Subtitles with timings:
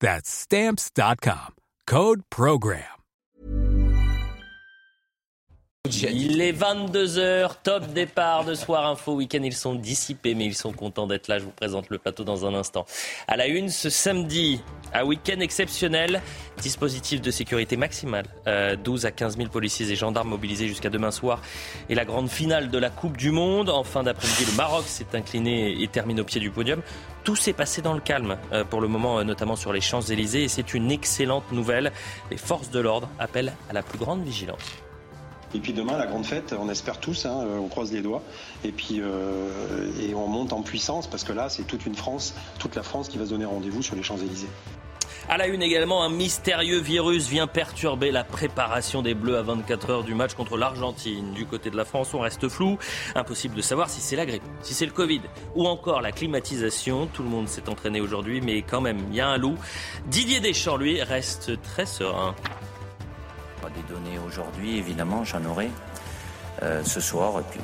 [0.00, 1.54] That's Stamps.com.
[1.86, 2.96] Code PROGRAM.
[5.86, 9.42] Il est 22h, top départ de Soir Info Week-end.
[9.42, 11.38] Ils sont dissipés, mais ils sont contents d'être là.
[11.38, 12.86] Je vous présente le plateau dans un instant.
[13.28, 14.60] À la une, ce samedi,
[14.92, 16.20] un week-end exceptionnel,
[16.60, 18.26] dispositif de sécurité maximale.
[18.82, 21.40] 12 euh, à 15 000 policiers et gendarmes mobilisés jusqu'à demain soir.
[21.88, 23.70] Et la grande finale de la Coupe du Monde.
[23.70, 26.82] En fin d'après-midi, le Maroc s'est incliné et termine au pied du podium.
[27.26, 30.44] Tout s'est passé dans le calme, euh, pour le moment, euh, notamment sur les Champs-Élysées.
[30.44, 31.90] Et c'est une excellente nouvelle.
[32.30, 34.62] Les forces de l'ordre appellent à la plus grande vigilance.
[35.52, 38.22] Et puis demain, la grande fête, on espère tous, hein, euh, on croise les doigts.
[38.62, 39.02] Et puis
[40.14, 43.18] on monte en puissance parce que là, c'est toute une France, toute la France qui
[43.18, 44.46] va se donner rendez-vous sur les Champs-Élysées.
[45.28, 49.90] À la une également, un mystérieux virus vient perturber la préparation des Bleus à 24
[49.90, 51.32] heures du match contre l'Argentine.
[51.32, 52.78] Du côté de la France, on reste flou.
[53.14, 55.22] Impossible de savoir si c'est la grippe, si c'est le Covid
[55.54, 57.06] ou encore la climatisation.
[57.06, 59.56] Tout le monde s'est entraîné aujourd'hui, mais quand même, il y a un loup.
[60.06, 62.34] Didier Deschamps, lui, reste très serein
[63.70, 65.70] des données aujourd'hui, évidemment, j'en aurai
[66.62, 67.60] euh, ce soir et puis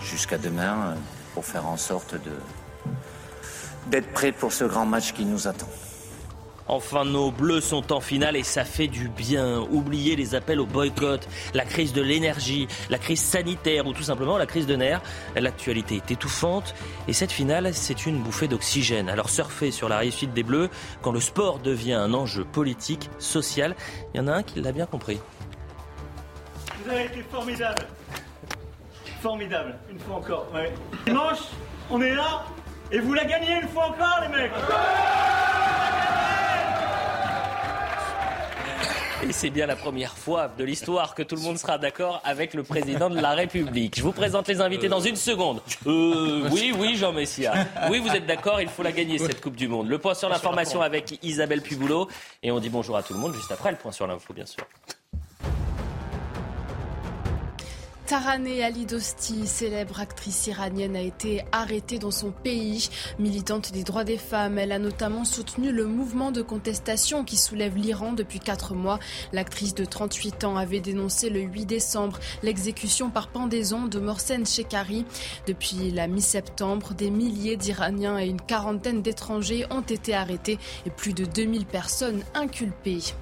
[0.00, 0.94] jusqu'à demain euh,
[1.34, 2.14] pour faire en sorte
[3.88, 5.68] d'être prêt pour ce grand match qui nous attend.
[6.72, 9.58] Enfin, nos bleus sont en finale et ça fait du bien.
[9.58, 14.38] Oubliez les appels au boycott, la crise de l'énergie, la crise sanitaire ou tout simplement
[14.38, 15.02] la crise de nerfs.
[15.34, 16.76] L'actualité est étouffante
[17.08, 19.08] et cette finale, c'est une bouffée d'oxygène.
[19.08, 20.70] Alors surfez sur la réussite des bleus
[21.02, 23.74] quand le sport devient un enjeu politique, social.
[24.14, 25.18] Il y en a un qui l'a bien compris.
[26.84, 27.82] Vous avez été formidable.
[29.20, 30.46] Formidable, une fois encore.
[31.04, 31.48] Dimanche,
[31.90, 32.44] on est là
[32.92, 34.52] et vous la gagnez une fois encore, les mecs.
[39.22, 42.54] Et c'est bien la première fois de l'histoire que tout le monde sera d'accord avec
[42.54, 43.96] le président de la République.
[43.98, 45.60] Je vous présente les invités dans une seconde.
[45.86, 47.52] Euh, oui, oui, Jean Messia.
[47.90, 49.88] Oui, vous êtes d'accord, il faut la gagner, cette Coupe du Monde.
[49.88, 52.08] Le point sur l'information avec Isabelle Puboulot.
[52.42, 54.46] Et on dit bonjour à tout le monde juste après le point sur l'info, bien
[54.46, 54.64] sûr.
[58.10, 62.88] Taraneh Ali Dosti, célèbre actrice iranienne, a été arrêtée dans son pays.
[63.20, 67.76] Militante des droits des femmes, elle a notamment soutenu le mouvement de contestation qui soulève
[67.76, 68.98] l'Iran depuis quatre mois.
[69.32, 75.06] L'actrice de 38 ans avait dénoncé le 8 décembre l'exécution par pendaison de Morsen Shekari.
[75.46, 81.12] Depuis la mi-septembre, des milliers d'Iraniens et une quarantaine d'étrangers ont été arrêtés et plus
[81.12, 83.14] de 2000 personnes inculpées.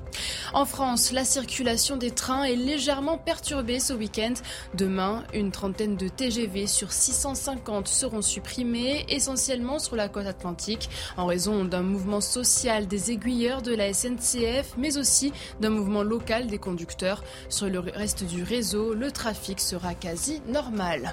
[0.54, 4.34] En France, la circulation des trains est légèrement perturbée ce week-end.
[4.78, 11.26] Demain, une trentaine de TGV sur 650 seront supprimés, essentiellement sur la côte atlantique, en
[11.26, 16.58] raison d'un mouvement social des aiguilleurs de la SNCF, mais aussi d'un mouvement local des
[16.58, 17.24] conducteurs.
[17.48, 21.12] Sur le reste du réseau, le trafic sera quasi normal.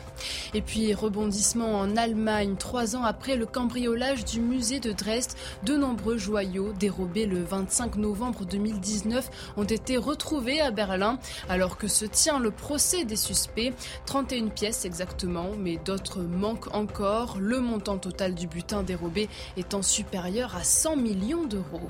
[0.53, 5.31] Et puis, rebondissement en Allemagne, trois ans après le cambriolage du musée de Dresde,
[5.63, 9.05] de nombreux joyaux dérobés le 25 novembre 2010
[9.57, 11.17] ont été retrouvés à Berlin
[11.49, 13.54] alors que se tient le procès des suspects.
[14.05, 17.37] 31 pièces exactement, mais d'autres manquent encore.
[17.39, 21.89] Le montant total du butin dérobé étant supérieur à 100 millions d'euros.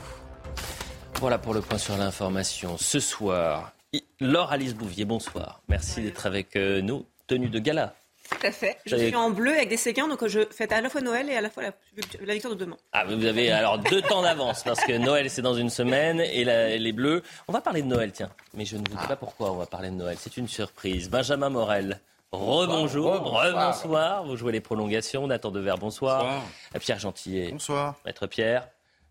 [1.19, 2.77] Voilà pour le point sur l'information.
[2.77, 3.71] Ce soir,
[4.19, 5.61] Laure Alice Bouvier, bonsoir.
[5.69, 7.05] Merci d'être avec euh, nous.
[7.27, 7.95] Tenue de gala
[8.29, 8.77] tout à fait.
[8.85, 11.35] Je suis en bleu avec des séquins, donc je fête à la fois Noël et
[11.35, 12.77] à la fois la, victoire de demain.
[12.91, 16.43] Ah, vous avez alors deux temps d'avance, parce que Noël c'est dans une semaine et
[16.77, 17.23] les bleus.
[17.47, 18.29] On va parler de Noël, tiens.
[18.53, 20.17] Mais je ne vous dis pas pourquoi on va parler de Noël.
[20.19, 21.09] C'est une surprise.
[21.09, 21.99] Benjamin Morel.
[22.31, 24.25] Rebonjour, rebonsoir.
[24.25, 25.27] Vous jouez les prolongations.
[25.27, 26.23] Nathan Dever, bonsoir.
[26.23, 26.43] bonsoir.
[26.79, 27.51] Pierre Gentillet.
[27.51, 27.95] Bonsoir.
[28.05, 28.67] Maître Pierre.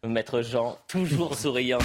[0.07, 1.79] Maître Jean, toujours souriant.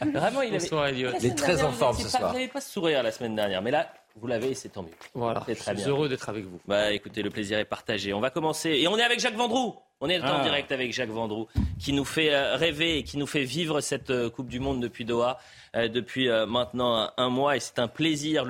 [0.00, 1.10] Vraiment, il Bonsoir, Elliot.
[1.20, 2.28] Il est très en forme ce soir.
[2.28, 4.90] Vous n'avez pas sourire la semaine dernière, mais là, vous l'avez et c'est tant mieux.
[5.14, 6.60] Voilà, je suis heureux d'être avec vous.
[6.66, 8.12] Bah écoutez, le plaisir est partagé.
[8.12, 8.70] On va commencer.
[8.70, 9.74] Et on est avec Jacques Vendroux.
[10.00, 10.42] On est en ah.
[10.42, 14.10] direct avec Jacques Vendroux, qui nous fait euh, rêver et qui nous fait vivre cette
[14.10, 15.38] euh, Coupe du Monde depuis Doha,
[15.74, 17.56] euh, depuis maintenant un mois.
[17.56, 18.44] Et c'est un plaisir,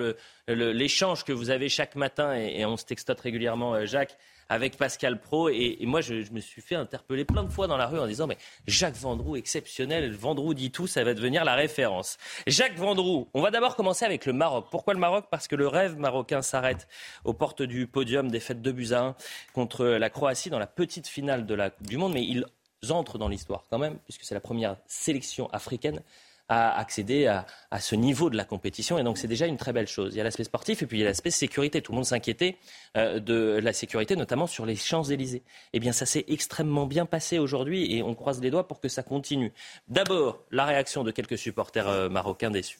[0.49, 4.17] l'échange que vous avez chaque matin, et, et on se textote régulièrement, Jacques
[4.49, 5.49] avec Pascal Pro.
[5.49, 8.27] Et, moi, je, me suis fait interpeller plein de fois dans la rue en disant
[8.27, 10.13] Mais Jacques Vendroux, exceptionnel.
[10.15, 12.19] Vendroux dit tout, ça va devenir la référence.
[12.47, 14.67] Jacques Vendroux, on va d'abord commencer avec le Maroc.
[14.71, 15.27] Pourquoi le Maroc?
[15.31, 16.89] Parce que le rêve marocain s'arrête
[17.25, 19.15] aux portes du podium des fêtes de Buzyn
[19.53, 22.15] contre la Croatie dans la petite finale de la Coupe du Monde.
[22.15, 22.45] Mais ils
[22.91, 26.03] entrent dans l'histoire quand même, puisque c'est la première sélection africaine
[26.49, 27.47] à accéder à,
[27.81, 28.99] ce niveau de la compétition.
[28.99, 30.15] Et donc, c'est déjà une très belle chose.
[30.15, 31.81] Il y a l'aspect sportif et puis il y a l'aspect sécurité.
[31.81, 32.57] Tout le monde s'inquiétait
[32.97, 35.43] euh, de la sécurité, notamment sur les Champs-Élysées.
[35.73, 38.89] Eh bien, ça s'est extrêmement bien passé aujourd'hui et on croise les doigts pour que
[38.89, 39.53] ça continue.
[39.89, 42.79] D'abord, la réaction de quelques supporters euh, marocains déçus.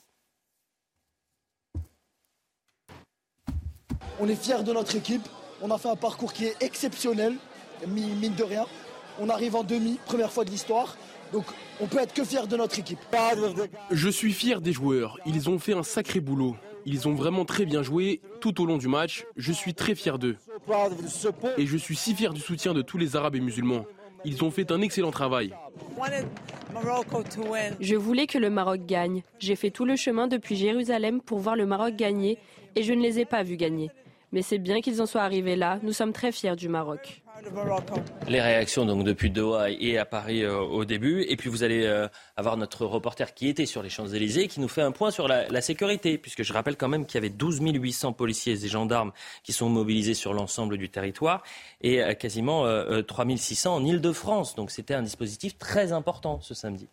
[4.21, 5.27] On est fiers de notre équipe.
[5.63, 7.35] On a fait un parcours qui est exceptionnel,
[7.87, 8.67] mine de rien.
[9.19, 10.97] On arrive en demi, première fois de l'histoire.
[11.33, 11.45] Donc
[11.81, 12.99] on peut être que fier de notre équipe.
[13.91, 15.19] Je suis fier des joueurs.
[15.27, 16.57] Ils ont fait un sacré boulot.
[16.87, 19.25] Ils ont vraiment très bien joué tout au long du match.
[19.37, 20.37] Je suis très fier d'eux.
[21.57, 23.87] Et je suis si fier du soutien de tous les Arabes et musulmans.
[24.27, 25.55] Ils ont fait un excellent travail.
[27.81, 29.23] Je voulais que le Maroc gagne.
[29.39, 32.39] J'ai fait tout le chemin depuis Jérusalem pour voir le Maroc gagner
[32.75, 33.91] et je ne les ai pas vus gagner.
[34.33, 35.79] Mais c'est bien qu'ils en soient arrivés là.
[35.83, 37.24] Nous sommes très fiers du Maroc.
[38.29, 41.23] Les réactions donc depuis Doha et à Paris euh, au début.
[41.23, 44.69] Et puis vous allez euh, avoir notre reporter qui était sur les Champs-Élysées qui nous
[44.69, 46.17] fait un point sur la, sécurité.
[46.17, 49.69] Puisque je rappelle quand même qu'il y avait 12 800 policiers et gendarmes qui sont
[49.69, 51.43] mobilisés sur l'ensemble du territoire
[51.81, 52.65] et euh, quasiment
[53.03, 54.55] 3 600 en Ile-de-France.
[54.55, 56.89] Donc c'était un dispositif très important ce samedi.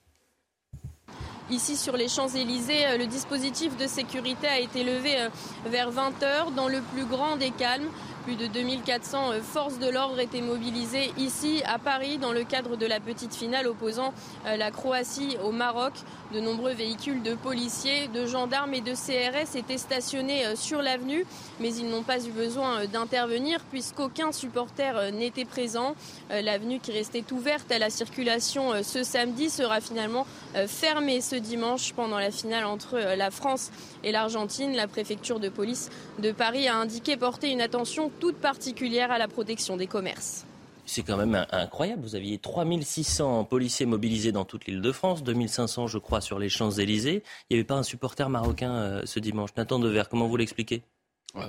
[1.49, 5.27] Ici sur les Champs-Élysées, le dispositif de sécurité a été levé
[5.65, 7.89] vers 20h dans le plus grand des calmes.
[8.23, 12.75] Plus de 2400 euh, forces de l'ordre étaient mobilisées ici à Paris dans le cadre
[12.75, 14.13] de la petite finale opposant
[14.45, 15.93] euh, la Croatie au Maroc.
[16.33, 21.25] De nombreux véhicules de policiers, de gendarmes et de CRS étaient stationnés euh, sur l'avenue,
[21.59, 25.95] mais ils n'ont pas eu besoin d'intervenir puisqu'aucun supporter n'était présent.
[26.29, 30.25] L'avenue qui restait ouverte à la circulation ce samedi sera finalement
[30.67, 33.71] fermée ce dimanche pendant la finale entre la France
[34.03, 34.75] et l'Argentine.
[34.75, 35.89] La préfecture de police
[36.19, 40.45] de Paris a indiqué porter une attention toute particulière à la protection des commerces.
[40.85, 42.01] C'est quand même incroyable.
[42.01, 46.49] Vous aviez 3600 policiers mobilisés dans toute l'île de France, 2500 je crois sur les
[46.49, 47.23] Champs-Élysées.
[47.49, 49.51] Il n'y avait pas un supporter marocain euh, ce dimanche.
[49.55, 50.83] Nathan Dever, comment vous l'expliquez?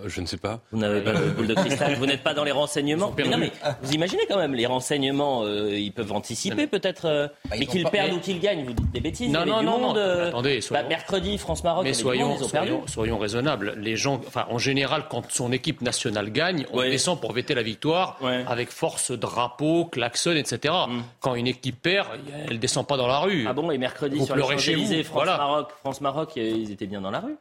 [0.06, 0.60] Je ne sais pas.
[0.70, 3.12] Vous n'avez pas de boule de cristal, vous n'êtes pas dans les renseignements.
[3.16, 3.52] Mais non, mais
[3.82, 7.84] vous imaginez quand même, les renseignements, euh, ils peuvent anticiper peut-être, euh, bah, mais qu'ils
[7.88, 9.32] perdent ou qu'ils gagnent, vous dites des bêtises.
[9.32, 10.28] Non, non, non, monde, non.
[10.28, 13.74] Attendez, bah, mercredi, France-Maroc, mais soyons, soyons, soyons, raisonnables.
[13.78, 17.62] Les gens, enfin, en général, quand son équipe nationale gagne, on descend pour fêter la
[17.62, 20.74] victoire avec force, drapeau, klaxon, etc.
[20.88, 21.00] Mm.
[21.20, 22.08] Quand une équipe perd,
[22.48, 23.46] elle descend pas dans la rue.
[23.48, 27.20] Ah bon, et mercredi vous sur les Champs-Élysées, France-Maroc, France-Maroc, ils étaient bien dans la
[27.20, 27.36] rue.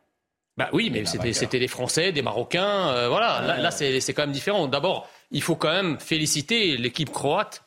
[0.57, 2.89] Bah oui, mais c'était des Français, des Marocains.
[2.89, 4.67] Euh, voilà, là, c'est quand même différent.
[4.67, 7.63] D'abord, il faut quand même féliciter l'équipe croate,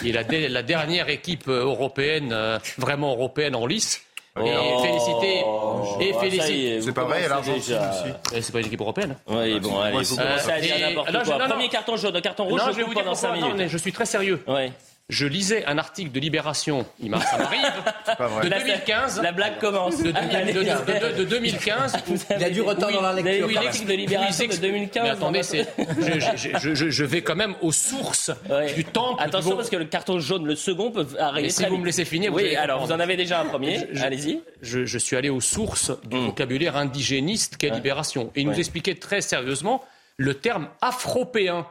[0.00, 4.02] qui est la, la dernière équipe euh, européenne, euh, vraiment européenne en lice.
[4.36, 4.82] et oh.
[4.82, 5.42] féliciter.
[5.46, 5.98] Oh.
[6.00, 6.82] et féliciter.
[6.82, 9.16] C'est pas vrai, alors C'est pas une équipe européenne.
[9.28, 13.68] Oui, bon, allez, c'est Premier carton jaune, carton rouge, je, vous pendant 5 minutes.
[13.68, 14.42] je suis très sérieux.
[14.48, 14.72] Ouais
[15.10, 17.26] je lisais un article de Libération, il m'arrive,
[18.42, 19.20] de 2015.
[19.20, 20.02] La, blague commence.
[20.02, 20.10] De,
[21.24, 21.96] 2015.
[22.30, 23.44] il y a du retard dans la lecture.
[23.44, 27.72] Avez lu de Libération de 2015 Mais attendez, je, je, je, vais quand même aux
[27.72, 28.30] sources
[28.74, 29.22] du temple.
[29.22, 31.50] Attention, parce que le carton jaune, le second, peut arriver.
[31.50, 33.86] si vous me laissez finir, vous Oui, alors vous en avez déjà un premier.
[34.00, 34.40] Allez-y.
[34.62, 36.26] Je, suis allé aux sources du hmm.
[36.26, 38.30] vocabulaire indigéniste qu'est Libération.
[38.34, 39.82] Et il nous expliquait très sérieusement
[40.16, 41.66] le terme afropéen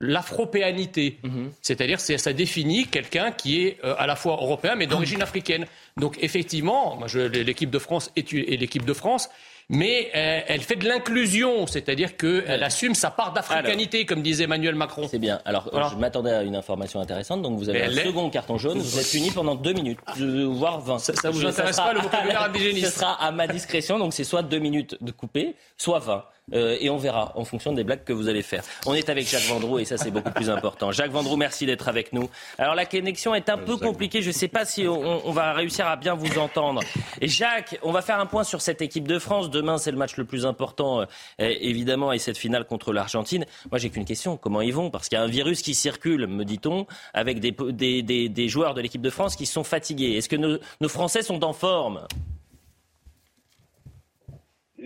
[0.00, 1.18] l'afropéanité.
[1.22, 1.50] Mhm.
[1.60, 5.66] C'est-à-dire, ça définit quelqu'un qui est euh, à la fois européen mais d'origine africaine.
[5.96, 7.00] Donc, effectivement,
[7.32, 9.28] l'équipe de France est, l'équipe de France,
[9.68, 14.76] mais euh, elle fait de l'inclusion, c'est-à-dire qu'elle assume sa part d'africanité, comme disait Emmanuel
[14.76, 15.06] Macron.
[15.10, 15.40] C'est bien.
[15.44, 17.42] Alors, je m'attendais à une information intéressante.
[17.42, 18.78] Donc, vous avez un second carton jaune.
[18.78, 20.98] Vous êtes puni pendant deux minutes, voire 20.
[21.00, 23.98] Ça, ça vous intéresse pas le vocabulaire indigéniste Ce sera à ma discrétion.
[23.98, 26.24] Donc, c'est soit deux minutes de couper, soit 20.
[26.52, 28.62] Euh, et on verra en fonction des blagues que vous allez faire.
[28.86, 30.92] On est avec Jacques Vendroux et ça c'est beaucoup plus important.
[30.92, 32.28] Jacques Vendroux, merci d'être avec nous.
[32.58, 35.86] Alors la connexion est un peu compliquée, je ne sais pas si on, va réussir
[35.86, 36.82] à bien vous entendre.
[37.20, 39.50] Et Jacques, on va faire un point sur cette équipe de France.
[39.50, 41.06] Demain c'est le match le plus important euh,
[41.38, 43.44] évidemment et cette finale contre l'Argentine.
[43.70, 44.90] Moi j'ai qu'une question, comment ils vont?
[44.90, 47.54] Parce qu'il y a un virus qui circule, me dit-on, avec des,
[48.02, 50.16] des, des, joueurs de l'équipe de France qui sont fatigués.
[50.16, 52.06] Est-ce que nos, nos Français sont en forme?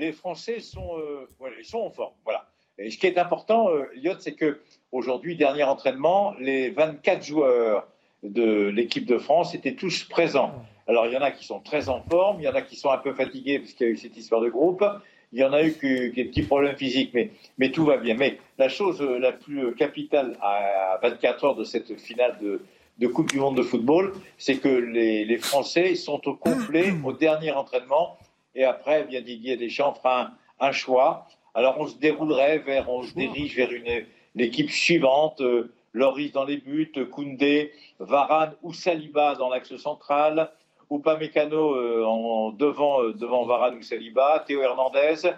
[0.02, 2.14] Les Français sont, euh, voilà, ils sont en forme.
[2.24, 2.46] Voilà.
[2.78, 3.84] Et ce qui est important, euh,
[4.18, 7.86] c'est que aujourd'hui, dernier entraînement, les 24 joueurs
[8.22, 10.52] de l'équipe de France étaient tous présents.
[10.88, 12.76] Alors, il y en a qui sont très en forme, il y en a qui
[12.76, 14.84] sont un peu fatigués parce qu'il y a eu cette histoire de groupe,
[15.32, 18.14] il y en a eu qui, des petits problèmes physiques, mais, tout va bien.
[18.14, 22.60] Mais la chose la plus capitale à 24 heures de cette finale de,
[23.08, 28.16] Coupe du Monde de football, c'est que les, Français sont au complet au dernier entraînement.
[28.54, 30.32] Et après, bien Didier Deschamps fera un,
[30.68, 31.26] un choix.
[31.54, 34.04] Alors on se déroulerait vers, on se dirige vers une
[34.34, 35.40] l'équipe suivante.
[35.40, 40.50] Euh, Loris dans les buts, Koundé, Varane ou Saliba dans l'axe central,
[40.88, 45.30] ou Pamecano euh, en devant, euh, devant Varane ou Saliba, Théo Hernandez,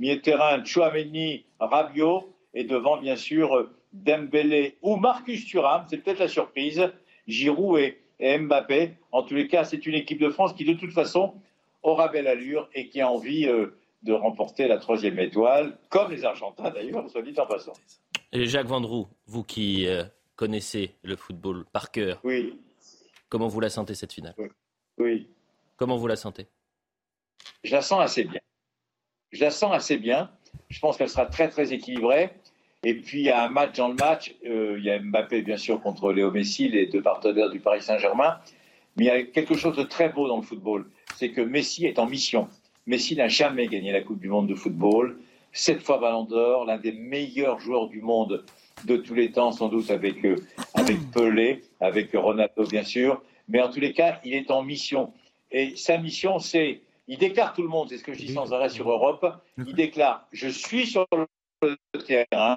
[0.00, 6.18] milieu de terrain Chouameni, Rabiot, et devant bien sûr Dembélé ou Marcus Thuram, c'est peut-être
[6.18, 6.90] la surprise,
[7.28, 8.94] Giroud et, Mbappé.
[9.12, 11.34] En tous les cas, c'est une équipe de France qui de toute façon
[11.82, 13.46] aura belle allure et qui a envie
[14.02, 17.72] de remporter la troisième étoile, comme les Argentins d'ailleurs, soit dit en passant.
[18.32, 20.04] Et Jacques Vendroux, vous qui euh,
[20.36, 22.58] connaissez le football par cœur, oui.
[23.28, 24.34] comment vous la sentez cette finale?
[24.98, 25.28] Oui.
[25.76, 26.46] Comment vous la sentez?
[27.64, 28.40] Je la sens assez bien.
[29.32, 30.30] Je la sens assez bien.
[30.68, 32.30] Je pense qu'elle sera très très équilibrée.
[32.82, 34.34] Et puis il y a un match dans le match.
[34.46, 37.82] Euh, il y a Mbappé bien sûr contre Léo Messi, les deux partenaires du Paris
[37.82, 38.38] Saint-Germain.
[38.96, 40.86] Mais il y a quelque chose de très beau dans le football,
[41.20, 42.48] c'est que Messi est en mission.
[42.86, 45.18] Messi n'a jamais gagné la Coupe du Monde de football.
[45.52, 48.46] Sept fois Ballon d'Or, l'un des meilleurs joueurs du monde
[48.86, 50.36] de tous les temps, sans doute avec, euh,
[50.72, 53.20] avec Pelé, avec Ronaldo bien sûr.
[53.48, 55.12] Mais en tous les cas, il est en mission.
[55.52, 58.54] Et sa mission, c'est, il déclare tout le monde, c'est ce que je dis sans
[58.54, 59.26] arrêt sur Europe,
[59.58, 62.56] il déclare, je suis sur le terrain,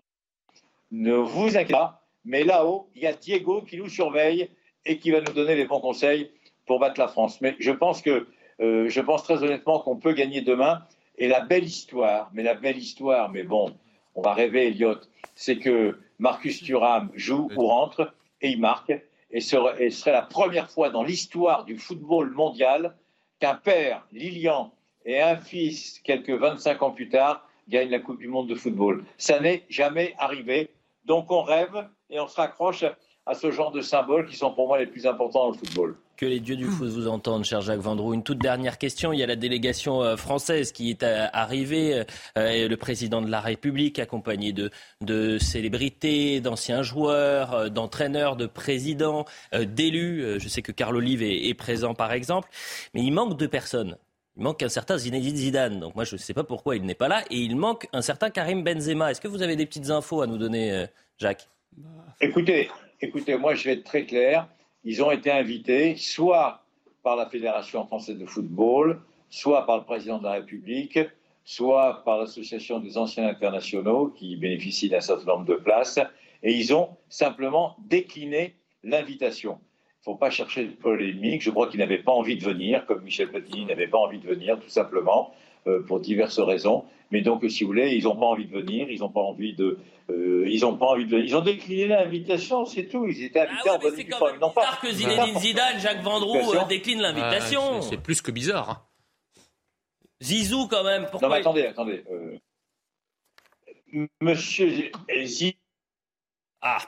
[0.91, 4.49] ne vous inquiétez pas, mais là-haut, il y a Diego qui nous surveille
[4.85, 6.31] et qui va nous donner les bons conseils
[6.65, 7.41] pour battre la France.
[7.41, 8.27] Mais je pense que
[8.63, 10.83] euh, je pense très honnêtement qu'on peut gagner demain.
[11.17, 13.75] Et la belle histoire, mais la belle histoire, mais bon,
[14.15, 14.97] on va rêver, Elliot,
[15.35, 18.93] c'est que Marcus Thuram joue ou rentre et il marque.
[19.29, 19.57] Et ce
[19.89, 22.95] serait la première fois dans l'histoire du football mondial
[23.39, 24.71] qu'un père, Lilian,
[25.05, 29.03] et un fils, quelques 25 ans plus tard, gagnent la Coupe du Monde de football.
[29.17, 30.69] Ça n'est jamais arrivé.
[31.05, 32.85] Donc on rêve et on se raccroche
[33.25, 35.97] à ce genre de symboles qui sont pour moi les plus importants dans le football.
[36.15, 38.13] Que les dieux du foot vous entendent, cher Jacques Vendroux.
[38.13, 39.13] Une toute dernière question.
[39.13, 42.03] Il y a la délégation euh, française qui est euh, arrivée,
[42.37, 50.39] euh, le président de la République, accompagné de, célébrités, d'anciens joueurs, d'entraîneurs, de présidents, d'élus.
[50.39, 52.47] Je sais que Carl Olive est, est, présent, par exemple.
[52.93, 53.97] Mais il manque deux personnes.
[54.37, 55.79] Il manque un certain Zinedine Zidane.
[55.79, 57.23] Donc moi, je ne sais pas pourquoi il n'est pas là.
[57.31, 59.09] Et il manque un certain Karim Benzema.
[59.09, 60.85] Est-ce que vous avez des petites infos à nous donner,
[61.17, 61.49] Jacques?
[62.21, 62.69] Écoutez,
[63.01, 64.47] écoutez, moi, je vais être très clair
[64.83, 66.63] ils ont été invités soit
[67.03, 70.99] par la Fédération française de football, soit par le président de la République,
[71.43, 75.99] soit par l'Association des anciens internationaux qui bénéficient d'un certain nombre de places,
[76.43, 79.59] et ils ont simplement décliné l'invitation.
[80.05, 81.41] Il ne faut pas chercher de polémique.
[81.41, 84.27] Je crois qu'ils n'avaient pas envie de venir, comme Michel Platini n'avait pas envie de
[84.27, 85.33] venir, tout simplement,
[85.87, 86.85] pour diverses raisons.
[87.13, 89.53] Mais donc, si vous voulez, ils n'ont pas envie de venir, ils n'ont pas envie
[89.53, 89.77] de,
[90.09, 93.05] euh, ils n'ont pas envie de, ils ont décliné l'invitation, c'est tout.
[93.05, 94.79] Ils étaient invités ah en bonne Ils n'ont pas.
[94.81, 97.61] que Zinedine Zidane, Jacques Vendroux euh, décline l'invitation.
[97.75, 98.69] Ah, c'est plus que bizarre.
[98.69, 98.81] Hein.
[100.23, 101.05] Zizou quand même.
[101.11, 102.03] Pourquoi non, mais attendez, attendez.
[104.19, 104.91] Monsieur
[105.23, 105.51] Zizou.
[106.61, 106.79] Ah.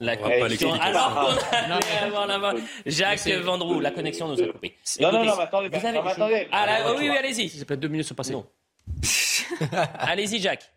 [0.00, 0.72] La connexion.
[0.74, 2.54] Alors qu'on allait avoir la
[2.86, 4.76] Jacques Vendroux, la connexion nous a coupé.
[5.00, 6.48] Non, non, non, mais attendez, attendez.
[6.52, 7.48] Ah, là, oui, oui, allez-y.
[7.48, 8.32] Ça peut être deux minutes se passer.
[8.32, 8.46] Non.
[9.98, 10.70] allez-y, Jacques.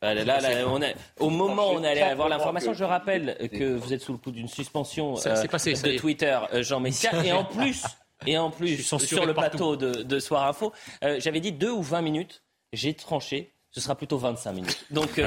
[0.00, 0.80] Ah, là, là, on
[1.18, 4.30] au moment où on allait avoir l'information, je rappelle que vous êtes sous le coup
[4.30, 7.84] d'une suspension euh, de Twitter, euh, Jean Messia, et en plus,
[8.26, 10.72] et en plus sur le plateau de, Soir Info,
[11.02, 13.54] euh, j'avais dit deux ou 20 minutes, j'ai tranché.
[13.70, 14.86] Ce sera plutôt 25 minutes.
[14.90, 15.20] Donc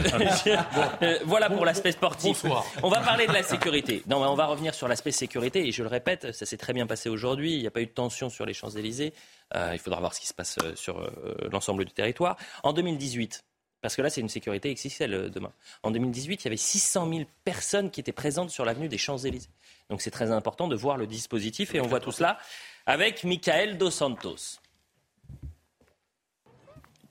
[1.26, 2.44] voilà pour l'aspect sportif.
[2.82, 4.04] On va parler de la sécurité.
[4.08, 5.68] Non, mais on va revenir sur l'aspect sécurité.
[5.68, 7.54] Et je le répète, ça s'est très bien passé aujourd'hui.
[7.54, 9.14] Il n'y a pas eu de tension sur les Champs-Élysées.
[9.56, 11.08] il faudra voir ce qui se passe sur
[11.52, 12.36] l'ensemble du territoire.
[12.64, 13.44] En 2018,
[13.82, 15.52] parce que là, c'est une sécurité XXL euh, demain.
[15.84, 19.50] En 2018, il y avait 600 000 personnes qui étaient présentes sur l'avenue des Champs-Élysées.
[19.90, 22.38] Donc c'est très important de voir le dispositif et on voit tout cela
[22.86, 24.61] avec Michael Dos Santos.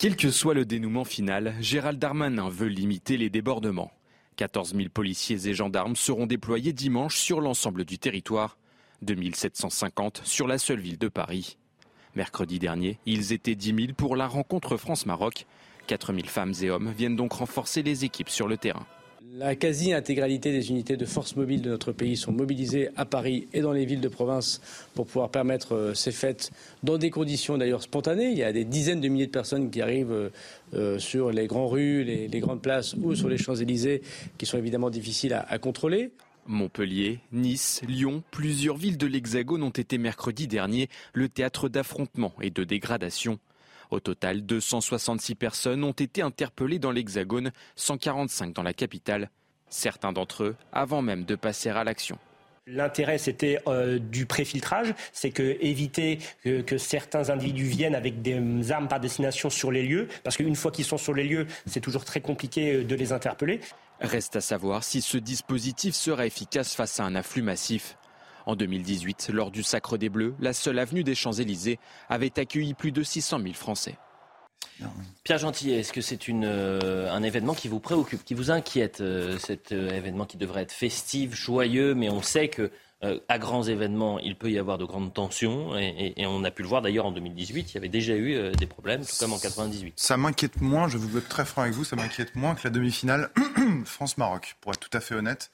[0.00, 3.92] Quel que soit le dénouement final, Gérald Darmanin veut limiter les débordements.
[4.36, 8.56] 14 000 policiers et gendarmes seront déployés dimanche sur l'ensemble du territoire,
[9.02, 11.58] 2750 sur la seule ville de Paris.
[12.14, 15.44] Mercredi dernier, ils étaient 10 000 pour la rencontre France-Maroc
[15.86, 18.86] 4000 femmes et hommes viennent donc renforcer les équipes sur le terrain.
[19.32, 23.60] La quasi-intégralité des unités de force mobile de notre pays sont mobilisées à Paris et
[23.60, 24.60] dans les villes de province
[24.94, 26.50] pour pouvoir permettre euh, ces fêtes
[26.82, 28.30] dans des conditions d'ailleurs spontanées.
[28.30, 30.30] Il y a des dizaines de milliers de personnes qui arrivent euh,
[30.74, 34.02] euh, sur les grandes rues, les, grandes places ou sur les Champs-Élysées
[34.36, 36.10] qui sont évidemment difficiles à, à contrôler.
[36.46, 42.50] Montpellier, Nice, Lyon, plusieurs villes de l'Hexagone ont été mercredi dernier le théâtre d'affrontements et
[42.50, 43.38] de dégradations.
[43.90, 49.30] Au total, 266 personnes ont été interpellées dans l'Hexagone, 145 dans la capitale,
[49.68, 52.18] certains d'entre eux avant même de passer à l'action.
[52.66, 58.86] L'intérêt, c'était euh, du préfiltrage, c'est que éviter que, certains individus viennent avec des armes
[58.86, 62.04] par destination sur les lieux, parce qu'une fois qu'ils sont sur les lieux, c'est toujours
[62.04, 63.60] très compliqué euh, de les interpeller.
[64.00, 67.96] Reste à savoir si ce dispositif sera efficace face à un afflux massif.
[68.46, 71.78] En 2018, lors du Sacre des Bleus, la seule avenue des Champs-Élysées
[72.08, 73.96] avait accueilli plus de 600 000 Français.
[75.24, 79.38] Pierre Gentil, est-ce que c'est euh, un événement qui vous préoccupe, qui vous inquiète, euh,
[79.38, 82.70] cet euh, événement qui devrait être festif, joyeux, mais on sait que
[83.30, 86.68] à grands événements, il peut y avoir de grandes tensions, et, on a pu le
[86.68, 89.94] voir d'ailleurs en 2018, il y avait déjà eu des problèmes, tout comme en 98.
[89.96, 92.68] Ça m'inquiète moins, je vous être très franc avec vous, ça m'inquiète moins que la
[92.68, 93.30] demi-finale
[93.86, 95.50] France-Maroc, pour être tout à fait honnête.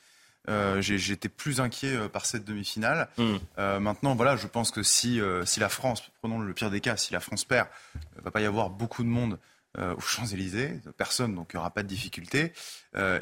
[0.48, 3.08] Euh, J'étais plus inquiet euh, par cette demi-finale.
[3.18, 3.36] Hmm.
[3.58, 6.96] Euh, maintenant, voilà, je pense que si, si la France, prenons le pire des cas,
[6.96, 9.38] si la France perd, il ne va pas y avoir beaucoup de monde
[9.78, 12.54] aux Champs-Élysées, personne, donc il n'y aura pas de difficulté.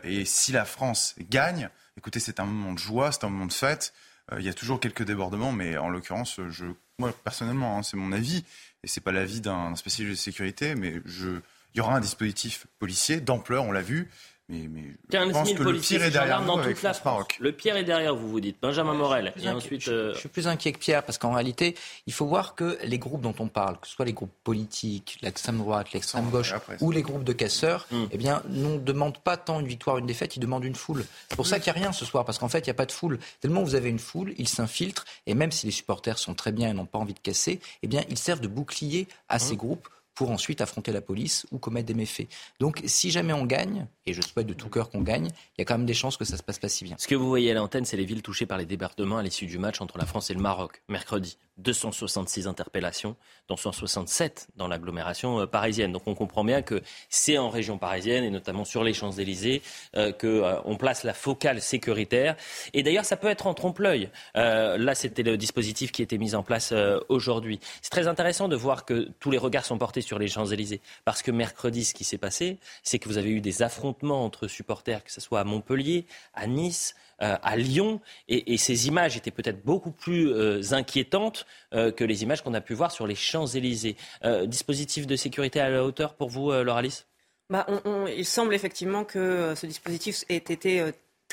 [0.04, 3.52] et si la France gagne, écoutez, c'est un moment de joie, c'est un moment de
[3.52, 3.92] fête.
[4.38, 6.66] Il y a toujours quelques débordements, mais en l'occurrence, je,
[7.00, 8.44] moi personnellement, hein, c'est mon avis,
[8.84, 11.40] et c'est pas l'avis d'un spécialiste de sécurité, mais je,
[11.74, 14.08] il y aura un dispositif policier d'ampleur, on l'a vu,
[14.48, 17.26] mais, mais 15 000 policiers et gendarmes dans toute la France.
[17.40, 18.56] Le Pierre est derrière vous, vous dites.
[18.60, 19.32] Benjamin Morel.
[19.42, 21.74] Et ensuite, euh, je, suis plus inquiet que Pierre parce qu'en réalité,
[22.06, 25.18] il faut voir que les groupes dont on parle, que ce soit les groupes politiques,
[25.22, 28.04] l'extrême droite, l'extrême gauche ou les groupes de casseurs, hmm.
[28.10, 31.04] eh bien, ne demandent pas tant une victoire, une défaite, ils demandent une foule.
[31.30, 32.74] C'est pour ça qu'il n'y a rien ce soir parce qu'en fait, il n'y a
[32.74, 33.18] pas de foule.
[33.40, 36.68] Tellement vous avez une foule, ils s'infiltrent et même si les supporters sont très bien
[36.68, 39.58] et n'ont pas envie de casser, eh bien, ils servent de bouclier à ces hmm.
[39.58, 42.28] groupes pour ensuite affronter la police ou commettre des méfaits.
[42.60, 45.62] Donc si jamais on gagne, et je souhaite de tout cœur qu'on gagne, il y
[45.62, 46.96] a quand même des chances que ça se passe pas si bien.
[46.98, 49.46] Ce que vous voyez à l'antenne, c'est les villes touchées par les débordements à l'issue
[49.46, 51.36] du match entre la France et le Maroc, mercredi.
[51.58, 53.16] 266 interpellations,
[53.48, 55.92] dont 167 dans l'agglomération euh, parisienne.
[55.92, 59.62] Donc on comprend bien que c'est en région parisienne et notamment sur les Champs-Élysées
[59.96, 62.36] euh, qu'on euh, place la focale sécuritaire.
[62.72, 64.10] Et d'ailleurs, ça peut être en trompe-l'œil.
[64.34, 66.74] là, c'était le dispositif qui était mis en place
[67.08, 67.60] aujourd'hui.
[67.80, 70.80] C'est très intéressant de voir que tous les regards sont portés sur les Champs-Élysées.
[71.04, 74.46] Parce que mercredi, ce qui s'est passé, c'est que vous avez eu des affrontements entre
[74.46, 78.00] supporters, que ce soit à Montpellier, à Nice, euh, à Lyon.
[78.28, 82.60] Et, ces images étaient peut-être beaucoup plus euh, inquiétantes euh, que les images qu'on a
[82.60, 83.96] pu voir sur les Champs-Élysées.
[84.46, 87.06] dispositif de sécurité à la hauteur pour vous, Laura Alice
[87.50, 87.66] bah,
[88.16, 90.82] il semble effectivement que ce dispositif ait été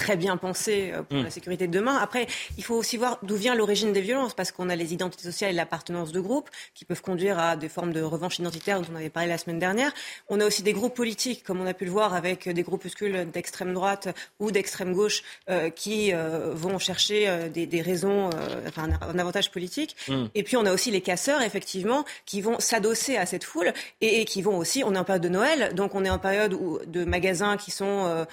[0.02, 1.24] très bien pensé euh, pour mm.
[1.24, 1.98] la sécurité de demain.
[1.98, 2.26] Après,
[2.58, 5.52] il faut aussi voir d'où vient l'origine des violences, parce qu'on a les identités sociales
[5.52, 8.96] et l'appartenance de groupe qui peuvent conduire à des formes de revanche identitaire dont on
[8.96, 9.94] avait parlé la semaine dernière.
[10.28, 13.30] On a aussi des groupes politiques, comme on a pu le voir avec des groupuscules
[13.32, 14.08] d'extrême droite
[14.40, 18.30] ou d'extrême gauche euh, qui euh, vont chercher des, raisons,
[18.68, 19.96] enfin un, avantage politique.
[20.08, 20.26] Mm.
[20.34, 24.26] Et puis on a aussi les casseurs, effectivement, qui vont s'adosser à cette foule et,
[24.26, 26.80] qui vont aussi, on est en période de Noël, donc on est en période où,
[26.88, 28.26] de magasins qui sont,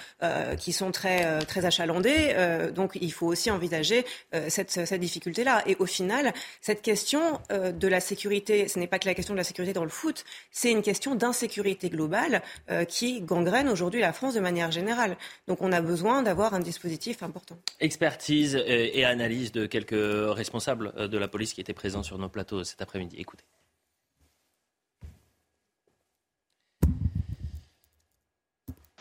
[0.57, 2.31] qui sont très très achalandé.
[2.31, 5.63] Euh, donc il faut aussi envisager euh, cette, difficulté-là.
[5.65, 9.33] Et au final, cette question euh, de la sécurité, ce n'est pas que la question
[9.33, 12.41] de la sécurité dans le foot, c'est une question d'insécurité globale
[12.87, 15.17] qui gangrène aujourd'hui la France de manière générale.
[15.47, 17.57] Donc on a besoin d'avoir un dispositif important.
[17.79, 22.63] Expertise et analyse de quelques responsables de la police qui étaient présents sur nos plateaux
[22.63, 23.15] cet après-midi.
[23.17, 23.43] Écoutez.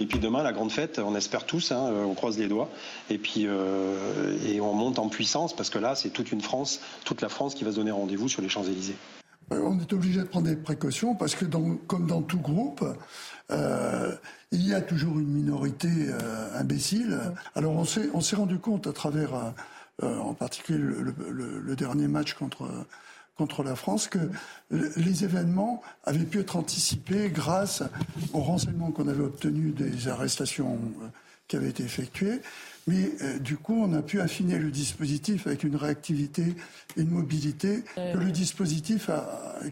[0.00, 2.68] Et puis demain, la grande fête, on espère tous, hein, on croise les doigts,
[3.10, 6.80] et puis euh, et on monte en puissance parce que là, c'est toute une France,
[7.04, 8.96] toute la France qui va se donner rendez-vous sur les Champs-Élysées.
[9.52, 12.84] Euh, on est obligé de prendre des précautions parce que, comme dans tout groupe,
[13.50, 14.14] euh,
[14.52, 15.88] il y a toujours une minorité
[16.54, 17.18] imbécile.
[17.54, 17.84] Alors on
[18.20, 19.52] s'est rendu compte à travers,
[20.02, 22.68] en particulier le, dernier match contre
[23.38, 24.18] contre la France que
[24.70, 27.84] les événements avaient pu être anticipés grâce
[28.32, 31.06] aux renseignements qu'on avait obtenus des arrestations euh,
[31.46, 32.40] qui avaient été effectuées.
[32.88, 36.56] Mais euh, du coup, on a pu affiner le dispositif avec une réactivité,
[36.96, 39.08] une mobilité que le dispositif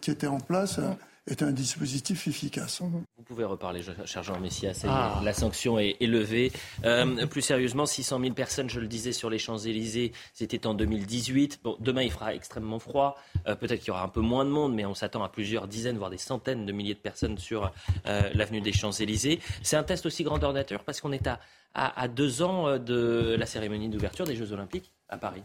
[0.00, 0.78] qui était en place
[1.26, 2.80] est un dispositif efficace.
[2.80, 4.84] Vous pouvez reparler, cher Jean Messias.
[4.88, 5.20] Ah.
[5.24, 6.52] La sanction est élevée.
[6.84, 11.60] Euh, plus sérieusement, 600 000 personnes, je le disais, sur les Champs-Élysées, c'était en 2018.
[11.64, 13.16] Bon, demain, il fera extrêmement froid.
[13.46, 15.66] Euh, peut-être qu'il y aura un peu moins de monde, mais on s'attend à plusieurs
[15.66, 17.72] dizaines, voire des centaines de milliers de personnes sur
[18.06, 19.40] euh, l'avenue des Champs-Élysées.
[19.62, 21.40] C'est un test aussi grandeur nature parce qu'on est à,
[21.74, 25.42] à deux ans de la cérémonie d'ouverture des Jeux Olympiques à Paris.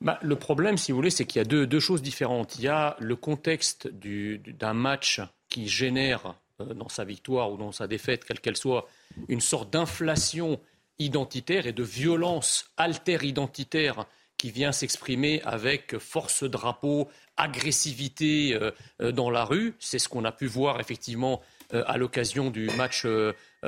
[0.00, 2.56] Bah, le problème, si vous voulez, c'est qu'il y a deux, choses différentes.
[2.58, 7.72] Il y a le contexte d'un match qui génère, euh, dans sa victoire ou dans
[7.72, 8.88] sa défaite, quelle qu'elle soit,
[9.28, 10.60] une sorte d'inflation
[10.98, 19.30] identitaire et de violence alter-identitaire qui vient s'exprimer avec force drapeau, agressivité euh, euh, dans
[19.30, 19.74] la rue.
[19.78, 21.40] C'est ce qu'on a pu voir effectivement
[21.86, 23.06] à l'occasion du match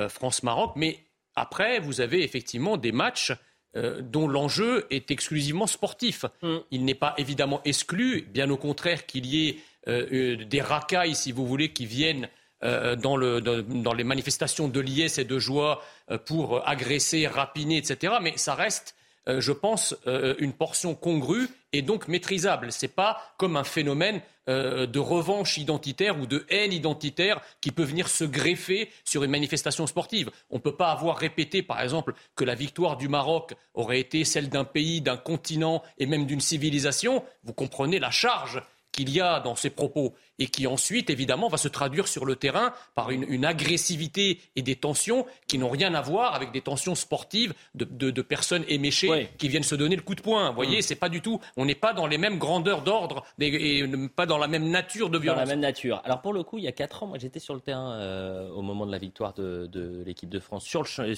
[0.09, 0.73] France-Maroc.
[0.75, 0.99] Mais
[1.35, 3.33] après, vous avez effectivement des matchs
[3.77, 6.23] euh, dont l'enjeu est exclusivement sportif.
[6.41, 6.55] Mm.
[6.71, 9.57] Il n'est pas évidemment exclu, bien au contraire qu'il y ait
[9.89, 12.29] euh, euh, des racailles, si vous voulez, qui viennent
[12.61, 15.83] dans, les manifestations de liesse et de joie
[16.25, 18.15] pour agresser, rapiner, etc.
[18.23, 18.95] Mais ça reste
[19.27, 22.71] euh, je pense, euh, une portion congrue et donc maîtrisable.
[22.71, 27.71] Ce n'est pas comme un phénomène euh, de revanche identitaire ou de haine identitaire qui
[27.71, 30.29] peut venir se greffer sur une manifestation sportive.
[30.51, 34.23] On ne peut pas avoir répété, par exemple, que la victoire du Maroc aurait été
[34.23, 37.23] celle d'un pays, d'un continent et même d'une civilisation.
[37.43, 38.61] Vous comprenez la charge
[38.95, 42.37] qu'il y a dans ces propos et qui ensuite, évidemment, va se traduire sur le
[42.37, 46.95] terrain par une, agressivité et des tensions qui n'ont rien à voir avec des tensions
[46.95, 50.49] sportives de, personnes éméchées qui viennent se donner le coup de poing.
[50.49, 50.81] Vous voyez, mm.
[50.81, 51.41] c'est pas du tout.
[51.57, 53.83] On n'est pas dans les mêmes grandeurs d'ordre et,
[54.15, 55.41] pas dans la même nature de violence.
[55.41, 56.01] Dans la même nature.
[56.05, 58.49] Alors pour le coup, il y a quatre ans, moi j'étais sur le terrain euh,
[58.51, 61.15] au moment de la victoire de, l'équipe de France sur, euh,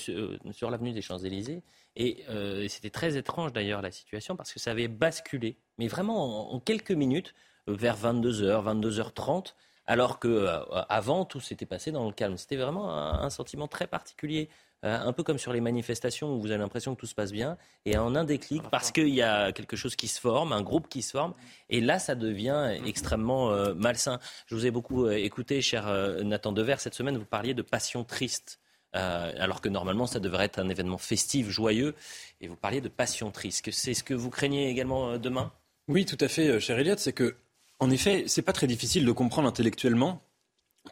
[0.52, 1.62] sur, l'avenue des Champs-Élysées.
[1.96, 6.54] Et euh, c'était très étrange d'ailleurs la situation parce que ça avait basculé, mais vraiment
[6.54, 7.36] en quelques minutes
[7.68, 9.54] vers 22h, 22h30,
[9.88, 12.38] alors que euh, avant tout s'était passé dans le calme.
[12.38, 14.50] C'était vraiment un, sentiment très particulier.
[14.86, 17.32] Euh, un peu comme sur les manifestations où vous avez l'impression que tout se passe
[17.32, 20.62] bien, et en un déclic, parce qu'il y a quelque chose qui se forme, un
[20.62, 21.34] groupe qui se forme,
[21.70, 24.20] et là, ça devient extrêmement euh, malsain.
[24.46, 25.88] Je vous ai beaucoup écouté, cher
[26.24, 28.60] Nathan Dever, cette semaine, vous parliez de passion triste.
[28.94, 31.96] alors que normalement, ça devrait être un événement festif, joyeux,
[32.40, 33.72] et vous parliez de passion triste.
[33.72, 35.52] C'est ce que vous craignez également demain?
[35.88, 36.98] Oui, tout à fait, cher Elliot.
[36.98, 37.36] C'est que
[37.80, 40.22] en effet, c'est pas très difficile de comprendre intellectuellement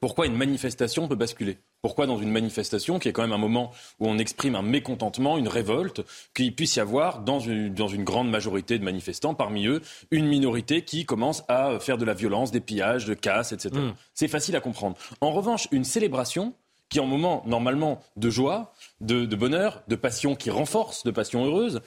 [0.02, 1.58] pourquoi une manifestation peut basculer.
[1.82, 5.38] Pourquoi dans une manifestation, qui est quand même un moment où on exprime un mécontentement,
[5.38, 6.02] une révolte,
[6.34, 10.28] qu'il puisse y avoir dans une, dans une, grande majorité de manifestants, parmi eux, une
[10.28, 13.70] minorité qui commence à faire de la violence, des pillages, de casse, etc.
[13.74, 13.94] Mm.
[14.14, 14.98] C'est facile à comprendre.
[15.22, 16.54] En revanche, une célébration,
[16.90, 21.12] qui est un moment normalement de joie, de, de bonheur, de passion qui renforce, de
[21.12, 21.82] passion heureuse,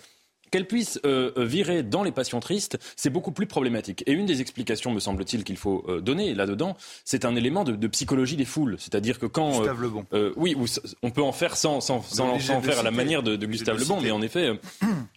[0.51, 4.03] qu'elle puisse euh, euh, virer dans les passions tristes, c'est beaucoup plus problématique.
[4.07, 7.87] Et une des explications, me semble-t-il, qu'il faut euh, donner là-dedans, c'est un élément de,
[7.89, 8.77] psychologie des foules.
[8.79, 9.59] C'est-à-dire que quand...
[9.59, 10.05] Gustave Lebon.
[10.37, 10.57] oui,
[11.03, 14.01] on peut en faire sans, sans, sans, faire à la manière de, de Gustave Lebon,
[14.01, 14.51] mais en effet,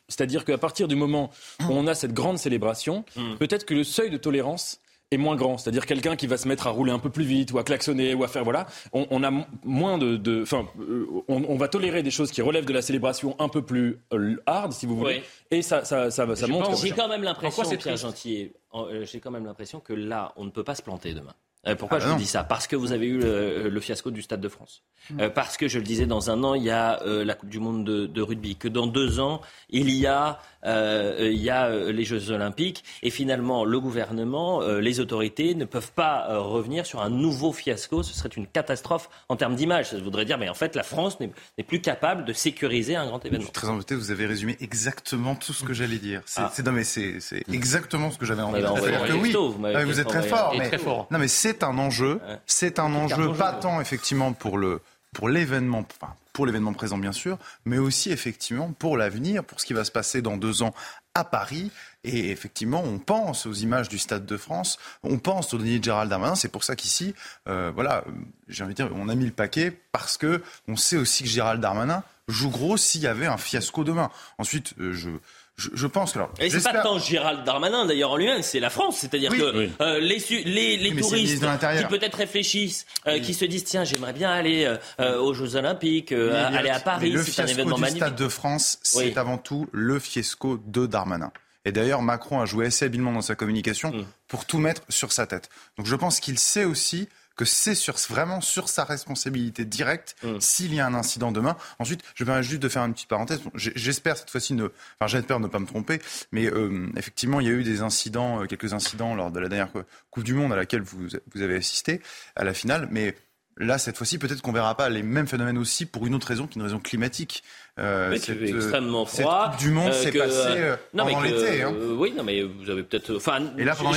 [0.08, 3.36] c'est-à-dire qu'à partir du moment où on a cette grande célébration, mm.
[3.40, 4.80] peut-être que le seuil de tolérance
[5.12, 5.58] est moins grand.
[5.58, 8.14] C'est-à-dire quelqu'un qui va se mettre à rouler un peu plus vite ou à klaxonner
[8.14, 8.66] ou à faire voilà.
[8.94, 9.32] On, a
[9.64, 13.50] moins de, enfin, euh, on, va tolérer des choses qui relèvent de la célébration un
[13.50, 15.22] peu plus euh, hard, si vous voulez.
[15.52, 16.76] Et ça, ça, ça, ça montre.
[16.78, 20.50] J'ai quand même l'impression, Pierre Gentil, euh, j'ai quand même l'impression que là, on ne
[20.50, 21.36] peut pas se planter demain.
[21.68, 22.44] Euh, pourquoi ah je vous dis ça?
[22.44, 24.84] Parce que vous avez eu le, fiasco du Stade de France.
[25.10, 25.22] Mm.
[25.22, 27.50] Euh, parce que, je le disais, dans un an, il y a euh, la Coupe
[27.50, 28.56] du Monde de, rugby.
[28.56, 32.84] Que dans deux ans, il y a, il y a les Jeux Olympiques.
[33.04, 38.04] Et finalement, le gouvernement, les autorités ne peuvent pas revenir sur un nouveau fiasco.
[38.04, 39.90] Ce serait une catastrophe en termes d'image.
[39.90, 43.24] Ça voudrait dire, mais en fait, la France n'est plus capable de sécuriser un grand
[43.26, 43.42] événement.
[43.42, 46.22] Je suis très embêté, vous avez résumé exactement tout ce que j'allais dire.
[46.26, 46.52] C'est ah.
[46.66, 47.20] non, mais c'est
[47.52, 49.20] exactement ce que j'avais envie de dire.
[49.20, 50.56] Oui, vous, vous êtes très fort.
[50.58, 51.08] Mais, très fort.
[51.12, 52.20] Non, mais c'est un enjeu.
[52.46, 54.82] C'est un enjeu pas tant effectivement pour le
[55.14, 55.86] pour l'événement,
[56.32, 59.92] pour l'événement présent bien sûr, mais aussi effectivement pour l'avenir, pour ce qui va se
[59.92, 60.74] passer dans deux ans
[61.14, 61.72] à Paris.
[62.04, 65.84] Et effectivement, on pense aux images du Stade de France, on pense au dernier de
[65.84, 66.36] Gérald Darmanin.
[66.36, 67.14] C'est pour ça qu'ici,
[67.48, 68.04] euh, voilà,
[68.48, 71.30] j'ai envie de dire, on a mis le paquet parce que on sait aussi que
[71.30, 74.10] Gérald Darmanin joue gros s'il y avait un fiasco demain.
[74.38, 75.10] Ensuite, euh, je
[75.58, 76.20] je, pense que.
[76.40, 79.00] Et c'est pas tant Gérald Darmanin d'ailleurs en lui-même, c'est la France.
[79.00, 83.84] C'est-à-dire que euh, les, les, les touristes qui peut-être réfléchissent, euh, qui se disent tiens
[83.84, 88.04] j'aimerais bien aller euh, aux Jeux Olympiques, aller à Paris, c'est un événement du magnifique.
[88.04, 91.32] Stade de France, c'est avant tout le fiasco de Darmanin.
[91.64, 94.06] Et d'ailleurs, Macron a joué assez habilement dans sa communication mm.
[94.28, 95.50] pour tout mettre sur sa tête.
[95.78, 100.40] Donc je pense qu'il sait aussi que c'est sur, vraiment sur sa responsabilité directe mm.
[100.40, 101.58] s'il y a un incident demain.
[101.80, 103.42] Ensuite, je vais juste de faire une petite parenthèse.
[103.56, 107.50] J'espère cette fois-ci ne, enfin j'espère ne pas me tromper, mais euh, effectivement, il y
[107.50, 109.72] a eu des incidents, euh, quelques incidents lors de la dernière
[110.10, 112.02] Coupe du Monde à laquelle vous, vous avez assisté
[112.36, 113.16] à la finale, mais
[113.58, 116.48] Là, cette fois-ci, peut-être qu'on verra pas les mêmes phénomènes aussi pour une autre raison
[116.48, 117.44] qu'une raison climatique.
[117.82, 119.54] Euh, c'est extrêmement froid.
[119.58, 121.64] du monde s'est passé euh, pendant l'été.
[121.64, 121.74] Hein.
[121.98, 123.16] oui, non, mais vous avez peut-être.
[123.16, 123.40] Enfin,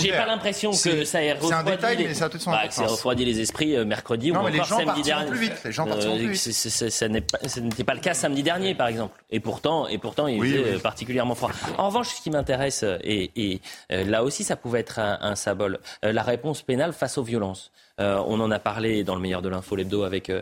[0.00, 1.48] j'ai pas l'impression que ça ait refroidi.
[1.48, 2.08] C'est un détail, les...
[2.08, 5.02] mais ça a peut-être son bah, Ça refroidi les esprits euh, mercredi ou encore samedi
[5.02, 5.30] dernier.
[5.30, 5.60] Plus vite.
[5.64, 6.90] Les gens partiront plus vite.
[6.90, 9.22] Ça n'était pas le cas samedi dernier, par exemple.
[9.30, 11.50] Et pourtant, et pourtant, il était particulièrement froid.
[11.76, 16.62] En revanche, ce qui m'intéresse, et, là aussi, ça pouvait être un symbole, la réponse
[16.62, 17.70] pénale face aux violences.
[17.98, 20.32] on en a parlé dans le meilleur de l'info l'hebdo avec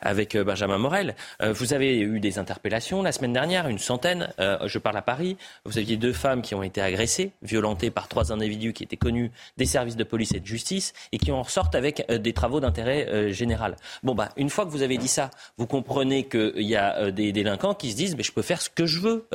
[0.00, 1.14] avec Benjamin Morel.
[1.40, 4.32] vous avez eu des interpellations la semaine dernière une centaine.
[4.40, 5.36] Euh, je parle à Paris.
[5.66, 9.30] Vous aviez deux femmes qui ont été agressées, violentées par trois individus qui étaient connus
[9.58, 12.60] des services de police et de justice et qui en ressortent avec euh, des travaux
[12.60, 13.76] d'intérêt euh, général.
[14.02, 17.30] Bon, bah, une fois que vous avez dit ça, vous comprenez qu'il y a des
[17.32, 19.28] délinquants qui se disent mais je peux faire ce que je veux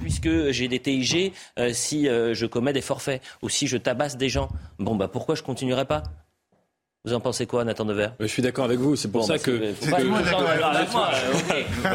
[0.00, 1.32] puisque j'ai des TIG
[1.72, 4.48] si je commets des forfaits ou si je tabasse des gens.
[4.78, 6.02] Bon, bah, pourquoi je continuerai pas?
[7.06, 8.14] Vous en pensez quoi, Nathan Devers?
[8.18, 8.96] Je suis d'accord avec vous.
[8.96, 9.74] C'est pour ça bah, que.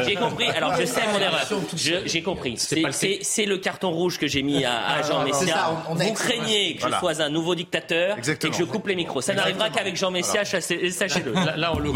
[0.06, 0.46] J'ai compris.
[0.46, 1.46] Alors, je sais mon erreur.
[2.06, 2.56] J'ai compris.
[2.56, 5.84] C'est le carton rouge que j'ai mis à, ah, Jean Messia.
[5.90, 9.20] Vous craignez que je sois un nouveau dictateur et que je coupe les micros.
[9.20, 11.32] Ça n'arrivera qu'avec Jean Messia, sachez-le.
[11.56, 11.92] Là, on le.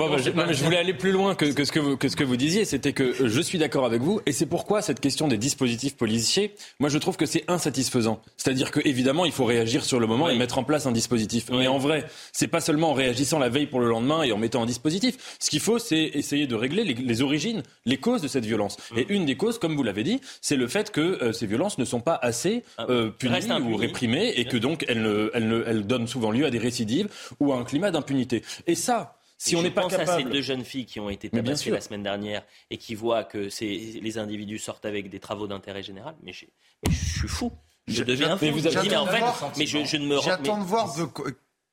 [0.53, 2.67] je voulais aller plus loin que, ce que vous, que ce que vous disiez.
[2.67, 4.21] C'était que je suis d'accord avec vous.
[4.27, 8.21] Et c'est pourquoi cette question des dispositifs policiers, moi, je trouve que c'est insatisfaisant.
[8.37, 11.47] C'est-à-dire qu'évidemment, il faut réagir sur le moment et mettre en place un dispositif.
[11.51, 14.39] Mais en vrai, c'est pas seulement en réagissant la veille pour le lendemain et en
[14.39, 15.37] mettant un dispositif.
[15.39, 18.77] Ce qu'il faut, c'est essayer de régler les, origines, les causes de cette violence.
[18.97, 19.07] Et mmh.
[19.09, 21.85] une des causes, comme vous l'avez dit, c'est le fait que euh, ces violences ne
[21.85, 25.87] sont pas assez ah, euh, punies ou réprimées et que donc elles, ne, elles, elles
[25.87, 27.09] donnent souvent lieu à des récidives
[27.41, 28.43] ou à un climat d'impunité.
[28.67, 30.11] Et ça, si on n'est pas capable...
[30.11, 33.25] à ces deux jeunes filles qui ont été tabassées la semaine dernière et qui voient
[33.25, 36.47] que les individus sortent avec des travaux d'intérêt général, mais je,
[36.91, 37.53] suis fou.
[37.87, 38.47] Je deviens fou.
[38.47, 39.23] Mais vous avez en fait,
[39.59, 41.07] mais je, je ne me J'attends de voir de,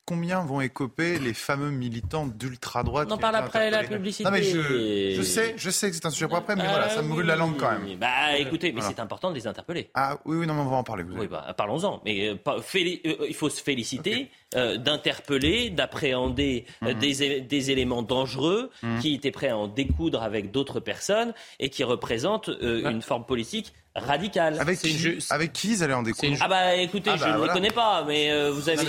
[0.05, 4.23] combien vont écoper les fameux militants d'ultra-droite On en parle après la publicité.
[4.23, 7.01] Non, mais je, sais, je sais que c'est un sujet pour après, mais voilà, ça
[7.01, 7.97] me brûle la langue quand même.
[7.97, 9.89] Bah écoutez, mais c'est important de les interpeller.
[9.93, 11.03] Ah oui, oui, non, mais on va en parler.
[11.03, 12.01] oui, bah, parlons-en.
[12.05, 16.93] Mais euh, euh, il faut se féliciter euh, d'interpeller, d'appréhender mhm.
[16.93, 18.99] des, des, éléments dangereux mhm.
[18.99, 23.73] qui étaient prêts à en découdre avec d'autres personnes et qui représentent une forme politique
[23.95, 24.59] radical.
[24.59, 27.43] Avec qui, avec qui ils allaient en découdre Ah bah écoutez, ah je bah, ne
[27.43, 28.79] les connais pas, mais euh, vous avez,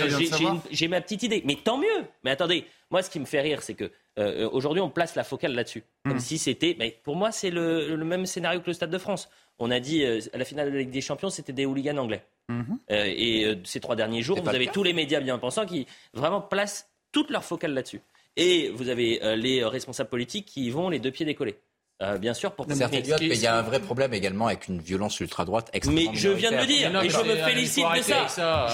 [0.71, 1.43] j'ai ma petite idée.
[1.45, 2.05] Mais tant mieux.
[2.23, 5.23] Mais attendez, moi ce qui me fait rire, c'est que euh, aujourd'hui on place la
[5.23, 6.19] focale là-dessus, comme hmm.
[6.19, 6.75] si c'était.
[6.79, 9.29] Mais pour moi, c'est le, même scénario que le Stade de France.
[9.57, 11.97] On a dit euh, à la finale de la Ligue des Champions, c'était des hooligans
[11.97, 12.23] anglais.
[12.47, 12.77] Mhm.
[12.89, 16.87] et ces trois derniers jours, vous avez tous les médias bien pensants qui vraiment placent
[17.11, 18.01] toute leur focale là-dessus.
[18.35, 21.57] Et vous avez les responsables politiques qui y vont les deux pieds décollés.
[22.01, 25.17] Euh, bien sûr, pour mais il y a un vrai problème également avec une violence
[25.21, 28.27] ultra-droite extrêmement Mais je viens de le dire, et je me félicite de ça.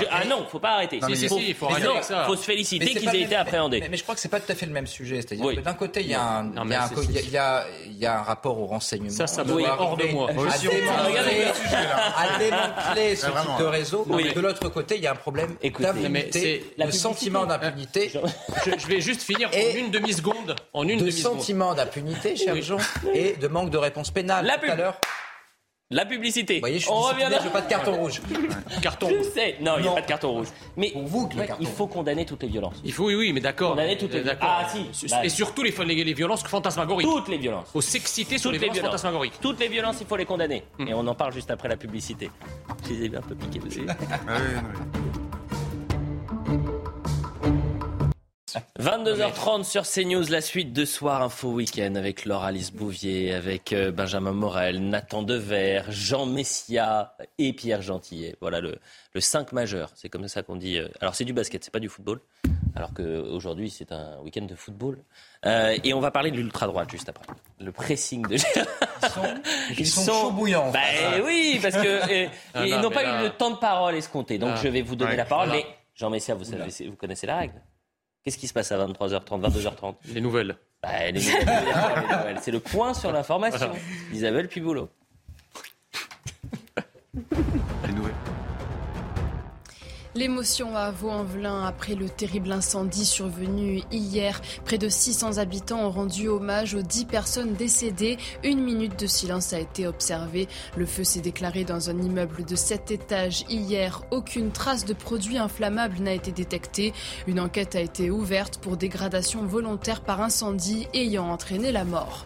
[0.10, 1.00] ah non, faut pas arrêter.
[1.08, 1.40] il faut,
[2.26, 3.84] faut se féliciter qu'ils aient été appréhendés.
[3.92, 5.22] Mais, je crois que c'est pas tout à fait le même sujet.
[5.22, 8.24] C'est-à-dire que d'un côté, il y, a un, il, y a, il y a un
[8.24, 9.12] rapport au renseignement.
[9.12, 10.32] Ça, ça doit hors de moi.
[10.32, 10.34] À
[12.40, 14.04] démanteler ce type de réseau.
[14.10, 18.12] De l'autre côté, il y a un problème d'impunité, le sentiment d'impunité.
[18.66, 20.56] Je vais juste finir en une demi-seconde.
[20.74, 21.38] En une demi-seconde.
[21.38, 22.80] sentiment d'impunité, cher Jean
[23.13, 25.00] et de manque de réponse pénale la tout à l'heure.
[25.93, 26.56] La publicité.
[26.56, 28.21] Vous voyez, je suis On revient je veux pas de carton rouge.
[28.82, 29.58] carton Je sais.
[29.60, 30.47] Non, il n'y a pas de carton rouge.
[30.78, 32.82] Mais vous, il faut condamner toutes les violences.
[32.86, 33.71] Il faut, oui, oui, mais d'accord.
[33.71, 34.39] Condamner toutes les violences.
[34.41, 35.06] Ah, si.
[35.21, 37.06] Et surtout les, les, violences fantasmagoriques.
[37.06, 37.65] Toutes les violences.
[37.69, 39.34] Il faut s'exciter sur les, violences, fantasmagoriques.
[39.41, 40.63] Toutes les violences, il faut les condamner.
[40.80, 40.88] Hmm.
[40.88, 42.32] Et on en parle juste après la publicité.
[42.86, 43.86] Je les ai un peu piqués dessus.
[43.89, 44.38] ah,
[46.47, 46.58] oui,
[48.80, 53.92] 22h30 sur CNews, la suite de Soir Info Week-end avec Laure Alice Bouvier, avec euh,
[53.92, 58.36] Benjamin Morel, Nathan Dever, Jean Messia et Pierre Gentillet.
[58.42, 58.78] Voilà le,
[59.14, 60.78] le 5 majeur, c'est comme ça qu'on dit.
[60.78, 62.20] Euh, alors c'est du basket, c'est pas du football,
[62.76, 64.98] alors qu'aujourd'hui c'est un week-end de football.
[65.46, 67.26] Euh, et on va parler de l'ultra-droite juste après.
[67.60, 68.40] Le pressing de Ils
[69.10, 69.22] sont,
[69.78, 70.72] ils sont, chaud bouillants.
[70.72, 70.80] Bah,
[71.24, 72.28] oui, parce que
[72.66, 74.38] ils n'ont pas eu le temps de parole escompté.
[74.38, 74.60] Donc ah.
[74.62, 75.50] je vais vous donner la parole.
[75.50, 77.62] Mais Jean Messia, vous, savez, vous connaissez la règle
[78.24, 80.56] Qu'est-ce qui se passe à 23h30, 22h30 Les nouvelles.
[80.84, 83.72] Bah, les nouvelles, C'est le point sur l'information.
[84.14, 84.90] Isabelle Piboulot.
[90.13, 94.41] L'émotion à Vaux-en-Velin après le terrible incendie survenu hier.
[94.65, 98.17] Près de 600 habitants ont rendu hommage aux 10 personnes décédées.
[98.43, 100.50] Une minute de silence a été observée.
[100.76, 104.04] Le feu s'est déclaré dans un immeuble de 7 étages hier.
[104.12, 106.91] Aucune trace de produit inflammable n'a été détectée.
[107.26, 112.26] Une enquête a été ouverte pour dégradation volontaire par incendie ayant entraîné la mort.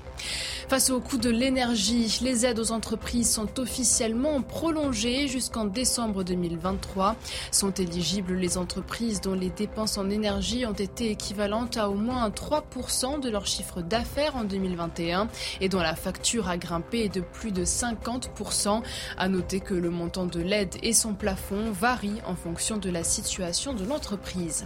[0.67, 7.15] Face au coût de l'énergie, les aides aux entreprises sont officiellement prolongées jusqu'en décembre 2023.
[7.51, 12.29] Sont éligibles les entreprises dont les dépenses en énergie ont été équivalentes à au moins
[12.29, 15.27] 3% de leur chiffre d'affaires en 2021
[15.61, 18.81] et dont la facture a grimpé de plus de 50%.
[19.17, 23.03] À noter que le montant de l'aide et son plafond varient en fonction de la
[23.03, 24.65] situation de l'entreprise.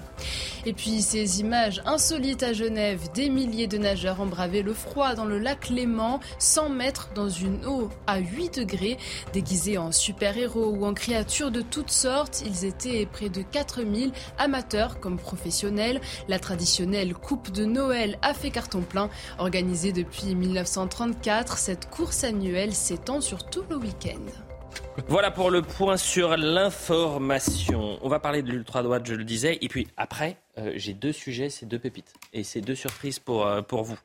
[0.65, 5.13] Et puis ces images insolites à Genève, des milliers de nageurs ont bravé le froid
[5.15, 8.97] dans le lac Léman 100 mètres dans une eau à 8 degrés.
[9.33, 14.99] Déguisés en super-héros ou en créatures de toutes sortes, ils étaient près de 4000 amateurs
[14.99, 16.01] comme professionnels.
[16.27, 19.09] La traditionnelle Coupe de Noël a fait carton plein.
[19.37, 24.19] Organisée depuis 1934, cette course annuelle s'étend sur tout le week-end.
[25.07, 27.97] Voilà pour le point sur l'information.
[28.01, 29.57] On va parler de l'ultra-droite, je le disais.
[29.61, 32.13] Et puis après, euh, j'ai deux sujets, c'est deux pépites.
[32.33, 33.97] Et c'est deux surprises pour, euh, pour vous.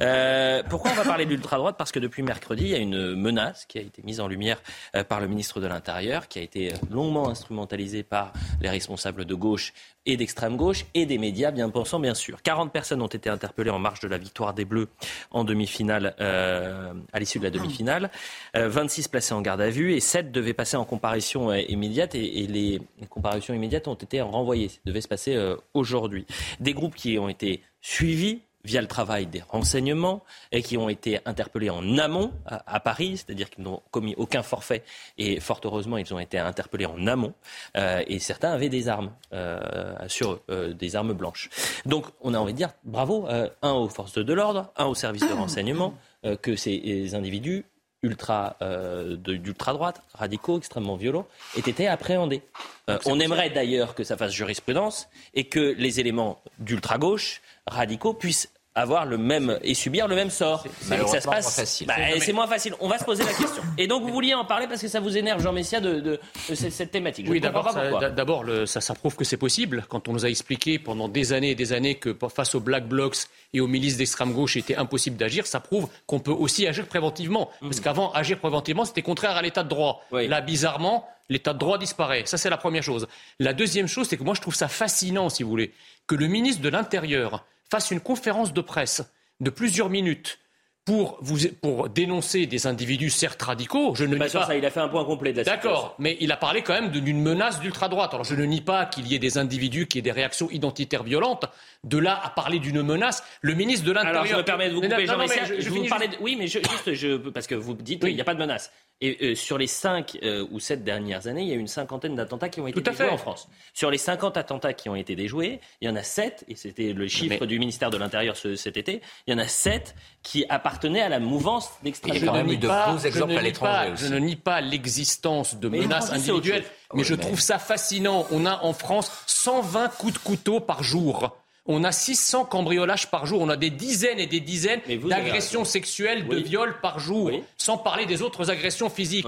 [0.00, 1.76] Euh, pourquoi on va parler de l'ultra-droite?
[1.78, 4.62] Parce que depuis mercredi, il y a une menace qui a été mise en lumière
[5.08, 9.72] par le ministre de l'Intérieur, qui a été longuement instrumentalisée par les responsables de gauche
[10.06, 12.42] et d'extrême gauche et des médias bien pensants, bien sûr.
[12.42, 14.88] 40 personnes ont été interpellées en marge de la victoire des Bleus
[15.30, 18.10] en demi-finale, à l'issue de la demi-finale.
[18.54, 22.80] 26 placées en garde à vue et 7 devaient passer en comparution immédiate et, les,
[23.08, 24.68] comparutions immédiates ont été renvoyées.
[24.68, 25.36] Ça devait se passer
[25.74, 26.26] aujourd'hui aujourd'hui.
[26.60, 30.22] Des groupes qui ont été suivis via le travail des renseignements
[30.52, 34.82] et qui ont été interpellés en amont à, Paris, c'est-à-dire qu'ils n'ont commis aucun forfait
[35.16, 37.32] et fort heureusement ils ont été interpellés en amont
[37.78, 41.48] euh, et certains avaient des armes euh, sur eux, euh, des armes blanches.
[41.86, 43.26] Donc on a envie de dire bravo,
[43.62, 45.94] un aux forces de l'ordre, un au service de renseignement,
[46.42, 47.64] que ces individus
[48.02, 52.42] ultra euh, d'ultra droite, radicaux, extrêmement violents, aient été appréhendés.
[52.88, 58.14] Euh, on aimerait d'ailleurs que ça fasse jurisprudence et que les éléments d'ultra gauche radicaux
[58.14, 60.64] puissent avoir le même et subir le même sort.
[60.80, 61.56] C'est ça se passe.
[61.56, 61.86] facile.
[61.86, 62.74] Bah, c'est moins facile.
[62.80, 63.62] On va se poser la question.
[63.76, 66.20] Et donc vous vouliez en parler parce que ça vous énerve, Jean Messia, de,
[66.54, 67.26] cette, thématique.
[67.28, 69.84] oui, d'abord, ça, ça, ça, prouve que c'est possible.
[69.88, 72.86] Quand on nous a expliqué pendant des années et des années que face aux black
[72.86, 73.16] blocs
[73.52, 76.86] et aux milices d'extrême gauche, il était impossible d'agir, ça prouve qu'on peut aussi agir
[76.86, 77.50] préventivement.
[77.60, 77.68] Mmh.
[77.68, 80.04] Parce qu'avant, agir préventivement, c'était contraire à l'état de droit.
[80.12, 82.22] Là, bizarrement, l'état de droit disparaît.
[82.26, 83.08] Ça, c'est la première chose.
[83.38, 85.72] La deuxième chose, c'est que moi, je trouve ça fascinant, si vous voulez,
[86.06, 89.02] que le ministre de l'Intérieur fasse une conférence de presse
[89.40, 90.38] de plusieurs minutes
[90.84, 93.94] pour, vous, pour dénoncer des individus certes radicaux.
[93.94, 94.28] Je ne nie pas.
[94.28, 96.90] Ça, il a fait un point complet de D'accord, mais il a parlé quand même
[96.90, 98.12] d'une menace d'ultra-droite.
[98.14, 101.04] Alors je ne nie pas qu'il y ait des individus qui aient des réactions identitaires
[101.04, 101.44] violentes.
[101.84, 104.22] De là à parler d'une menace, le ministre de l'Intérieur.
[104.22, 107.30] Alors je me permets de vous couper, Jean je, je, vous parler Oui, mais juste,
[107.32, 108.70] parce que vous dites qu'il n'y a pas de menace.
[109.02, 111.66] Et euh, sur les cinq euh, ou sept dernières années, il y a eu une
[111.66, 113.48] cinquantaine d'attentats qui ont été déjoués en France.
[113.72, 116.92] Sur les 50 attentats qui ont été déjoués, il y en a sept, et c'était
[116.92, 121.00] le chiffre du ministère de l'Intérieur cet été, il y en a sept qui appartenaient
[121.00, 122.42] à la mouvance d'extrême droite.
[122.44, 125.68] Il y a eu de gros exemples à l'étranger Je ne nie pas l'existence de
[125.68, 128.26] menaces individuelles, mais je trouve ça fascinant.
[128.30, 131.39] On a en France 120 coups de couteau par jour.
[131.66, 133.40] On a 600 cambriolages par jour.
[133.40, 138.06] On a des dizaines et des dizaines d'agressions sexuelles, de viols par jour, sans parler
[138.06, 139.26] des autres agressions physiques.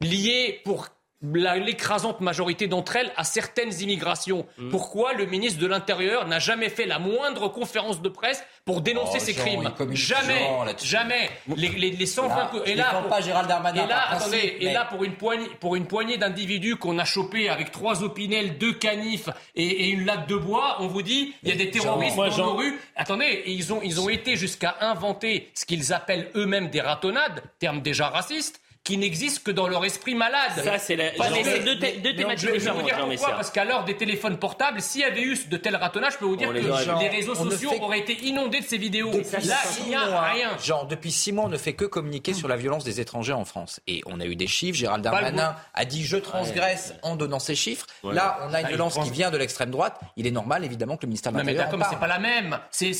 [0.00, 0.88] Liées pour
[1.32, 4.46] l'écrasante majorité d'entre elles à certaines immigrations.
[4.58, 4.70] Mm.
[4.70, 9.18] Pourquoi le ministre de l'Intérieur n'a jamais fait la moindre conférence de presse pour dénoncer
[9.20, 10.50] oh, ces crimes Jamais,
[10.82, 11.30] jamais.
[11.56, 13.84] Les, les, les 120 et là, pour, pas Gérald Darmanin.
[13.84, 17.48] Et là, attendez, et là pour une poignée, pour une poignée d'individus qu'on a chopés
[17.48, 21.48] avec trois opinels, deux canifs et, et, une latte de bois, on vous dit il
[21.48, 22.78] y a des terroristes dans nos rues.
[22.96, 27.80] Attendez, ils ont ils ont été jusqu'à inventer ce qu'ils appellent eux-mêmes des ratonnades, terme
[27.80, 30.52] déjà raciste qui n'existent que dans leur esprit malade.
[30.62, 31.10] Ça, c'est la...
[31.10, 35.22] deux, thématiques je, vous dire pourquoi, parce qu'à l'heure des téléphones portables, s'il y avait
[35.22, 38.60] eu de tels ratonnages, je peux vous dire que les réseaux sociaux auraient été inondés
[38.60, 39.10] de ces vidéos.
[39.10, 40.50] Là, il n'y a rien.
[40.62, 43.46] Genre, depuis six mois, on ne fait que communiquer sur la violence des étrangers en
[43.46, 43.80] France.
[43.86, 44.78] Et on a eu des chiffres.
[44.78, 47.86] Gérald Darmanin a dit je transgresse en donnant ces chiffres.
[48.04, 49.98] Là, on a une violence qui vient de l'extrême droite.
[50.16, 51.74] Il est normal, évidemment, que le ministère de l'Intérieur.
[51.74, 52.58] mais c'est pas la même.
[52.70, 52.92] C'est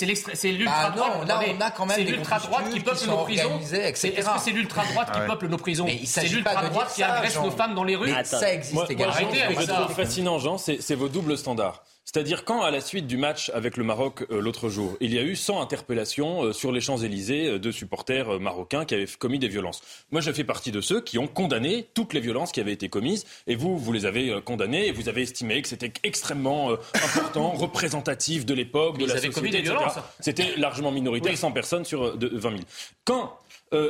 [0.45, 1.29] l'ultra droite.
[1.29, 3.61] Là, on a quand même des l'ultra droite qui peuple nos prisons.
[3.61, 5.74] Est-ce que c'est l'ultra droite qui peuple nos prisons?
[6.05, 8.13] C'est l'ultra-droite qui agresse nos femmes dans les rues.
[8.25, 9.15] ça existe également.
[9.15, 11.83] ce que je trouve fascinant, Jean, c'est vos doubles standards.
[12.05, 15.19] C'est-à-dire quand, à la suite du match avec le Maroc euh, l'autre jour, il y
[15.19, 19.39] a eu 100 interpellations euh, sur les Champs-Élysées euh, de supporters marocains qui avaient commis
[19.39, 19.83] des violences.
[20.13, 22.91] Moi, je fais partie de ceux qui ont condamné toutes les violences qui avaient été
[22.91, 23.25] commises.
[23.47, 28.45] Et vous, vous les avez condamnées et vous avez estimé que c'était extrêmement important, représentatif
[28.45, 29.75] de l'époque, de la société, etc.
[30.21, 32.63] C'était largement minoritaire, 100 personnes sur de 20 000.
[33.05, 33.39] Quand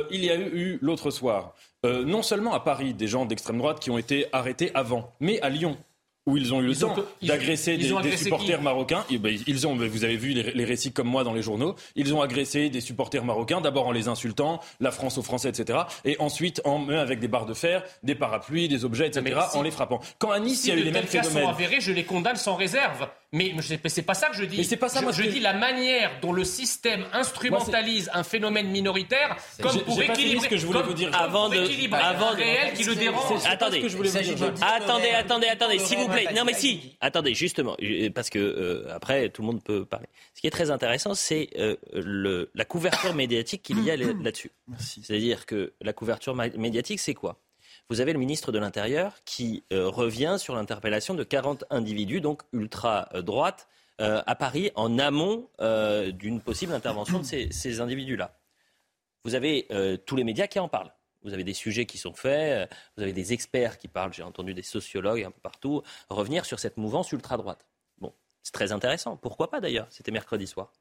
[0.09, 1.53] il y a eu l'autre soir,
[1.85, 5.49] non seulement à Paris, des gens d'extrême droite qui ont été arrêtés avant, mais à
[5.49, 5.77] Lyon,
[6.25, 9.05] où ils ont eu le temps d'agresser des, supporters marocains.
[9.19, 11.75] Ben, ils ont, vous avez vu les, récits comme moi dans les journaux.
[11.95, 15.79] Ils ont agressé des supporters marocains, d'abord en les insultant, la France aux Français, etc.
[16.03, 19.39] Et ensuite en avec des barres de fer, des parapluies, des objets, etc.
[19.53, 19.99] en les frappant.
[20.17, 21.43] Quand à Nice, il y a eu les mêmes phénomènes.
[21.43, 23.07] sont avérés, je les condamne sans réserve.
[23.35, 23.53] Mais
[23.89, 24.57] c'est pas ça que je dis.
[24.57, 25.01] Mais c'est pas ça.
[25.11, 30.45] Je, je dis la manière dont le système instrumentalise un phénomène minoritaire comme pour équilibrer.
[30.45, 31.09] ce que je voulais vous dire.
[31.13, 31.57] Avant de,
[31.93, 33.45] avant de, réel qui le dérange.
[33.45, 33.81] Attendez,
[34.61, 36.27] attendez, attendez, attendez, s'il vous plaît.
[36.33, 36.95] Non mais si.
[37.01, 37.75] Attendez, justement,
[38.13, 40.07] parce que euh, après tout le monde peut parler.
[40.33, 44.51] Ce qui est très intéressant, c'est euh, le la couverture médiatique qu'il y a là-dessus.
[44.79, 47.37] C'est-à-dire que la couverture médiatique, c'est quoi?
[47.89, 52.41] Vous avez le ministre de l'Intérieur qui euh, revient sur l'interpellation de 40 individus, donc
[52.51, 53.67] ultra-droite,
[54.01, 58.37] euh, à Paris, en amont euh, d'une possible intervention de ces, individus-là.
[59.23, 59.67] Vous avez
[60.05, 60.93] tous les médias qui en parlent.
[61.23, 64.53] Vous avez des sujets qui sont faits, vous avez des experts qui parlent, j'ai entendu
[64.53, 65.81] des sociologues un peu partout,
[66.11, 67.65] revenir sur cette mouvance ultra-droite.
[67.97, 68.13] Bon,
[68.43, 69.17] c'est très intéressant.
[69.17, 70.71] Pourquoi pas d'ailleurs C'était mercredi soir.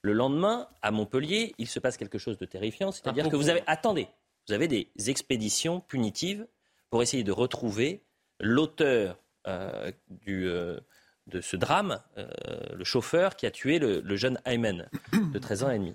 [0.00, 3.62] Le lendemain, à Montpellier, il se passe quelque chose de terrifiant, c'est-à-dire que vous avez...
[3.68, 4.08] Attendez,
[4.52, 6.46] vous avez des expéditions punitives
[6.90, 8.02] pour essayer de retrouver
[8.38, 9.90] l'auteur euh,
[10.28, 10.78] euh,
[11.26, 12.28] de ce drame, euh,
[12.74, 15.94] le chauffeur qui a tué le, jeune Ayman de 13 ans et demi.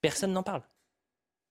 [0.00, 0.62] Personne n'en parle.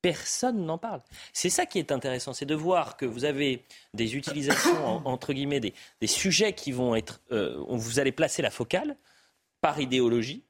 [0.02, 1.02] Personne n'en parle.
[1.34, 5.60] C'est ça qui est intéressant, c'est de voir que vous avez des utilisations, entre guillemets,
[5.60, 5.74] des,
[6.08, 7.20] sujets qui vont être...
[7.68, 8.96] vous allez placer la focale
[9.60, 10.46] par idéologie,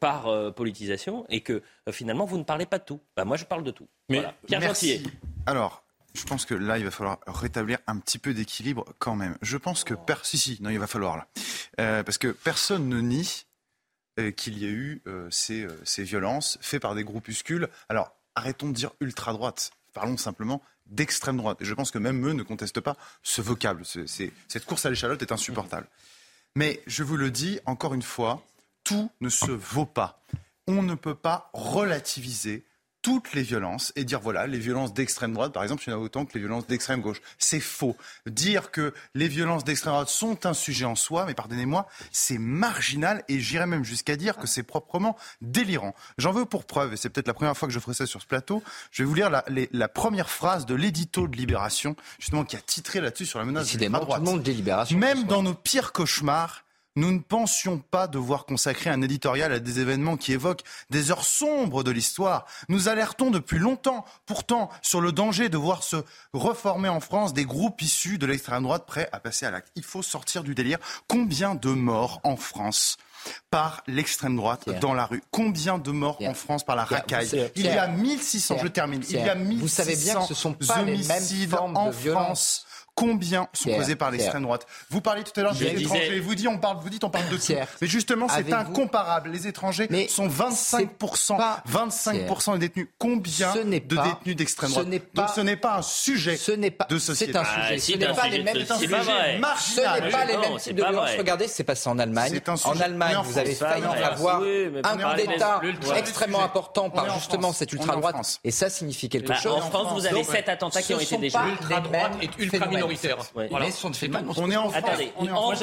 [0.00, 3.00] par politisation, et que finalement, vous ne parlez pas de tout.
[3.16, 3.88] Bah, moi, je parle de tout.
[4.08, 5.02] Mais Pierre merci.
[5.46, 5.84] Alors,
[6.14, 9.36] je pense que là, il va falloir rétablir un petit peu d'équilibre quand même.
[9.42, 9.94] Je pense que...
[9.94, 10.14] Per...
[10.22, 11.26] Si, si, non, il va falloir là.
[11.80, 13.46] Euh, parce que personne ne nie
[14.20, 17.68] euh, qu'il y a eu euh, ces, ces, violences faites par des groupuscules.
[17.88, 19.72] Alors, arrêtons de dire ultra-droite.
[19.92, 21.60] Parlons simplement d'extrême droite.
[21.60, 23.84] Et je pense que même eux ne contestent pas ce vocable.
[23.84, 25.88] cette course à l'échalote est insupportable.
[26.54, 28.44] Mais je vous le dis encore une fois,
[28.84, 30.22] tout ne se vaut pas.
[30.66, 32.64] On ne peut pas relativiser
[33.04, 35.96] toutes les violences et dire voilà, les violences d'extrême droite, par exemple, il y en
[35.96, 37.20] a autant que les violences d'extrême gauche.
[37.38, 37.98] C'est faux.
[38.26, 43.22] Dire que les violences d'extrême droite sont un sujet en soi, mais pardonnez-moi, c'est marginal
[43.28, 45.94] et j'irais même jusqu'à dire que c'est proprement délirant.
[46.16, 48.22] J'en veux pour preuve, et c'est peut-être la première fois que je ferai ça sur
[48.22, 52.44] ce plateau, je vais vous lire la, la première phrase de l'édito de Libération, justement,
[52.44, 54.20] qui a titré là-dessus sur la menace de droite.
[54.20, 54.42] Tout le monde.
[54.92, 56.64] Même dans nos pires cauchemars,
[56.96, 61.24] nous ne pensions pas devoir consacrer un éditorial à des événements qui évoquent des heures
[61.24, 62.46] sombres de l'histoire.
[62.68, 65.96] Nous alertons depuis longtemps, pourtant, sur le danger de voir se
[66.32, 69.72] reformer en France des groupes issus de l'extrême droite prêts à passer à l'acte.
[69.74, 70.78] Il faut sortir du délire.
[71.08, 72.96] Combien de morts en France
[73.50, 75.22] par l'extrême droite dans la rue?
[75.30, 77.50] Combien de morts en France par la racaille?
[77.56, 80.34] Il y a 1600, je termine, il y a 1600 Vous savez bien que ce
[80.34, 84.66] sont pas les mêmes formes en de France combien sont causés par l'extrême droite.
[84.90, 86.20] Vous parlez tout à l'heure des étrangers.
[86.20, 87.52] Vous dites on parle, vous dites on parle de tout.
[87.80, 89.30] Mais justement, c'est incomparable.
[89.30, 90.90] Les étrangers sont 25
[91.66, 92.88] 25 des détenus.
[92.98, 97.32] Combien de détenus d'extrême droite Donc ce n'est pas un sujet de société.
[97.32, 97.78] C'est un sujet.
[97.78, 99.74] ce n'est pas les mêmes types de violences.
[99.74, 101.10] Ce n'est pas les mêmes types de violences.
[101.18, 102.40] Regardez, c'est passé en Allemagne.
[102.64, 105.60] En Allemagne, vous avez failli avoir un coup d'État
[105.96, 108.40] extrêmement important par justement cette ultra droite.
[108.44, 109.52] Et ça signifie quelque chose.
[109.54, 111.40] En France, vous avez sept attentats qui ont été déjoués.
[112.38, 114.42] Ultra droite et ultra minoritaire.
[114.42, 114.76] On est en France.
[114.76, 115.12] Attendez.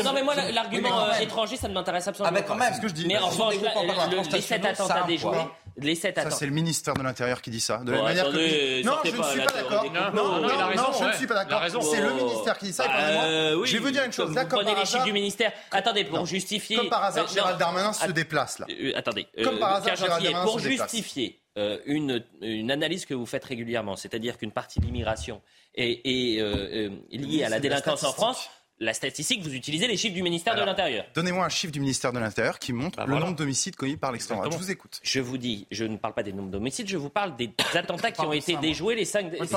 [0.03, 2.39] Non, mais moi, l'argument euh, étranger, ça ne m'intéresse absolument pas.
[2.43, 2.74] Ah, quand même.
[2.74, 3.05] ce que je dis.
[3.07, 3.55] Mais en revanche,
[4.32, 5.38] les sept attentats déjoués.
[5.78, 7.78] Les sept Ça, c'est le ministère de l'Intérieur qui dit ça.
[7.78, 8.84] De la manière que...
[8.84, 9.86] Non, je ne suis pas d'accord.
[10.13, 11.63] Non, non, je ne suis pas d'accord.
[11.82, 12.88] C'est le ministère qui dit ça.
[12.88, 14.34] Bah, je vais vous dire une chose.
[14.34, 14.61] D'accord.
[14.61, 15.51] Prenez les chiffres du ministère.
[15.72, 16.78] Attendez, pour justifier.
[16.78, 18.65] Comme par hasard, Gérald Darmanin se déplace là.
[18.69, 19.28] Euh, attendez.
[19.43, 23.95] Comme par hasard, Gérald Darmanin Pour justifier euh, une, une analyse que vous faites régulièrement,
[23.97, 25.41] c'est-à-dire qu'une partie de l'immigration
[25.76, 28.49] est, est euh, liée à la délinquance en France
[28.82, 31.05] la statistique, vous utilisez les chiffres du ministère de l'Intérieur.
[31.13, 34.11] Donnez-moi un chiffre du ministère de l'Intérieur qui montre bah, le nombre d'homicides commis par
[34.11, 34.51] l'extrême droite.
[34.51, 34.99] Je vous écoute.
[35.03, 38.11] Je vous dis, je ne parle pas des nombres d'homicides, je vous parle des attentats
[38.11, 39.53] qui ont été déjoués les cinq, dernières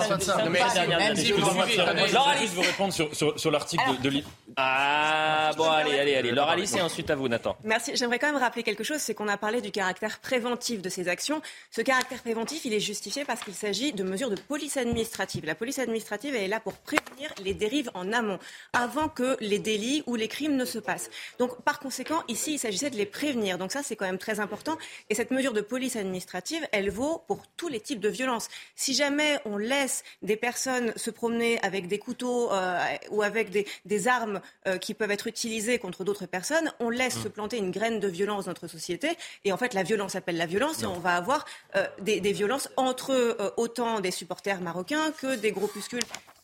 [0.76, 1.24] années.
[1.24, 4.22] Je vous répondre sur, l'article de,
[4.56, 6.32] Ah, bon, allez, allez, allez.
[6.32, 7.56] Laura Alice, et ensuite à vous, Nathan.
[7.64, 7.96] Merci.
[7.96, 11.08] J'aimerais quand même rappeler quelque chose, c'est qu'on a parlé du caractère préventif de ces
[11.08, 11.40] actions.
[11.70, 15.46] Ce caractère préventif, il est justifié parce qu'il s'agit de mesures de police administrative.
[15.46, 18.38] La police administrative, elle est là pour prévenir les dérives en amont,
[18.74, 21.10] avant que les délits ou les crimes ne se passent.
[21.38, 23.58] Donc, par conséquent, ici, il s'agissait de les prévenir.
[23.58, 24.76] Donc ça, c'est quand même très important.
[25.10, 28.48] Et cette mesure de police administrative, elle vaut pour tous les types de violences.
[28.74, 32.78] Si jamais on laisse des personnes se promener avec des couteaux euh,
[33.10, 37.28] ou avec des, armes euh, qui peuvent être utilisées contre d'autres personnes, on laisse se
[37.28, 39.16] planter une graine de violence dans notre société.
[39.44, 41.44] Et en fait, la violence appelle la violence et on va avoir
[41.76, 46.02] euh, des, des, violences entre autant des supporters marocains que des groupuscules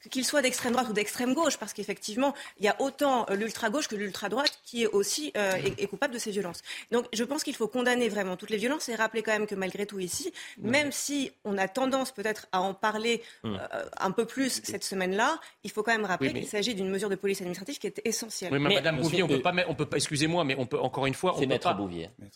[0.09, 3.89] qu'il soit d'extrême droite ou d'extrême gauche, parce qu'effectivement, il y a autant euh, l'ultra-gauche
[3.89, 6.63] que l'ultra-droite qui est aussi euh, est, coupable de ces violences.
[6.91, 9.55] Donc je pense qu'il faut condamner vraiment toutes les violences et rappeler quand même que
[9.55, 13.59] malgré tout ici, même si on a tendance peut-être à en parler hum.
[13.75, 17.11] euh, un peu plus cette semaine-là, il faut quand même rappeler qu'il s'agit d'une mesure
[17.11, 18.53] de police administrative qui est essentielle.
[18.53, 21.07] Oui, mais, Madame Bouvier, on peut pas, on peut pas, excusez-moi, mais on peut encore
[21.07, 21.79] une fois, on peut pas,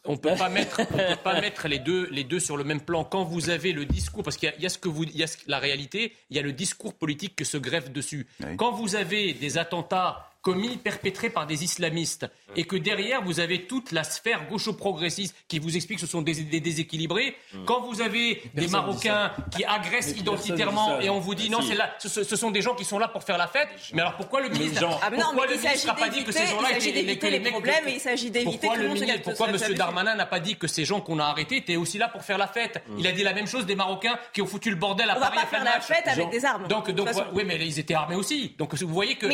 [0.04, 2.80] on peut pas mettre, on peut pas mettre les deux, les deux sur le même
[2.80, 3.04] plan.
[3.04, 5.36] Quand vous avez le discours, parce qu'il y, a ce que vous, il y a
[5.46, 8.26] la réalité, il y a le discours politique que se greffe dessus.
[8.56, 13.66] Quand vous avez des attentats commis, perpétrés par des islamistes, et que derrière, vous avez
[13.66, 17.34] toute la sphère gaucho-progressiste qui vous explique que ce sont des, déséquilibrés.
[17.52, 17.64] Mm.
[17.64, 21.94] Quand vous avez des Marocains qui agressent identitairement et on vous dit non, c'est là,
[21.98, 24.50] ce, sont des gens qui sont là pour faire la fête, mais alors pourquoi le
[24.50, 27.88] ministre ah, pourquoi le ministre n'a pas dit que ces gens-là étaient les, les problèmes
[27.88, 29.74] et il s'agit d'éviter pourquoi, le pourquoi M.
[29.74, 32.38] Darmanin n'a pas dit que ces gens qu'on a arrêtés étaient aussi là pour faire
[32.38, 32.82] la fête?
[32.98, 35.38] Il a dit la même chose des Marocains qui ont foutu le bordel à Paris
[35.42, 36.68] à faire la fête avec des armes.
[36.68, 36.90] Donc,
[37.32, 38.54] oui, mais ils étaient armés aussi.
[38.58, 39.26] Donc vous voyez que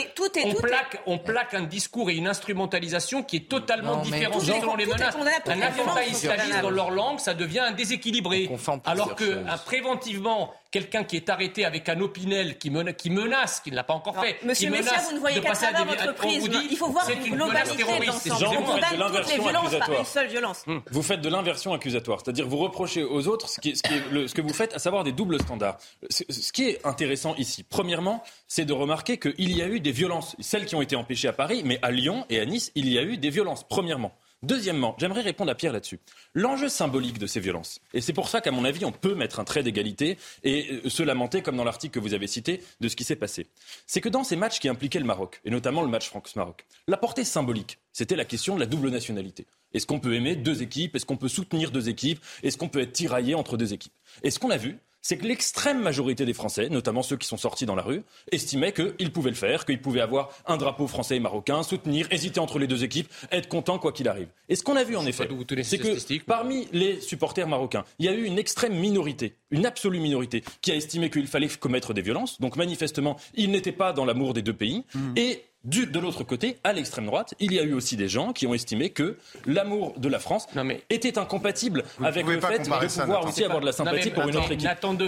[0.44, 4.86] on plaque on plaque un discours et une instrumentalisation qui est totalement différente selon les
[4.86, 5.16] menaces.
[5.46, 8.50] Un attentat islamiste dans leur langue, ça devient un déséquilibré.
[8.84, 13.84] Alors que préventivement, quelqu'un qui est arrêté avec un opinel qui, menace, qui ne l'a
[13.84, 14.38] pas encore fait.
[14.44, 16.52] Monsieur Messia, vous ne voyez qu'à travers votre prisme.
[16.70, 18.56] Il faut voir une globalité de l'ensemble.
[18.58, 20.62] On condamne toutes les violences, pas une seule violence.
[20.66, 20.78] Hmm.
[20.90, 24.40] Vous faites de l'inversion accusatoire, c'est-à-dire vous reprochez aux autres ce, qui est, ce, que
[24.40, 25.78] vous faites, à savoir des doubles standards.
[26.10, 30.36] Ce qui est intéressant ici, premièrement, c'est de remarquer qu'il y a eu des violences,
[30.40, 32.98] celles qui ont été empêchées à Paris, mais à Lyon et à Nice, il y
[32.98, 34.12] a eu des violences, premièrement.
[34.42, 36.00] Deuxièmement, j'aimerais répondre à Pierre là-dessus.
[36.32, 39.38] L'enjeu symbolique de ces violences, et c'est pour ça qu'à mon avis, on peut mettre
[39.38, 42.88] un trait d'égalité et euh, se lamenter, comme dans l'article que vous avez cité, de
[42.88, 43.48] ce qui s'est passé.
[43.86, 46.96] C'est que dans ces matchs qui impliquaient le Maroc, et notamment le match France-Maroc, la
[46.96, 49.46] portée symbolique, c'était la question de la double nationalité.
[49.74, 50.96] Est-ce qu'on peut aimer deux équipes?
[50.96, 52.24] Est-ce qu'on peut soutenir deux équipes?
[52.42, 53.92] Est-ce qu'on peut être tiraillé entre deux équipes?
[54.22, 57.36] Et ce qu'on a vu, c'est que l'extrême majorité des Français, notamment ceux qui sont
[57.36, 61.16] sortis dans la rue, estimaient qu'ils pouvaient le faire, qu'ils pouvaient avoir un drapeau français
[61.16, 64.28] et marocain, soutenir, hésiter entre les deux équipes, être content quoi qu'il arrive.
[64.48, 65.28] Et ce qu'on a vu en effet,
[65.62, 70.00] c'est que parmi les supporters marocains, il y a eu une extrême minorité, une absolue
[70.00, 72.40] minorité, qui a estimé qu'il fallait commettre des violences.
[72.40, 74.84] Donc manifestement, ils n'étaient pas dans l'amour des deux pays.
[74.94, 75.12] Mmh.
[75.16, 78.46] Et de l'autre côté, à l'extrême droite, il y a eu aussi des gens qui
[78.46, 80.46] ont estimé que l'amour de la France
[80.88, 84.52] était incompatible avec le fait de pouvoir aussi avoir de la sympathie pour une autre
[84.52, 84.68] équipe.
[84.80, 84.98] Donc,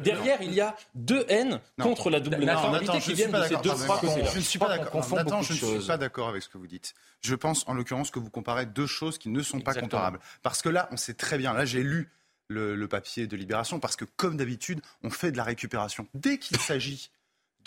[0.00, 3.70] derrière, il y a deux haines contre la double nationalité qui viennent de ces deux
[4.32, 5.02] Je ne suis pas d'accord.
[5.42, 6.94] je ne suis pas d'accord avec ce que vous dites.
[7.20, 10.20] Je pense, en l'occurrence, que vous comparez deux choses qui ne sont pas comparables.
[10.42, 11.52] Parce que là, on sait très bien.
[11.52, 12.10] Là, j'ai lu
[12.48, 16.06] le, papier de Libération parce que, comme d'habitude, on fait de la récupération.
[16.14, 17.10] Dès qu'il s'agit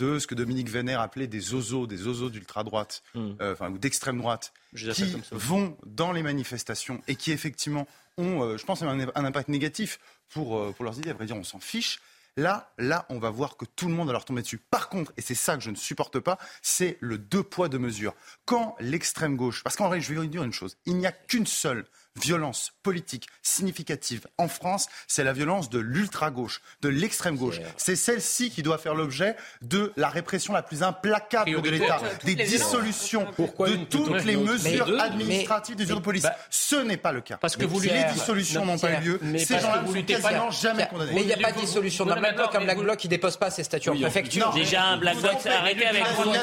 [0.02, 3.34] de ce que Dominique Venner appelait des ozos, des ozos d'ultra-droite, hmm.
[3.40, 7.88] euh, enfin, ou d'extrême droite, qui vont dans les manifestations et qui effectivement
[8.18, 10.00] ont, euh, je pense, un, impact négatif
[10.30, 11.12] pour, euh, pour leurs idées.
[11.12, 12.00] À vrai dire, on s'en fiche.
[12.38, 14.58] Là, là, on va voir que tout le monde va leur tomber dessus.
[14.58, 17.78] Par contre, et c'est ça que je ne supporte pas, c'est le deux poids, deux
[17.78, 18.16] mesures.
[18.46, 21.12] Quand l'extrême gauche, parce qu'en vrai, je vais vous dire une chose, il n'y a
[21.12, 21.86] qu'une seule
[22.16, 27.60] violence politique significative en France, c'est la violence de l'ultra-gauche, de l'extrême-gauche.
[27.78, 32.36] C'est celle-ci qui doit faire l'objet de la répression la plus implacable de l'État, des
[32.36, 36.24] dissolutions, de toutes les mesures administratives des de police.
[36.24, 37.38] Bah, Ce n'est pas le cas.
[37.38, 39.20] Parce que vous les dissolutions n'ont pas eu lieu.
[39.38, 41.12] Ces gens-là ne sont quasiment jamais condamnés.
[41.14, 42.56] Mais il n'y a pas de dissolution d'un Black Bloc.
[42.56, 44.52] Un Black Bloc qui ne dépose pas ses statuts en préfecture.
[44.54, 46.26] Déjà, un Black Bloc, arrêtez avec vous.
[46.26, 46.34] Non,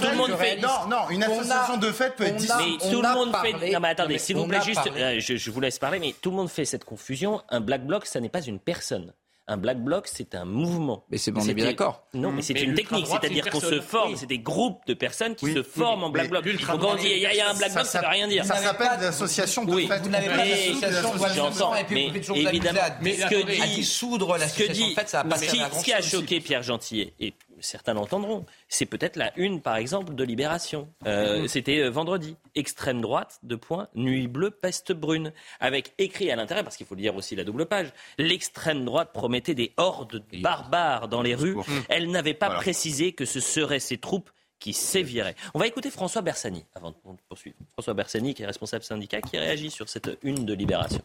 [0.00, 0.56] tout le monde fait.
[0.56, 2.78] Non, non, une association de fait peut être dissolution.
[2.84, 3.72] Mais tout le monde fait.
[3.72, 6.36] Non, mais attendez, s'il vous plaît, juste, euh, je, vous laisse parler, mais tout le
[6.36, 7.42] monde fait cette confusion.
[7.48, 9.12] Un black bloc, ça n'est pas une personne.
[9.46, 11.04] Un black bloc, c'est un mouvement.
[11.10, 12.06] Mais c'est bon, on est bien d'accord.
[12.14, 15.52] Non, mais c'est une technique, c'est-à-dire qu'on se forme, c'est des groupes de personnes qui
[15.52, 16.46] se forment en black bloc.
[16.66, 18.44] Quand on dit il y, a un black bloc, ça ne veut rien dire.
[18.46, 20.00] Ça s'appelle des associations de fait.
[20.02, 25.20] Vous n'avez pas d'association, j'entends, mais évidemment, ce que dit, dissoudre l'association, en fait, ça
[25.20, 27.34] a pas Ce qui a choqué Pierre Gentillet, et
[27.64, 28.44] certains l'entendront.
[28.68, 30.88] C'est peut-être la une, par exemple, de Libération.
[31.06, 31.48] Euh, mhm.
[31.48, 32.36] C'était euh, vendredi.
[32.54, 35.32] Extrême droite, de point, nuit bleue, peste brune.
[35.60, 39.54] Avec écrit à l'intérieur, parce qu'il faut lire aussi la double page, l'extrême droite promettait
[39.54, 41.56] des hordes barbares dans les rues.
[41.88, 45.34] Elle n'avait pas précisé que ce seraient ces troupes qui séviraient.
[45.52, 46.96] On va écouter François Bersani, avant de
[47.28, 47.56] poursuivre.
[47.72, 51.02] François Bersani, qui est responsable syndicat, qui réagit sur cette une de Libération.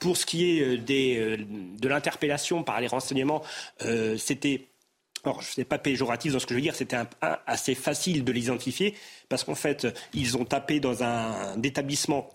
[0.00, 3.42] Pour ce qui est euh, des, de l'interpellation par les renseignements,
[4.16, 4.70] c'était
[5.24, 6.96] alors, je ne sais pas péjoratif dans ce que je veux dire, c'était
[7.46, 8.94] assez facile de l'identifier
[9.28, 12.30] parce qu'en fait, ils ont tapé dans un établissement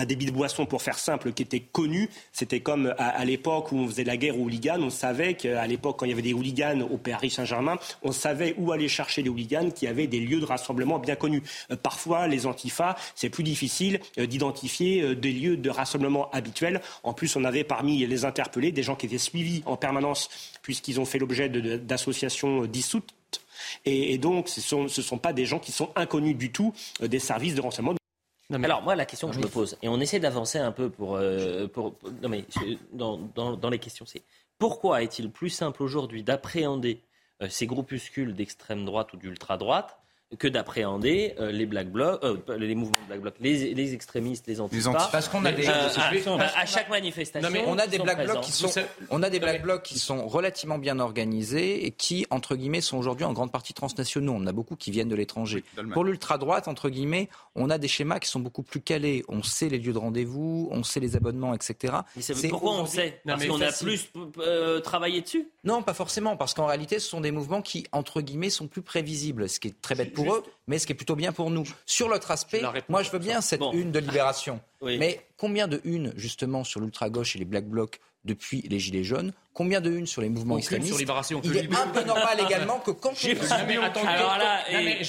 [0.00, 2.08] un débit de boisson, pour faire simple, qui était connu.
[2.32, 4.80] C'était comme à, l'époque où on faisait la guerre aux hooligans.
[4.80, 8.54] On savait qu'à l'époque, quand il y avait des hooligans au Paris Saint-Germain, on savait
[8.56, 11.42] où aller chercher les hooligans qui avaient des lieux de rassemblement bien connus.
[11.70, 16.80] Euh, parfois, les antifas, c'est plus difficile euh, d'identifier euh, des lieux de rassemblement habituels.
[17.02, 20.30] En plus, on avait parmi les interpellés des gens qui étaient suivis en permanence
[20.62, 23.14] puisqu'ils ont fait l'objet d'associations dissoutes.
[23.84, 27.18] Et, donc, ce ne sont, sont, pas des gens qui sont inconnus du tout des
[27.18, 27.99] services de renseignement.
[28.52, 31.16] Alors moi, la question que je me pose, et on essaie d'avancer un peu pour,
[31.16, 32.44] euh, pour non mais
[32.92, 34.22] dans, dans, dans les questions, c'est
[34.58, 37.02] pourquoi est-il plus simple aujourd'hui d'appréhender
[37.42, 39.98] euh, ces groupuscules d'extrême droite ou d'ultra droite
[40.38, 44.46] que d'appréhender euh, les black blocs, euh, les mouvements de black blocs, les, les extrémistes,
[44.46, 44.76] les anti
[45.10, 48.70] Parce qu'on a des euh, à, chaque manifestation, on a des black blocs qui sont,
[49.10, 52.96] on a des black blocs qui sont relativement bien organisés et qui entre guillemets sont
[52.96, 54.32] aujourd'hui en grande partie transnationaux.
[54.36, 55.64] On a beaucoup qui viennent de l'étranger.
[55.92, 59.24] Pour l'ultra droite, entre guillemets, on a des schémas qui sont beaucoup plus calés.
[59.28, 61.94] On sait les lieux de rendez-vous, on sait les abonnements, etc.
[62.16, 63.20] Mais pourquoi on sait?
[63.26, 64.12] Parce qu'on a plus
[64.84, 65.48] travaillé dessus?
[65.64, 68.82] Non, pas forcément, parce qu'en réalité, ce sont des mouvements qui entre guillemets sont plus
[68.82, 71.50] prévisibles, ce qui est très bête pour eux, mais ce qui est plutôt bien pour
[71.50, 71.64] nous.
[71.86, 74.60] Sur l'autre aspect, moi je veux bien cette une de libération.
[74.82, 79.32] Mais combien de une, justement, sur l'ultra-gauche et les black blocs depuis les Gilets jaunes
[79.52, 83.10] Combien de une sur les mouvements extrémistes Il est un peu normal également que quand
[83.10, 84.06] on...
[84.06, 84.60] Alors là,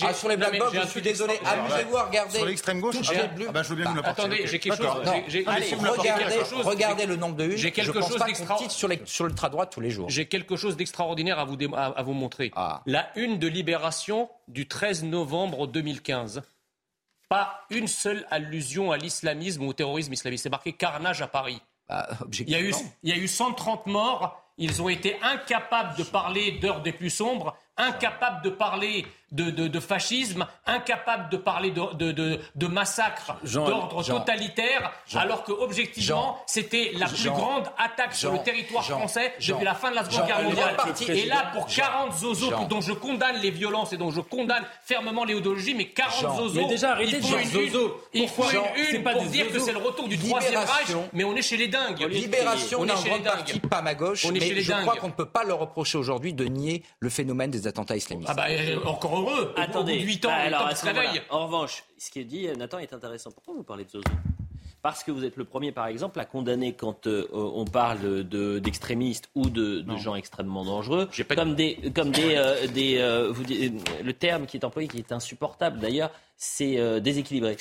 [0.01, 2.38] ah, sur les black blocs, je suis désolé, amusez-vous à regarder...
[2.38, 6.66] Sur l'extrême gauche ah ben, je veux bien nous la Attendez, j'ai quelque chose...
[6.66, 10.09] regardez, le nombre de une, j'ai quelque chose d'extraordinaire sur l'ultra-droite tous les jours.
[10.09, 12.51] J'ai quelque chose d'extraordinaire à vous, à vous montrer.
[12.55, 12.82] Ah.
[12.86, 16.41] La une de Libération du 13 novembre 2015
[17.32, 20.43] pas une seule allusion à l'islamisme ou au terrorisme islamiste.
[20.43, 21.62] C'est marqué carnage à Paris.
[21.92, 22.08] Bah,
[22.39, 22.74] il, y a eu,
[23.04, 24.42] il y a eu 130 morts.
[24.58, 30.46] Ils ont été incapables de parler d'heures des plus sombres, incapables de parler de, fascisme,
[30.66, 32.12] incapable de parler de,
[32.56, 38.84] de, massacre d'ordre totalitaire, alors que objectivement c'était la plus grande attaque sur le territoire
[38.84, 40.76] français depuis la fin de la Seconde Guerre mondiale.
[41.08, 45.24] Et là, pour 40 zozos dont je condamne les violences et dont je condamne fermement
[45.24, 48.02] l'idéologie, mais 40 zozos, déjà il faut une, zozo.
[48.14, 51.36] il faut une, une pour dire que c'est le retour du troisième Reich, mais on
[51.36, 52.02] est chez les dingues.
[52.10, 55.26] Libération, on est en grande partie pas ma gauche, mais je crois qu'on ne peut
[55.26, 58.30] pas leur reprocher aujourd'hui de nier le phénomène des attentats islamistes.
[58.32, 58.46] Ah bah
[58.86, 59.54] encore heureux.
[59.56, 60.00] Attendez.
[60.00, 60.70] 8 ans, bah, alors,
[61.30, 63.32] En revanche, ce qui est dit, Nathan, est intéressant.
[63.32, 64.04] Pourquoi vous parlez de Zozo?
[64.82, 69.30] Parce que vous êtes le premier, par exemple, à condamner quand euh, on parle d'extrémistes
[69.36, 74.48] ou de, gens extrêmement dangereux, comme des, comme des, euh, des euh, vous, le terme
[74.48, 77.58] qui est employé, qui est insupportable d'ailleurs, c'est déséquilibré.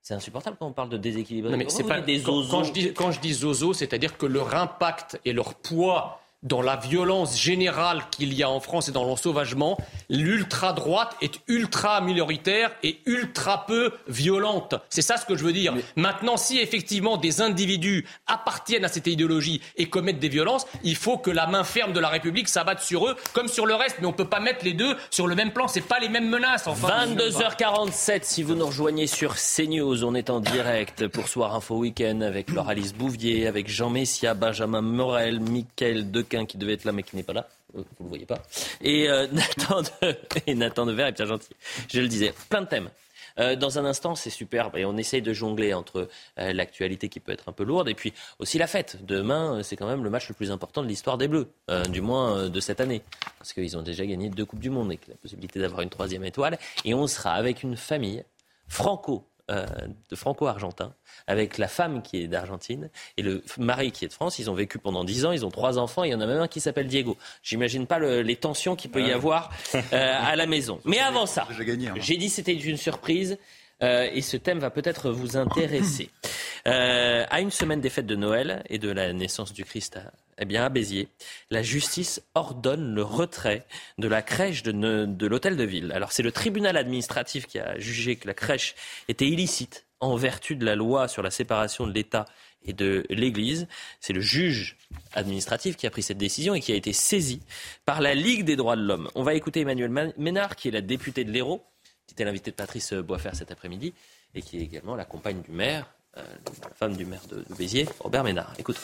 [0.00, 1.56] C'est insupportable quand on parle de déséquilibré.
[1.56, 4.54] mais c'est pas des quand, quand, je dis, quand je dis zozo, c'est-à-dire que leur
[4.54, 9.04] impact et leur poids dans la violence générale qu'il y a en France et dans
[9.04, 9.78] l'ensauvagement,
[10.10, 14.74] l'ultra-droite est ultra minoritaire et ultra peu violente.
[14.88, 15.74] C'est ça ce que je veux dire.
[15.96, 21.16] Maintenant, si effectivement des individus appartiennent à cette idéologie et commettent des violences, il faut
[21.16, 23.96] que la main ferme de la République s'abatte sur eux, comme sur le reste.
[24.00, 25.68] Mais on ne peut pas mettre les deux sur le même plan.
[25.68, 26.66] C'est pas les mêmes menaces.
[26.66, 27.06] Enfin.
[27.06, 32.20] 22h47, si vous nous rejoignez sur CNews, on est en direct pour Soir Info Week-end
[32.20, 37.02] avec Laura-Lise Bouvier, avec Jean Messia, Benjamin Morel, Mickaël De qui devait être là mais
[37.02, 37.48] qui n'est pas là.
[37.76, 38.42] Euh, vous ne le voyez pas.
[38.80, 40.16] Et, euh, Nathan, de,
[40.46, 41.50] et Nathan Devers est bien gentil.
[41.88, 42.34] Je le disais.
[42.48, 42.90] Plein de thèmes.
[43.38, 47.32] Euh, dans un instant, c'est superbe et on essaye de jongler entre l'actualité qui peut
[47.32, 48.98] être un peu lourde et puis aussi la fête.
[49.06, 51.48] Demain, c'est quand même le match le plus important de l'histoire des Bleus,
[51.88, 53.02] du moins de cette année,
[53.38, 56.24] parce qu'ils ont déjà gagné deux Coupes du Monde avec la possibilité d'avoir une troisième
[56.24, 56.58] étoile.
[56.84, 58.22] Et on sera avec une famille
[58.68, 59.66] franco euh,
[60.08, 60.94] de franco-argentin,
[61.26, 64.38] avec la femme qui est d'Argentine et le mari qui est de France.
[64.38, 66.40] Ils ont vécu pendant dix ans, ils ont trois enfants, il y en a même
[66.40, 67.18] un qui s'appelle Diego.
[67.42, 70.80] J'imagine pas les tensions qu'il peut y avoir euh, à la maison.
[70.84, 71.94] Mais avant ça, hein.
[71.96, 73.36] j'ai dit c'était une surprise.
[73.82, 76.08] Euh, et ce thème va peut-être vous intéresser.
[76.64, 80.44] à une semaine des fêtes de Noël et de la naissance du Christ à, eh
[80.44, 81.08] bien, à Béziers,
[81.50, 83.66] la justice ordonne le retrait
[83.98, 85.92] de la crèche de, l'hôtel de ville.
[85.92, 88.74] Alors, c'est le tribunal administratif qui a jugé que la crèche
[89.08, 92.24] était illicite en vertu de la loi sur la séparation de l'État
[92.64, 93.68] et de l'Église.
[94.00, 94.76] C'est le juge
[95.12, 97.40] administratif qui a pris cette décision et qui a été saisi
[97.84, 99.10] par la Ligue des droits de l'homme.
[99.14, 101.62] On va écouter Emmanuel Ménard, qui est la députée de l'Hérault,
[102.06, 103.92] qui était l'invité de Patrice Boisfer cet après-midi,
[104.34, 106.22] et qui est également la compagne du maire, euh,
[106.62, 108.54] la femme du maire de, de Béziers, Robert Ménard.
[108.58, 108.78] Écoute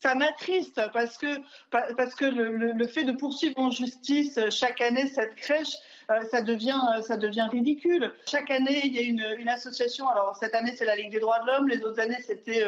[0.00, 1.26] ça m'attriste parce que,
[1.70, 5.74] parce que le, fait de poursuivre en justice chaque année cette crèche
[6.30, 8.12] ça, devient, ça devient ridicule.
[8.26, 10.08] Chaque année, il y a une, une association.
[10.08, 11.68] Alors, cette année, c'est la Ligue des droits de l'homme.
[11.68, 12.64] Les autres années, c'était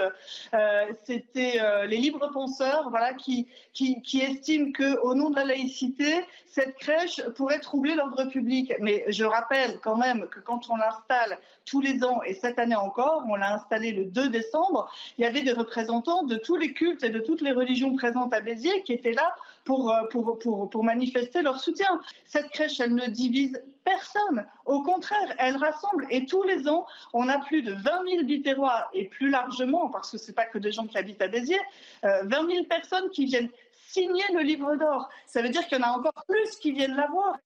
[1.04, 6.76] c'était les libres penseurs voilà, qui, qui, qui estiment qu'au nom de la laïcité, cette
[6.76, 8.72] crèche pourrait troubler l'ordre public.
[8.80, 12.74] Mais je rappelle quand même que quand on l'installe tous les ans, et cette année
[12.74, 16.72] encore, on l'a installé le 2 décembre, il y avait des représentants de tous les
[16.72, 19.34] cultes et de toutes les religions présentes à Béziers qui étaient là
[19.70, 22.00] pour, euh, pour, pour, pour manifester leur soutien.
[22.26, 24.44] Cette crèche, elle ne divise personne.
[24.66, 26.08] Au contraire, elle rassemble.
[26.10, 30.10] Et tous les ans, on a plus de 20 000 bitérois, et plus largement, parce
[30.10, 31.60] que ce n'est pas que des gens qui habitent à Béziers,
[32.02, 33.48] 20 euh, 000 personnes qui viennent
[33.86, 35.08] signer le livre d'or.
[35.26, 37.36] Ça veut dire qu'il y en a encore plus qui viennent l'avoir.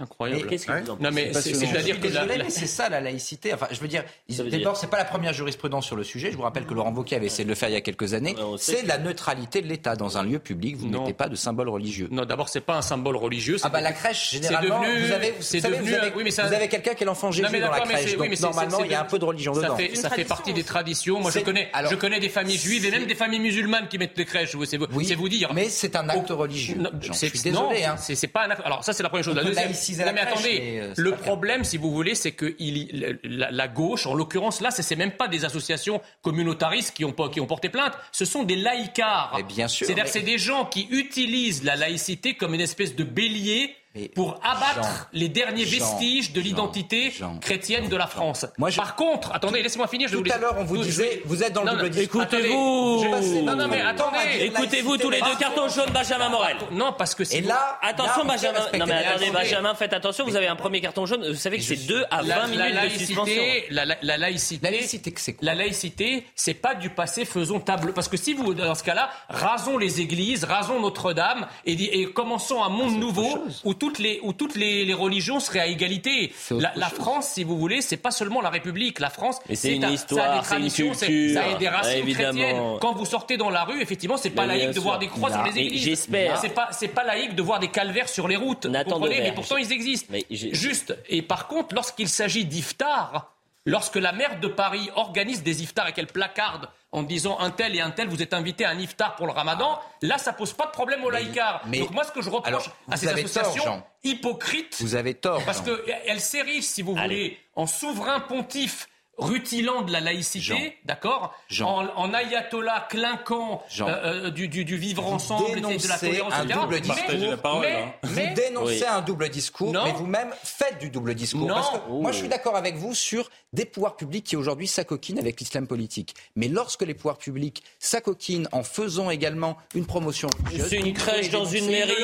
[0.00, 0.46] Incroyable.
[0.46, 3.54] qu'est-ce que vous Non, mais c'est-à-dire que désolé, mais c'est ça la laïcité.
[3.54, 6.30] Enfin, je veux dire, d'abord, c'est pas la première jurisprudence sur le sujet.
[6.30, 8.14] Je vous rappelle que Laurent Wauquiez avait essayé de le faire il y a quelques
[8.14, 8.36] années.
[8.58, 10.76] C'est la neutralité de l'État dans un lieu public.
[10.76, 12.08] Vous ne mettez pas de symbole religieux.
[12.10, 13.56] Non, d'abord, c'est pas un symbole religieux.
[13.62, 16.46] Ah bah la crèche, généralement, devenu, vous avez, vous, savez, vous avez, oui, mais ça...
[16.46, 18.16] vous avez quelqu'un qui est l'enfant Jésus dans la crèche.
[18.16, 19.76] Donc normalement, il y a un peu de religion ça dedans.
[19.76, 21.20] Fait, ça fait partie des traditions.
[21.20, 24.16] Moi, je connais, je connais des familles juives et même des familles musulmanes qui mettent
[24.16, 24.56] des crèches.
[24.64, 25.52] C'est vous dire.
[25.54, 26.76] Mais c'est un acte religieux.
[27.00, 27.86] Je suis désolé.
[27.98, 28.62] C'est pas un acte.
[28.64, 29.36] Alors ça, c'est la première chose.
[29.36, 29.72] La deuxième.
[29.96, 30.80] Mais attendez.
[30.80, 34.82] Euh, le problème, si vous voulez, c'est que il, la, gauche, en l'occurrence là, ce
[34.82, 38.56] n'est même pas des associations communautaristes qui ont, qui ont porté plainte, ce sont des
[38.56, 39.38] laïcars.
[39.48, 39.86] bien sûr.
[39.86, 43.74] C'est-à-dire c'est des gens qui utilisent la laïcité comme une espèce de bélier
[44.14, 48.46] pour abattre les derniers vestiges de l'identité chrétienne de la France.
[48.58, 50.08] Moi, Par contre, attendez, laissez-moi finir.
[50.08, 52.22] Je tout à l'heure, on vous disait, vous êtes dans le double discours.
[52.22, 53.42] Écoutez-vous.
[53.44, 54.18] Non, non, mais attendez.
[54.40, 55.36] Écoutez-vous tous les deux.
[55.38, 56.56] Carton jaune, Benjamin Morel.
[56.72, 57.38] Non, parce que c'est.
[57.38, 58.60] Et là, attention, Benjamin.
[58.78, 60.24] Non, mais attendez, Benjamin, faites attention.
[60.24, 61.26] Vous avez un premier carton jaune.
[61.28, 63.42] Vous savez que c'est 2 à 20 minutes de suspension.
[63.70, 64.64] La laïcité.
[64.64, 65.46] La laïcité, c'est quoi?
[65.46, 67.24] La laïcité, c'est pas du passé.
[67.24, 67.92] Faisons table.
[67.92, 72.68] Parce que si vous, dans ce cas-là, rasons les églises, rasons Notre-Dame et, commençons un
[72.68, 76.32] monde nouveau où toutes les, où toutes les, les, religions seraient à égalité.
[76.50, 79.00] La, la, France, si vous voulez, c'est pas seulement la République.
[79.00, 80.94] La France, c'est une histoire, c'est une culture.
[80.94, 82.78] Ça a des racines chrétiennes.
[82.80, 85.42] Quand vous sortez dans la rue, effectivement, c'est pas laïque de voir des croix sur
[85.42, 85.82] les églises.
[85.82, 86.38] J'espère.
[86.38, 88.66] C'est pas, c'est pas laïque de voir des calvaires sur les routes.
[88.84, 89.20] comprenez?
[89.20, 90.14] Mais pourtant ils existent.
[90.30, 90.96] Juste.
[91.08, 93.37] Et par contre, lorsqu'il s'agit d'iftar,
[93.68, 97.76] lorsque la maire de Paris organise des iftars et qu'elle placarde en disant un tel
[97.76, 100.54] et un tel, vous êtes invité à un iftar pour le ramadan, là, ça pose
[100.54, 101.62] pas de problème au laïcars.
[101.66, 104.76] Donc moi, ce que je reproche à ces associations hypocrites...
[104.80, 105.44] Vous avez tort.
[105.44, 108.88] Parce qu'elles s'érigent, si vous voulez, en souverain pontife
[109.18, 115.06] rutilant de la laïcité, d'accord en, en, ayatollah clinquant euh, euh, du, du, du, vivre
[115.06, 117.60] ensemble et de la tolérance, un double discours.
[117.60, 121.48] Mais, vous dénoncez un double discours, mais vous-même faites du double discours.
[121.48, 125.18] Parce que moi, je suis d'accord avec vous sur des pouvoirs publics qui aujourd'hui s'acoquinent
[125.18, 126.14] avec l'islam politique.
[126.36, 130.28] Mais lorsque les pouvoirs publics s'acoquinent en faisant également une promotion
[130.68, 131.94] C'est une crèche dans une mairie.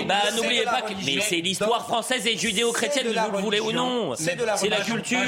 [0.00, 3.72] Eh bah, n'oubliez pas que mais c'est l'histoire française et judéo-chrétienne, vous le voulez ou
[3.72, 4.14] non.
[4.16, 4.36] C'est
[4.68, 5.18] la culture.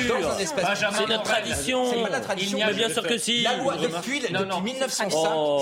[1.24, 1.90] C'est notre tradition.
[1.92, 2.58] C'est pas la tradition.
[2.58, 3.42] Mais bien sûr que si.
[3.42, 5.12] La loi depuis, depuis 1905,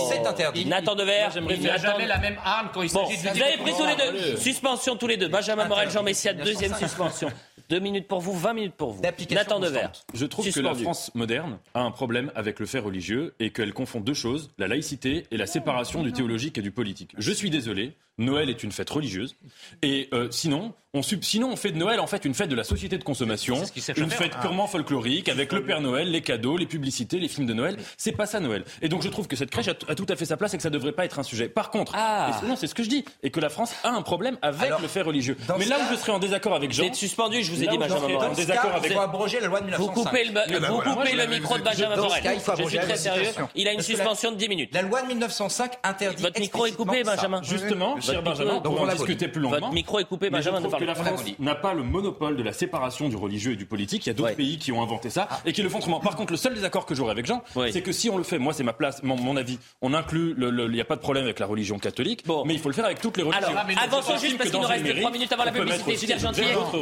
[0.09, 0.67] c'est interdit.
[0.67, 1.29] Nathan Dever.
[1.51, 3.35] Il n'y a jamais la même arme quand il s'agit de.
[3.35, 4.37] Vous avez pris tous les deux.
[4.37, 5.29] Suspension tous les deux.
[5.29, 7.31] Benjamin Morel, Jean Messia, deuxième suspension.
[7.71, 9.03] Deux minutes pour vous, 20 minutes pour vous.
[9.31, 9.87] Nathan Dever.
[10.13, 13.73] Je trouve que la France moderne a un problème avec le fait religieux et qu'elle
[13.73, 17.13] confond deux choses, la laïcité et la séparation du théologique et du politique.
[17.17, 19.37] Je suis désolé, Noël est une fête religieuse.
[19.83, 22.63] Et euh, sinon, on, sinon, on fait de Noël en fait une fête de la
[22.63, 23.61] société de consommation,
[23.97, 27.55] une fête purement folklorique avec le Père Noël, les cadeaux, les publicités, les films de
[27.55, 27.77] Noël.
[27.97, 28.65] C'est pas ça Noël.
[28.81, 30.63] Et donc je trouve que cette crèche a, tout à fait sa place et que
[30.63, 31.49] ça devrait pas être un sujet.
[31.49, 32.41] Par contre, ah.
[32.47, 34.87] non, c'est ce que je dis, et que la France a un problème avec le
[34.87, 35.37] fait religieux.
[35.59, 37.43] Mais là où je serais en désaccord avec Jean, vous êtes suspendu.
[37.43, 38.93] Je vous ai dit, Benjamin En désaccord avec.
[38.93, 39.95] Il faut abroger la loi de 1905.
[39.95, 42.23] Vous coupez le, vous coupez le micro de Benjamin Morel.
[42.59, 43.31] Je suis très sérieux.
[43.57, 44.71] Il a une suspension de 10 minutes.
[44.73, 46.23] La loi de 1905 interdit.
[46.23, 47.43] Votre micro est coupé, Benjamin.
[47.43, 48.61] Justement, cher Benjamin
[48.95, 49.61] discuter plus longuement.
[49.61, 50.61] Votre micro est coupé, Benjamin.
[50.61, 53.57] je trouve que la France n'a pas le monopole de la séparation du religieux et
[53.57, 54.07] du politique.
[54.07, 56.01] Il y a d'autres pays qui ont inventé ça et qui le font autrement.
[56.01, 58.39] Par contre, le seul désaccord que j'aurais avec Jean, c'est que si on le fait,
[58.39, 61.39] moi c'est ma place, mon, avis, on inclut, il n'y a pas de problème avec
[61.39, 63.47] la religion catholique, mais il faut le faire avec toutes les religions.
[63.47, 66.15] Alors, avançons juste parce qu'il nous reste 3 minutes avant la publicité,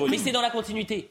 [0.09, 1.09] Mais c'est dans la continuité.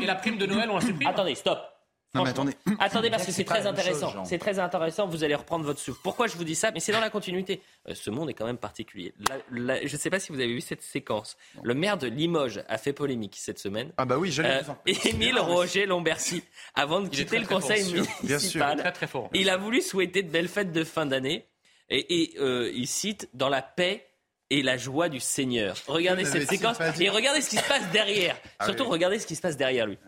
[0.00, 1.75] Et la prime de Noël, on la supprime Attendez, stop.
[2.16, 2.52] Non, mais attendez.
[2.78, 4.24] Attendez, parce que c'est très intéressant.
[4.24, 5.06] C'est très intéressant.
[5.06, 6.00] Vous allez reprendre votre souffle.
[6.02, 6.70] Pourquoi je vous dis ça?
[6.70, 7.60] Mais c'est dans la continuité.
[7.88, 9.14] Euh, ce monde est quand même particulier.
[9.50, 11.36] je ne sais pas si vous avez vu cette séquence.
[11.62, 13.92] Le maire de Limoges a fait polémique cette semaine.
[13.96, 16.42] Ah bah oui, j'allais euh, Émile Roger Lombercy,
[16.74, 17.84] avant de quitter le conseil
[18.22, 19.30] municipal, très, très fort.
[19.34, 21.46] il a voulu souhaiter de belles fêtes de fin d'année.
[21.88, 24.08] Et, euh, il cite dans la paix
[24.50, 25.76] et la joie du Seigneur.
[25.86, 28.36] Regardez cette séquence et regardez ce qui se passe derrière.
[28.58, 29.98] Ah Surtout, regardez ce qui se passe derrière lui.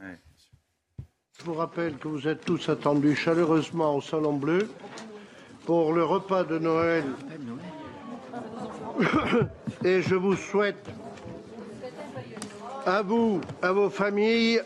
[1.41, 4.69] Je vous rappelle que vous êtes tous attendus chaleureusement au Salon Bleu
[5.67, 7.05] pour le repas de Noël.
[9.85, 10.85] Et je vous souhaite
[12.85, 14.61] À vous, à vos familles,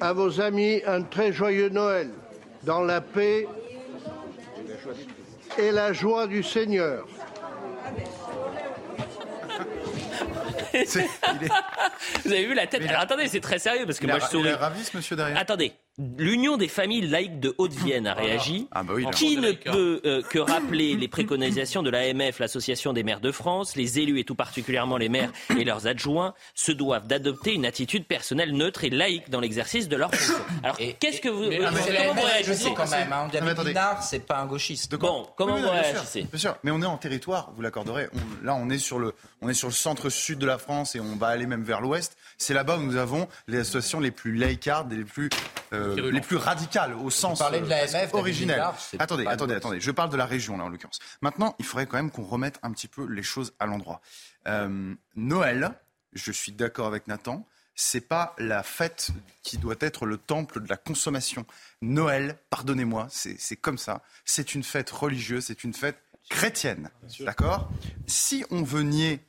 [0.00, 2.10] à vos amis, un très joyeux Noël
[2.64, 3.46] dans la paix
[5.58, 7.06] et la joie du Seigneur.
[12.24, 12.82] Vous avez vu la tête?
[12.88, 14.48] Alors attendez, c'est très sérieux parce que Il moi a- je souris.
[14.50, 15.38] il ravi, ce monsieur derrière.
[15.38, 18.66] Attendez, l'Union des familles laïques de Haute-Vienne a réagi.
[18.72, 23.02] Ah bah oui, Qui ne peut euh, que rappeler les préconisations de l'AMF, l'Association des
[23.02, 23.76] maires de France?
[23.76, 28.06] Les élus et tout particulièrement les maires et leurs adjoints se doivent d'adopter une attitude
[28.06, 30.44] personnelle neutre et laïque dans l'exercice de leurs fonctions.
[30.62, 32.54] Alors qu'est-ce que vous, Mais euh, mais comment vous je réagissez?
[32.64, 33.28] sais quand même, hein.
[33.64, 34.94] Guinard, c'est pas un gauchiste.
[34.96, 36.22] Bon, comment Oui, vous oui, bien sûr, réagissez?
[36.22, 38.08] Bien sûr, mais on est en territoire, vous l'accorderez.
[38.14, 39.12] On- là, on est sur le,
[39.42, 42.16] on est sur le centre-sud de la France et on va aller même vers l'ouest.
[42.38, 45.28] C'est là-bas où nous avons les associations les plus laïcardes et les plus,
[45.72, 48.62] euh, Les plus radicales au sens parlait de euh, l'AMF, originel.
[48.98, 49.80] Attendez, attendez, attendez.
[49.80, 50.98] Je parle de la région là en l'occurrence.
[51.20, 54.00] Maintenant, il faudrait quand même qu'on remette un petit peu les choses à l'endroit.
[54.46, 55.72] Euh, Noël,
[56.12, 57.46] je suis d'accord avec Nathan.
[57.74, 59.08] C'est pas la fête
[59.42, 61.46] qui doit être le temple de la consommation.
[61.80, 64.02] Noël, pardonnez-moi, c'est c'est comme ça.
[64.26, 65.96] C'est une fête religieuse, c'est une fête
[66.28, 66.90] chrétienne.
[67.20, 67.70] D'accord?
[68.06, 69.20] Si on veut nier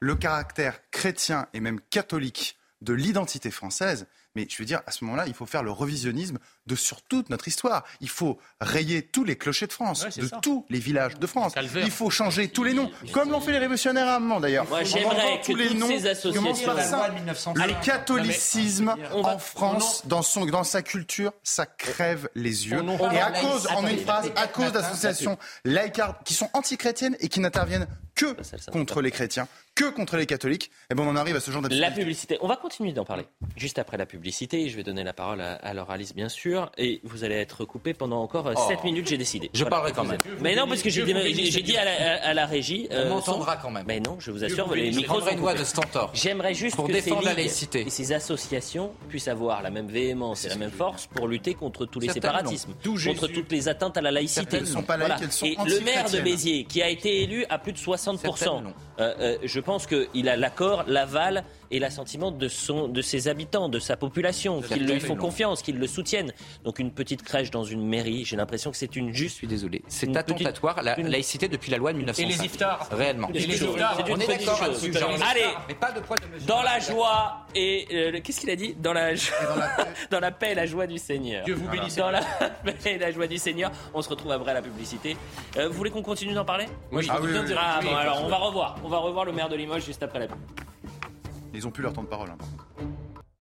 [0.00, 5.04] le caractère chrétien et même catholique de l'identité française, mais je veux dire, à ce
[5.04, 7.84] moment-là, il faut faire le revisionnisme de sur toute notre histoire.
[8.00, 10.38] Il faut rayer tous les clochers de France, Ouais, de ça.
[10.42, 11.54] tous les villages de France.
[11.54, 11.84] Calvaire.
[11.84, 14.66] Il faut changer tous les noms, comme l'ont fait les révolutionnaires à un moment d'ailleurs.
[14.68, 16.96] Moi, j'aimerais que tous les toutes noms ces associations- par La ça.
[16.96, 17.66] loi de 1905.
[17.66, 22.82] Le catholicisme va- en France, dans, son, dans sa culture, ça crève les yeux.
[23.12, 27.40] Et à cause, en une phrase, à cause d'associations laïcardes qui sont antichrétiennes et qui
[27.40, 28.36] n'interviennent que
[28.70, 31.62] contre les chrétiens, que contre les catholiques, et ben on en arrive à ce genre
[31.62, 32.00] La d'absurdité.
[32.02, 32.38] publicité.
[32.42, 33.26] On va continuer d'en parler.
[33.56, 36.51] Juste après la publicité, je vais donner la parole à, à Laura Alice, bien sûr,
[36.78, 38.68] et vous allez être coupé pendant encore euh, Oh.
[38.68, 39.50] 7 minutes, j'ai décidé.
[39.54, 40.18] Je parlerai quand même.
[40.40, 42.86] Mais non, parce que j'ai dit, à, la, à- à la régie.
[42.90, 43.84] On euh, m'entendra son- quand même.
[43.86, 45.62] Mais non, je vous assure, vous les micros sont une voix coupés.
[45.62, 46.10] de Stentor.
[46.14, 47.80] J'aimerais juste Pour que défendre ces la laïcité.
[47.86, 51.86] et ces associations puissent avoir la même véhémence et la même force pour lutter contre
[51.86, 52.72] tous les séparatismes,
[53.06, 54.40] contre toutes les atteintes à la laïcité.
[54.50, 56.20] Certaines sont pas laïques, elles sont Et le maire de.
[56.20, 58.72] Béziers, qui a été élu à plus de 60%, Certaines non.
[59.00, 63.68] euh, euh, je pense qu'il a l'accord, l'aval et l'assentiment de, son, de ses habitants,
[63.68, 66.32] de sa population, qu'ils lui font confiance, qu'ils le soutiennent.
[66.64, 69.32] Donc une petite crèche dans une mairie, j'ai l'impression que c'est une juste.
[69.32, 69.82] Je suis désolé.
[69.88, 72.22] C'est attentatoire la une- laïcité depuis la loi de 1905.
[72.22, 73.28] Et les iftars Réellement.
[73.34, 74.92] Et les iftars, C'est une On est d'accord là-dessus.
[75.30, 76.46] Allez, Mais pas de poids de mesure.
[76.46, 79.32] dans la joie et euh, qu'est-ce qu'il a dit Dans la jo-
[80.10, 81.44] dans la paix et la joie du Seigneur.
[81.44, 81.96] Dieu vous bénisse.
[81.96, 82.20] Dans la
[82.84, 83.70] paix et la joie du Seigneur.
[83.94, 85.16] On se retrouve après la publicité.
[85.56, 87.06] Euh, vous voulez qu'on continue d'en parler Oui.
[87.10, 87.54] Ah oui, oui, oui.
[87.56, 88.22] Ah, bon, Oui, alors oui.
[88.26, 88.76] on va revoir.
[88.84, 90.36] On va revoir le maire de Limoges juste après la pub.
[91.54, 92.30] Ils ont plus leur temps de parole.
[92.30, 92.66] hein, par contre.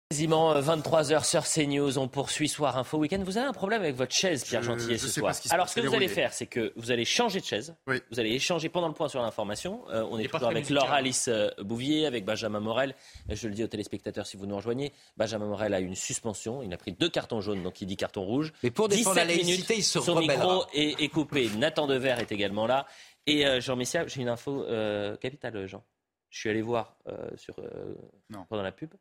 [0.09, 3.21] Quasiment 23h sur CNews, on poursuit Soir Info Week-end.
[3.25, 5.31] Vous avez un problème avec votre chaise, Pierre Je- Gentillet, je ce sais soir.
[5.31, 7.41] pas ce qui se Alors, ce que vous allez faire, c'est que vous allez changer
[7.41, 7.75] de chaise.
[7.89, 8.01] Oui.
[8.13, 9.81] Vous allez échanger pendant le point sur l'information.
[9.91, 10.77] Euh, on est toujours avec musical.
[10.85, 12.95] Laura Alice euh, Bouvier, avec Benjamin Morel.
[13.29, 14.93] Je le dis aux téléspectateurs si vous nous rejoignez.
[15.17, 16.63] Benjamin Morel a eu une suspension.
[16.63, 18.53] Il a pris deux cartons jaunes, donc il dit carton rouge.
[18.63, 20.37] Mais pour défendre la 17 minutes, laïcité, il se Son rebellera.
[20.37, 21.51] micro est, est coupé.
[21.59, 22.87] Nathan Dever est également là.
[23.27, 25.83] Et euh, Jean Messia, j'ai une info euh, capitale, Jean.
[26.31, 27.95] Je suis allé voir euh, sur, euh,
[28.31, 28.45] Non.
[28.49, 28.93] pendant la pub.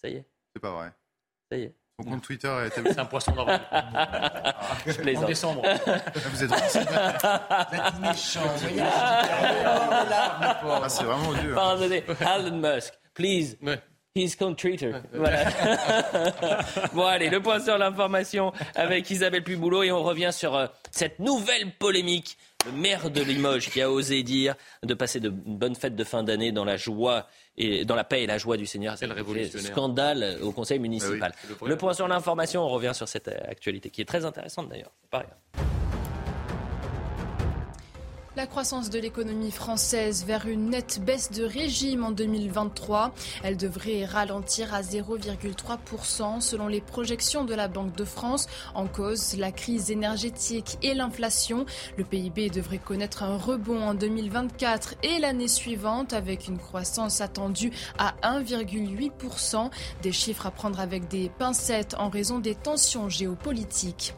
[0.00, 0.92] Ça y est, C'est pas vrai.
[1.50, 1.74] ça y est.
[2.00, 2.82] Son compte Twitter a été.
[2.84, 3.46] C'est un poisson En
[5.00, 5.26] plaisante.
[5.26, 5.62] décembre.
[5.62, 8.40] Vous êtes vraiment méchant.
[8.80, 11.52] Ah, c'est vraiment odieux.
[11.52, 11.54] hein.
[11.54, 13.56] Pardonnez, Elon Musk, please.
[13.62, 13.80] Ouais.
[14.16, 14.92] He's contritor.
[15.12, 15.50] Voilà.
[16.94, 21.18] bon, allez, le point sur l'information avec Isabelle Puboulot et on revient sur euh, cette
[21.18, 22.38] nouvelle polémique.
[22.64, 24.54] Le maire de Limoges qui a osé dire
[24.84, 28.22] de passer de bonnes fêtes de fin d'année dans la joie et dans la paix
[28.22, 28.96] et la joie du Seigneur.
[28.96, 29.72] C'est révolutionnaire.
[29.72, 31.34] Scandale au conseil municipal.
[31.42, 34.24] c'est le le point sur l'information, on revient sur cette euh, actualité qui est très
[34.24, 34.92] intéressante d'ailleurs.
[38.36, 43.14] La croissance de l'économie française vers une nette baisse de régime en 2023.
[43.44, 48.48] Elle devrait ralentir à 0,3% selon les projections de la Banque de France.
[48.74, 51.64] En cause, la crise énergétique et l'inflation.
[51.96, 57.70] Le PIB devrait connaître un rebond en 2024 et l'année suivante avec une croissance attendue
[57.98, 59.70] à 1,8%.
[60.02, 64.12] Des chiffres à prendre avec des pincettes en raison des tensions géopolitiques.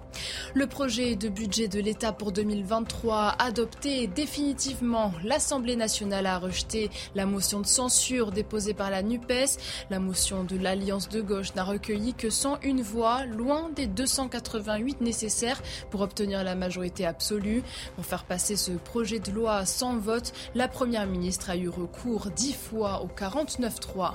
[0.54, 7.26] Le projet de budget de l'État pour 2023 adopté définitivement, l'Assemblée nationale a rejeté la
[7.26, 9.58] motion de censure déposée par la NUPES.
[9.90, 15.62] La motion de l'Alliance de gauche n'a recueilli que 101 voix, loin des 288 nécessaires
[15.90, 17.62] pour obtenir la majorité absolue.
[17.94, 22.30] Pour faire passer ce projet de loi sans vote, la Première ministre a eu recours
[22.30, 24.14] dix fois au 49-3.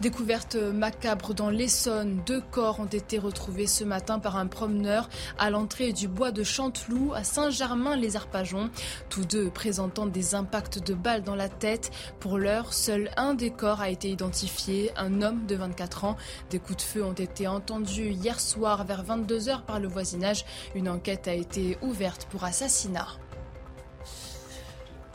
[0.00, 2.22] Découverte macabre dans l'Essonne.
[2.26, 6.42] Deux corps ont été retrouvés ce matin par un promeneur à l'entrée du bois de
[6.42, 8.70] Chanteloup à Saint-Germain-les-Arpajons.
[9.08, 11.90] Tous deux présentant des impacts de balles dans la tête.
[12.20, 16.16] Pour l'heure, seul un des corps a été identifié, un homme de 24 ans.
[16.50, 20.44] Des coups de feu ont été entendus hier soir vers 22h par le voisinage.
[20.74, 23.08] Une enquête a été ouverte pour assassinat.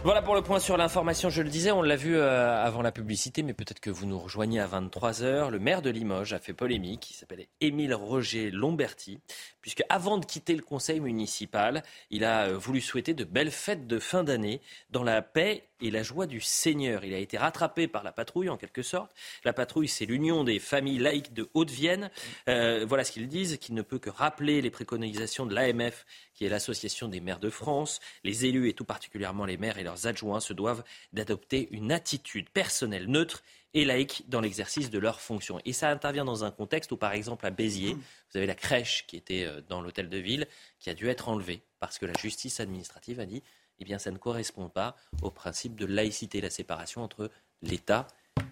[0.03, 2.91] Voilà pour le point sur l'information, je le disais, on l'a vu euh, avant la
[2.91, 5.51] publicité, mais peut-être que vous nous rejoignez à 23h.
[5.51, 9.19] Le maire de Limoges a fait polémique, il s'appelle Émile Roger Lomberti,
[9.61, 13.87] puisque avant de quitter le conseil municipal, il a euh, voulu souhaiter de belles fêtes
[13.87, 17.03] de fin d'année dans la paix et la joie du Seigneur.
[17.03, 19.11] Il a été rattrapé par la patrouille en quelque sorte.
[19.43, 22.09] La patrouille, c'est l'Union des familles laïques de Haute-Vienne.
[22.47, 26.45] Euh, voilà ce qu'ils disent, qu'il ne peut que rappeler les préconisations de l'AMF, qui
[26.45, 27.99] est l'Association des maires de France.
[28.23, 30.83] Les élus et tout particulièrement les maires et leurs adjoints se doivent
[31.13, 33.43] d'adopter une attitude personnelle neutre
[33.73, 35.59] et laïque dans l'exercice de leurs fonctions.
[35.65, 39.05] Et ça intervient dans un contexte où, par exemple, à Béziers, vous avez la crèche
[39.07, 40.47] qui était euh, dans l'hôtel de ville
[40.79, 43.43] qui a dû être enlevée parce que la justice administrative a dit
[43.79, 47.31] eh bien, ça ne correspond pas au principe de laïcité, la séparation entre
[47.63, 48.05] l'État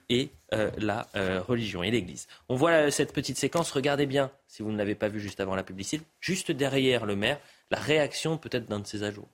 [0.09, 2.27] et euh, la euh, religion et l'Église.
[2.49, 5.55] On voit cette petite séquence, regardez bien, si vous ne l'avez pas vu juste avant
[5.55, 7.39] la publicité, juste derrière le maire,
[7.69, 9.29] la réaction peut-être d'un de ses adjoints.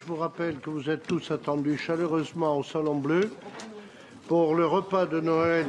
[0.00, 3.30] Je vous rappelle que vous êtes tous attendus chaleureusement au Salon Bleu
[4.28, 5.66] pour le repas de Noël.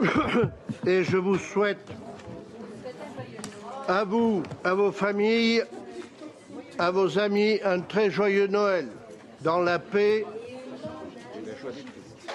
[0.86, 1.86] Et je vous souhaite
[3.88, 5.64] à vous, à vos familles,
[6.78, 8.88] à vos amis un très joyeux Noël
[9.40, 10.24] dans la paix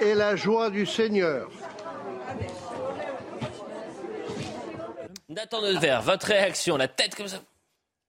[0.02, 1.50] et la joie du Seigneur.
[5.30, 5.58] Nathan
[6.02, 7.42] votre réaction, la tête comme ça.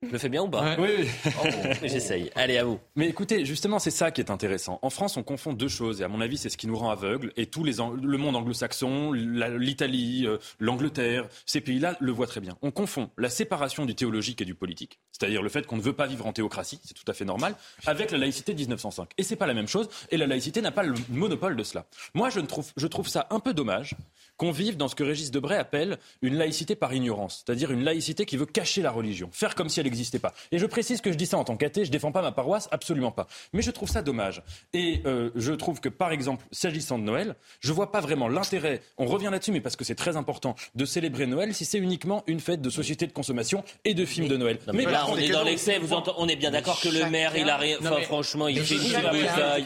[0.01, 1.09] Je le fais bien ou pas Oui, oui.
[1.27, 1.49] Oh,
[1.83, 2.31] J'essaye.
[2.37, 2.79] Allez, à vous.
[2.95, 4.79] Mais écoutez, justement, c'est ça qui est intéressant.
[4.83, 6.91] En France, on confond deux choses, et à mon avis, c'est ce qui nous rend
[6.91, 7.33] aveugles.
[7.37, 12.57] Et tous les le monde anglo-saxon, l'Italie, euh, l'Angleterre, ces pays-là le voient très bien.
[12.63, 15.93] On confond la séparation du théologique et du politique, c'est-à-dire le fait qu'on ne veut
[15.93, 19.11] pas vivre en théocratie, c'est tout à fait normal, avec la laïcité de 1905.
[19.19, 19.89] Et c'est pas la même chose.
[20.13, 21.87] Et la laïcité n'a pas le monopole de cela.
[22.15, 23.97] Moi, je, trouve, je trouve ça un peu dommage
[24.39, 28.25] qu'on vive dans ce que Régis Debray appelle une laïcité par ignorance, c'est-à-dire une laïcité
[28.25, 30.33] qui veut cacher la religion, faire comme si elle n'existait pas.
[30.53, 32.69] Et je précise que je dis ça en tant qu'athée, je défends pas ma paroisse,
[32.71, 33.27] absolument pas.
[33.53, 34.43] Mais je trouve ça dommage.
[34.73, 38.81] Et euh, je trouve que, par exemple, s'agissant de Noël, je vois pas vraiment l'intérêt,
[38.97, 42.23] on revient là-dessus, mais parce que c'est très important, de célébrer Noël si c'est uniquement
[42.27, 44.59] une fête de société de consommation et de films de Noël.
[44.73, 47.49] mais, là, on est dans l'excès, vous on est bien d'accord que le maire, il
[47.49, 48.77] a rien, enfin, franchement, il fait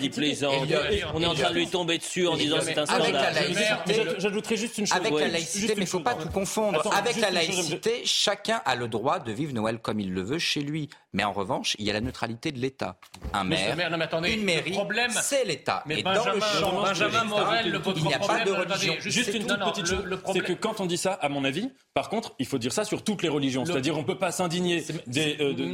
[0.01, 0.53] il plaisant.
[1.15, 3.35] On est en train de lui tomber dessus en disant c'est un scandale.
[4.63, 4.97] Juste une chose.
[4.97, 6.83] Avec la laïcité, mais il ne faut pas tout confondre.
[6.95, 10.61] Avec la laïcité, chacun a le droit de vivre Noël comme il le veut chez
[10.61, 10.89] lui.
[11.13, 12.97] Mais en revanche, il y a la neutralité de l'État.
[13.35, 13.77] Un maire,
[14.25, 14.79] une mairie,
[15.11, 15.85] c'est l'État.
[15.91, 18.95] Et dans le champ, Benjamin Morel, il n'y a pas de religion.
[19.01, 22.09] Juste une toute petite chose, c'est que quand on dit ça, à mon avis, par
[22.09, 23.65] contre, il faut dire ça sur toutes les religions.
[23.65, 25.73] C'est-à-dire, on ne peut pas s'indigner de,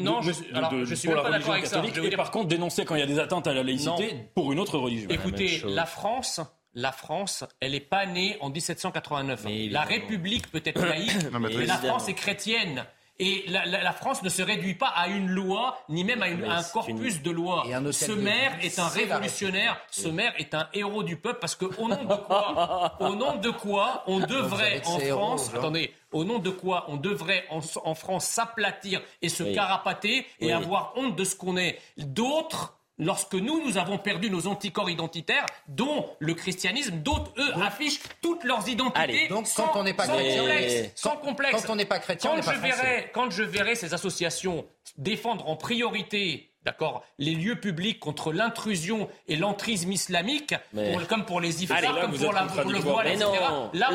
[1.06, 3.54] pour la religion catholique et par contre dénoncer quand il y a des atteintes à
[3.54, 5.08] la laïcité pour une autre religion.
[5.10, 6.40] Écoutez, la France
[6.78, 9.46] la France, elle n'est pas née en 1789.
[9.70, 12.84] la République peut être laïque, mais la France est chrétienne.
[13.20, 17.20] Et la, France ne se réduit pas à une loi, ni même à, un corpus
[17.20, 17.64] de lois.
[17.90, 22.04] Ce maire est un révolutionnaire, ce maire est un héros du peuple, parce qu'au nom
[22.04, 26.84] de quoi, au nom de quoi on devrait en France, attendez, au nom de quoi
[26.86, 31.80] on devrait en, France s'aplatir et se carapater et avoir honte de ce qu'on est.
[31.96, 38.00] D'autres lorsque nous, nous avons perdu nos anticorps identitaires, dont le christianisme, d'autres, eux, affichent
[38.20, 41.62] toutes leurs identités donc, quand on n'est pas chrétien, complexe, sans complexe.
[41.62, 45.56] Quand on n'est pas chrétien, quand je verrai, Quand je verrai ces associations défendre en
[45.56, 50.54] priorité d'accord, les lieux publics contre l'intrusion et l'entrisme islamique,
[51.08, 53.26] comme pour les iftar, comme pour, la, pour, le voile, etc.
[53.74, 53.90] Là,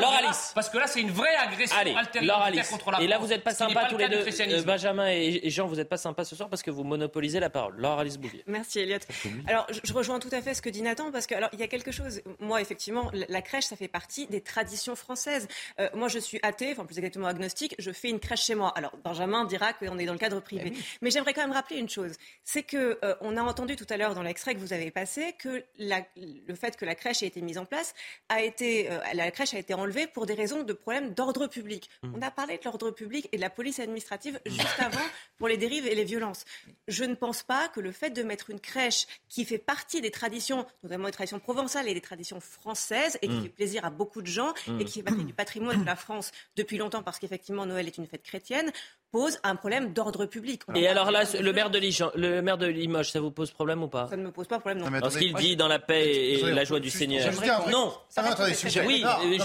[0.54, 3.54] parce que là, c'est une vraie agression alternative contre la Et là, vous n'êtes pas
[3.54, 6.62] sympa tous les deux, euh, Benjamin et Jean, vous n'êtes pas sympa ce soir parce
[6.62, 7.74] que vous monopolisez la parole.
[7.76, 8.42] Laure Alice Bouvier.
[8.46, 8.98] Merci Elliot.
[9.46, 11.62] Alors, je rejoins tout à fait ce que dit Nathan parce que alors il y
[11.62, 12.22] a quelque chose.
[12.40, 15.48] Moi, effectivement, la crèche, ça fait partie des traditions françaises.
[15.80, 17.74] Euh, moi, je suis athée, enfin plus exactement agnostique.
[17.78, 18.72] Je fais une crèche chez moi.
[18.76, 20.72] Alors, Benjamin dira qu'on est dans le cadre privé.
[20.74, 22.12] Eh Mais j'aimerais quand même rappeler une chose,
[22.42, 25.34] c'est que euh, on a entendu tout à l'heure dans l'extrait que vous avez passé
[25.38, 27.94] que le fait que la crèche ait été mise en place
[28.28, 31.90] a été, euh, la crèche a été enlevée pour des raisons de problèmes d'ordre public.
[32.02, 32.12] Mmh.
[32.16, 35.04] On a parlé de l'ordre public et de la police administrative juste avant
[35.36, 36.44] pour les dérives et les violences.
[36.88, 40.10] Je ne pense pas que le fait de mettre une crèche qui fait partie des
[40.10, 43.42] traditions, notamment des traditions provençales et des traditions françaises, et qui mmh.
[43.42, 46.32] fait plaisir à beaucoup de gens, et qui fait partie du patrimoine de la France
[46.56, 48.72] depuis longtemps, parce qu'effectivement Noël est une fête chrétienne,
[49.14, 50.62] pose un problème d'ordre public.
[50.74, 51.78] et alors là, le maire, de
[52.16, 54.60] le maire de Limoges, ça vous pose problème ou pas Ça ne me pose pas
[54.60, 54.78] problème.
[54.88, 55.10] Non.
[55.10, 57.32] Ce qu'il dit dans la paix et la joie du Seigneur.
[57.70, 57.92] Non.
[58.16, 58.54] Ah, non, attendez.
[58.86, 59.38] Oui, Non, euh,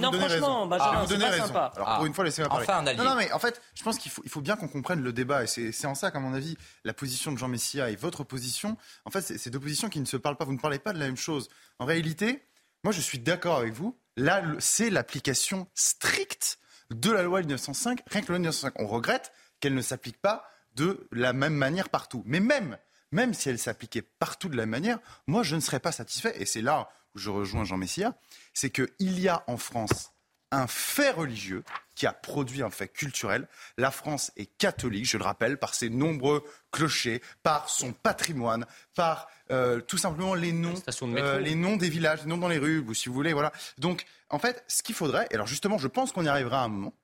[0.00, 0.66] non, donnerai franchement.
[0.66, 1.46] Benjamin, Ah, c'est donnez pas raison.
[1.46, 1.72] sympa.
[1.74, 1.96] Alors, Ah.
[1.96, 2.66] pour une fois, laissez-moi parler.
[2.68, 2.82] Enfin.
[2.94, 5.44] Non, non, mais en fait, je pense qu'il faut, bien qu'on comprenne le débat.
[5.44, 8.76] Et c'est en ça qu'à mon avis, la position de Jean Messia et votre position,
[9.06, 10.44] en fait, c'est deux positions qui ne se parlent pas.
[10.44, 11.48] Vous ne parlez pas de la même chose.
[11.78, 12.42] En réalité,
[12.84, 13.96] moi, je suis d'accord avec vous.
[14.16, 16.58] Là, c'est l'application stricte
[16.90, 18.00] de la loi de 1905.
[18.10, 18.74] Rien que la loi de 1905.
[18.78, 20.44] On regrette qu'elle ne s'applique pas
[20.76, 22.22] de la même manière partout.
[22.26, 22.78] Mais même,
[23.12, 26.34] même si elle s'appliquait partout de la même manière, moi, je ne serais pas satisfait.
[26.40, 28.14] Et c'est là où je rejoins Jean Messia.
[28.54, 30.12] C'est qu'il y a en France
[30.52, 31.62] un fait religieux
[31.94, 33.46] qui a produit un fait culturel.
[33.76, 36.42] La France est catholique, je le rappelle, par ses nombreux
[36.72, 42.22] clochers, par son patrimoine, par euh, tout simplement les noms, euh, les noms des villages,
[42.22, 43.52] les noms dans les rues, ou si vous voulez, voilà.
[43.78, 46.64] Donc, en fait, ce qu'il faudrait, et alors justement, je pense qu'on y arrivera à
[46.64, 46.94] un moment,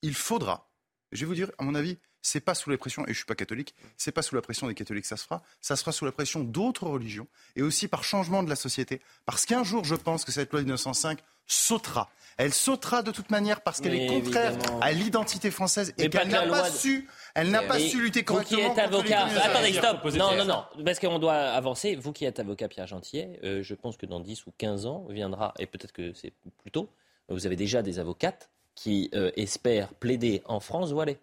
[0.00, 0.68] il faudra,
[1.12, 3.24] je vais vous dire, à mon avis, c'est pas sous la pression, et je suis
[3.26, 5.80] pas catholique, c'est pas sous la pression des catholiques que ça se fera, ça se
[5.82, 9.00] fera sous la pression d'autres religions, et aussi par changement de la société.
[9.26, 12.08] Parce qu'un jour, je pense que cette loi de 1905 sautera.
[12.38, 14.80] Elle sautera de toute manière parce qu'elle est contraire évidemment.
[14.80, 18.40] à l'identité française et qu'elle n'a pas de- su, elle n'a pas su lutter Vous
[18.40, 20.02] qui êtes contre avocat, attendez, stop.
[20.14, 21.94] Non, non, non, parce qu'on doit avancer.
[21.94, 25.04] Vous qui êtes avocat Pierre Gentillet, euh, je pense que dans 10 ou 15 ans
[25.10, 26.88] viendra, et peut-être que c'est plus tôt,
[27.28, 31.18] vous avez déjà des avocates qui euh, espèrent plaider en France voilée.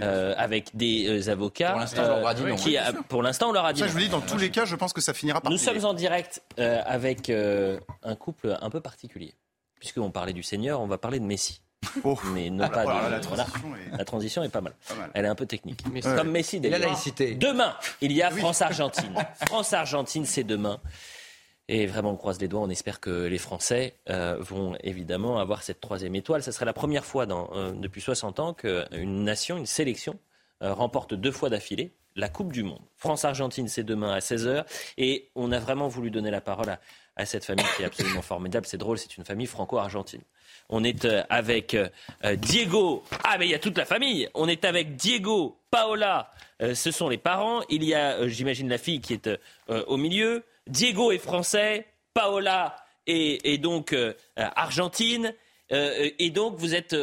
[0.00, 1.70] Euh, avec des euh, avocats.
[1.72, 3.80] Pour l'instant, on leur a dit non, qui, a- pour l'instant, on leur a dit
[3.80, 3.92] Ça, non.
[3.92, 5.80] je vous dis, dans tous les cas, je pense que ça finira par Nous payer.
[5.80, 9.34] sommes en direct euh, avec euh, un couple un peu particulier.
[9.80, 11.60] Puisqu'on parlait du Seigneur, on va parler de Messi.
[12.32, 13.44] Mais non Ah, pas voilà, de- la voilà.
[13.44, 14.72] transition est- La transition est pas mal.
[15.14, 15.82] Elle est un peu technique.
[15.92, 16.00] Ouais.
[16.00, 16.80] Comme Messi d'ailleurs.
[16.80, 17.34] laïcité.
[17.34, 19.14] Demain, il y a France-Argentine.
[19.46, 20.80] France-Argentine, c'est demain.
[21.68, 22.62] Et vraiment, on croise les doigts.
[22.62, 26.42] On espère que les Français euh, vont évidemment avoir cette troisième étoile.
[26.42, 30.18] Ce serait la première fois euh, depuis 60 ans qu'une nation, une sélection,
[30.62, 32.80] euh, remporte deux fois d'affilée la Coupe du Monde.
[32.96, 34.64] France-Argentine, c'est demain à 16h.
[34.96, 36.80] Et on a vraiment voulu donner la parole à,
[37.14, 38.66] à cette famille qui est absolument formidable.
[38.66, 40.22] C'est drôle, c'est une famille franco-argentine.
[40.68, 41.76] On est avec
[42.38, 43.04] Diego.
[43.22, 44.28] Ah, mais il y a toute la famille.
[44.34, 46.30] On est avec Diego, Paola.
[46.60, 47.62] ce sont les parents.
[47.68, 49.30] Il y a, j'imagine, la fille qui est
[49.68, 50.42] au milieu.
[50.68, 51.86] Diego est français.
[52.14, 55.34] Paola est, donc euh, euh, argentine.
[55.72, 56.94] Euh, et donc, vous êtes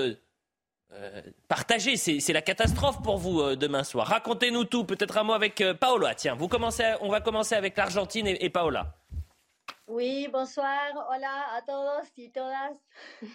[1.47, 1.97] partagés.
[1.97, 4.07] C'est la catastrophe pour vous demain soir.
[4.07, 4.86] Racontez-nous tout.
[4.86, 6.16] Peut-être un mot avec Paola.
[6.16, 8.95] Tiens, vous commencez, on va commencer avec l'Argentine et, Paola.
[9.88, 10.80] Oui, bonsoir,
[11.11, 12.72] hola a todos y todas.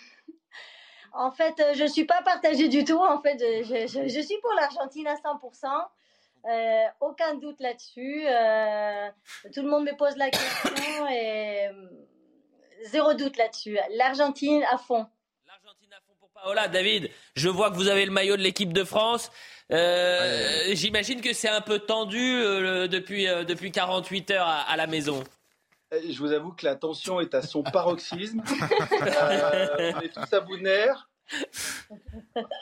[1.13, 2.99] en fait, je ne suis pas partagée du tout.
[2.99, 5.69] En fait, je suis pour l'Argentine à 100%.
[6.49, 8.25] Euh, aucun doute là-dessus.
[8.27, 9.09] Euh,
[9.55, 11.73] tout le monde me pose la question et euh,
[12.87, 13.79] zéro doute là-dessus.
[13.97, 15.07] L'Argentine à fond.
[16.43, 19.31] Paola, David, je vois que vous avez le maillot de l'équipe de France.
[19.73, 24.77] Euh, J'imagine que c'est un peu tendu euh, depuis, euh, depuis 48 heures à, à
[24.77, 25.23] la maison.
[25.93, 28.43] Je vous avoue que la tension est à son paroxysme.
[29.03, 31.10] Euh, on est tous à bout de nerfs.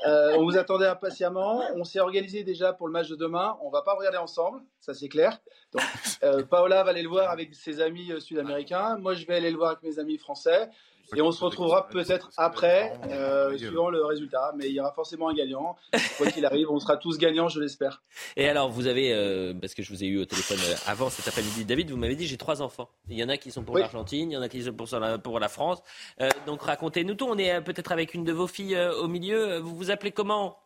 [0.07, 1.62] Euh, on vous attendait impatiemment.
[1.75, 3.59] On s'est organisé déjà pour le match de demain.
[3.62, 5.39] On va pas regarder ensemble, ça c'est clair.
[6.23, 8.97] Euh, Paola va aller le voir avec ses amis euh, sud-américains.
[8.99, 10.71] Moi, je vais aller le voir avec mes amis français.
[11.17, 14.53] Et on se retrouvera peut-être après, euh, suivant le résultat.
[14.57, 15.77] Mais il y aura forcément un gagnant.
[16.19, 18.03] Quoi qu'il arrive, on sera tous gagnants, je l'espère.
[18.37, 21.09] Et alors, vous avez, euh, parce que je vous ai eu au téléphone euh, avant
[21.09, 22.91] cet après-midi, David, vous m'avez dit j'ai trois enfants.
[23.09, 23.81] Il y en a qui sont pour Oui.
[23.81, 25.83] l'Argentine, il y en a qui sont pour la, pour la France.
[26.21, 27.27] Euh, donc racontez-nous tout.
[27.29, 29.59] On est peut-être avec une de vos filles euh, au milieu.
[29.59, 30.59] Vous vous appelez comment?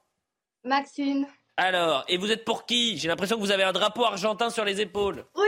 [0.65, 1.27] Maxine.
[1.57, 2.97] Alors, et vous êtes pour qui?
[2.99, 5.25] J'ai l'impression que vous avez un drapeau argentin sur les épaules.
[5.37, 5.45] Oui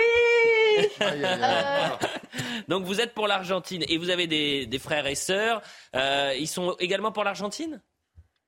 [2.68, 5.62] Donc vous êtes pour l'Argentine et vous avez des, des frères et sœurs.
[5.94, 7.82] Euh, ils sont également pour l'Argentine?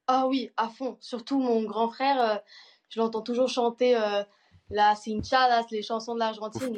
[0.06, 0.96] Ah oui, à fond.
[1.00, 2.36] Surtout mon grand frère, euh,
[2.88, 3.96] je l'entends toujours chanter
[4.70, 6.74] euh, la cinchadas, les chansons de l'Argentine.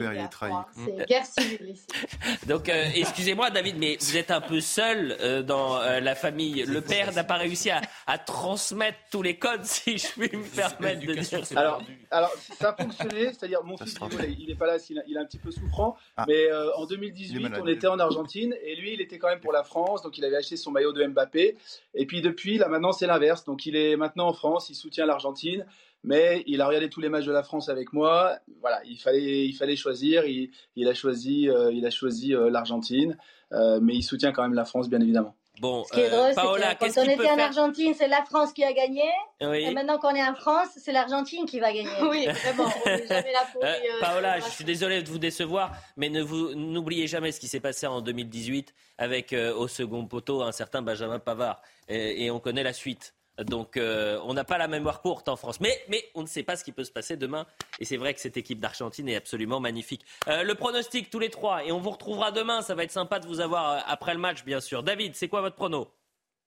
[0.74, 1.86] C'est guerre civile ici.
[2.46, 6.64] Donc, euh, excusez-moi, David, mais vous êtes un peu seul euh, dans euh, la famille.
[6.64, 10.44] Le père n'a pas réussi à, à transmettre tous les codes, si je puis me
[10.54, 11.40] permettre de dire.
[11.56, 13.94] Alors, alors, ça a fonctionné, c'est-à-dire mon fils
[14.28, 16.24] il il est pas là, il, il est un petit peu souffrant, Ah.
[16.28, 17.60] mais euh, en Il est 2018, malade.
[17.62, 20.24] on était en Argentine et lui, il était quand même pour la France, donc il
[20.24, 21.56] avait acheté son maillot de Mbappé.
[21.94, 25.06] Et puis depuis, là maintenant, c'est l'inverse, donc il est maintenant en France, il soutient
[25.06, 25.66] l'Argentine,
[26.04, 28.38] mais il a regardé tous les matchs de la France avec moi.
[28.60, 30.24] Voilà, il fallait, il fallait choisir.
[30.24, 33.16] Il, il a choisi, euh, il a choisi euh, l'Argentine,
[33.52, 35.34] euh, mais il soutient quand même la France, bien évidemment.
[35.60, 38.24] Bon, Ce qui est drôle, c'est Paola, quand on était en faire Argentine, c'est la
[38.24, 39.02] France qui a gagné.
[39.40, 39.64] Oui.
[39.64, 41.88] Et maintenant qu'on est en France, c'est l'Argentine qui va gagner.
[42.02, 42.70] Oui, vraiment.
[42.86, 43.62] On n'est jamais là pour.
[43.64, 47.48] Les, Paola, je suis désolé de vous décevoir, mais ne vous n'oubliez jamais ce qui
[47.48, 51.60] s'est passé en 2018 avec euh, au second poteau un certain Benjamin Pavard.
[51.88, 53.14] Et, et on connaît la suite.
[53.44, 55.60] Donc euh, on n'a pas la mémoire courte en France.
[55.60, 57.46] Mais, mais on ne sait pas ce qui peut se passer demain.
[57.78, 60.04] Et c'est vrai que cette équipe d'Argentine est absolument magnifique.
[60.28, 61.64] Euh, le pronostic tous les trois.
[61.64, 62.62] Et on vous retrouvera demain.
[62.62, 64.82] Ça va être sympa de vous avoir euh, après le match, bien sûr.
[64.82, 65.88] David, c'est quoi votre prono?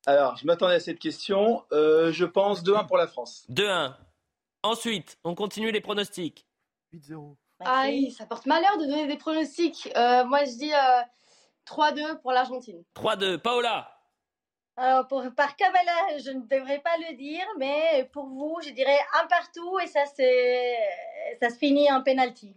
[0.06, 1.64] Alors, je m'attendais à cette question.
[1.72, 3.46] je pense 2-1 pour la France.
[3.50, 3.94] 2-1.
[4.64, 6.48] Ensuite, on continue les pronostics.
[6.94, 7.36] 8-0.
[7.60, 9.90] Aïe, ça porte malheur de donner des pronostics.
[9.96, 10.72] moi, je dis
[11.68, 12.84] 3-2 pour l'Argentine.
[12.96, 13.38] 3-2.
[13.38, 14.01] Paola
[14.78, 19.00] alors, pour, par Kabbalah, je ne devrais pas le dire, mais pour vous, je dirais
[19.22, 22.56] un partout et ça, ça se finit en penalty.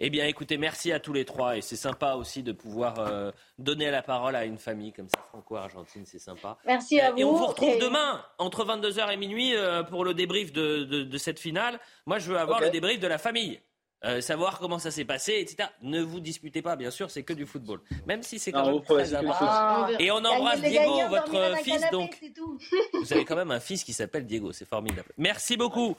[0.00, 3.32] Eh bien, écoutez, merci à tous les trois et c'est sympa aussi de pouvoir euh,
[3.58, 6.56] donner la parole à une famille comme ça, franco-argentine, c'est sympa.
[6.64, 7.18] Merci à vous.
[7.18, 11.40] Et on vous retrouve demain entre 22h et minuit euh, pour le débrief de, cette
[11.40, 11.80] finale.
[12.06, 13.60] Moi, je veux avoir le débrief de la famille.
[14.04, 15.68] Euh, savoir comment ça s'est passé, etc.
[15.82, 17.80] Ne vous disputez pas, bien sûr, c'est que du football.
[18.06, 19.88] Même si c'est quand même très important.
[19.98, 22.20] Et on embrasse Diego, votre fils, donc.
[22.92, 25.08] Vous avez quand même un fils qui s'appelle Diego, c'est formidable.
[25.16, 25.96] Merci beaucoup.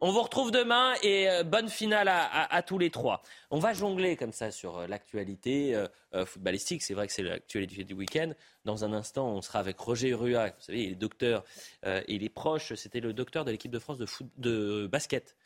[0.00, 3.22] On vous retrouve demain et euh, bonne finale à, tous les trois.
[3.50, 5.84] On va jongler comme ça sur euh, l'actualité
[6.24, 6.82] footballistique.
[6.82, 8.32] C'est vrai que c'est l'actualité du week-end.
[8.64, 11.44] Dans un instant, on sera avec Roger Rua, vous savez, il est docteur
[11.84, 12.74] et il est proche.
[12.74, 15.36] C'était le docteur de l'équipe de France de, foot, de basket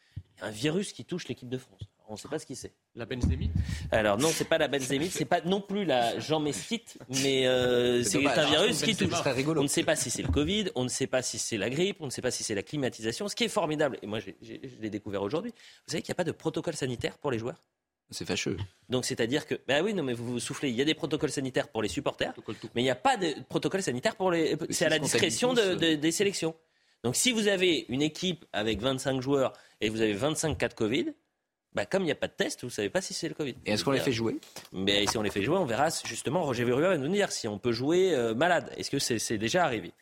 [0.42, 1.80] un virus qui touche l'équipe de France.
[2.10, 2.72] On ne sait pas ce qui c'est.
[2.96, 3.52] La benzémite
[3.92, 8.26] Alors non, c'est pas la benzémite, c'est pas non plus la jean-mestite, mais euh, c'est
[8.26, 9.14] un virus qui touche.
[9.56, 11.70] On ne sait pas si c'est le Covid, on ne sait pas si c'est la
[11.70, 13.28] grippe, on ne sait pas si c'est la climatisation.
[13.28, 14.30] Ce qui est formidable, et moi je
[14.80, 17.62] l'ai découvert aujourd'hui, vous savez qu'il n'y a pas de protocole sanitaire pour les joueurs?
[18.10, 18.56] C'est fâcheux.
[18.88, 20.68] Donc c'est-à-dire que, ben oui, non, mais vous vous soufflez.
[20.70, 22.34] Il y a des protocoles sanitaires pour les supporters,
[22.74, 24.56] mais il n'y a pas de protocole sanitaire pour les.
[24.70, 26.56] C'est à la discrétion des sélections.
[27.02, 30.74] Donc si vous avez une équipe avec 25 joueurs et vous avez 25 cas de
[30.74, 31.14] Covid,
[31.72, 33.34] bah, comme il n'y a pas de test, vous ne savez pas si c'est le
[33.34, 33.54] Covid.
[33.64, 34.38] Et est-ce qu'on les fait jouer?
[34.72, 37.46] Mais Si on les fait jouer, on verra justement, Roger Verrua va nous dire si
[37.46, 38.72] on peut jouer euh, malade.
[38.76, 39.92] Est-ce que c'est déjà arrivé?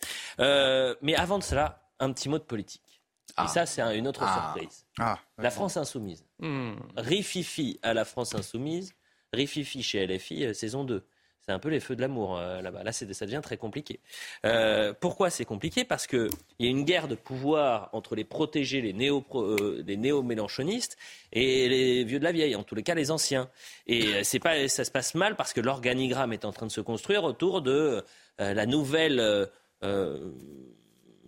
[0.41, 3.03] Euh, Mais avant de cela, un petit mot de politique.
[3.31, 3.49] Et ah.
[3.49, 4.53] ça, c'est une autre ah.
[4.55, 4.87] surprise.
[4.99, 6.25] Ah, la France insoumise.
[6.39, 6.77] Hmm.
[6.97, 8.95] Rififi à la France insoumise,
[9.35, 11.05] Rififi chez LFI, euh, saison 2
[11.49, 12.83] c'est un peu les feux de l'amour euh, là-bas.
[12.83, 14.01] Là, ça devient très compliqué.
[14.45, 15.83] Euh, pourquoi c'est compliqué?
[15.83, 20.99] Parce qu'il y a une guerre de pouvoir entre les protégés, les, néo, euh, néo-mélanchonistes
[21.33, 23.49] et les vieux de la vieille, en tous les cas les anciens.
[23.87, 26.83] Et c'est pas, ça se passe mal parce que l'organigramme est en train de se
[26.83, 28.05] construire autour de
[28.39, 29.49] la nouvelle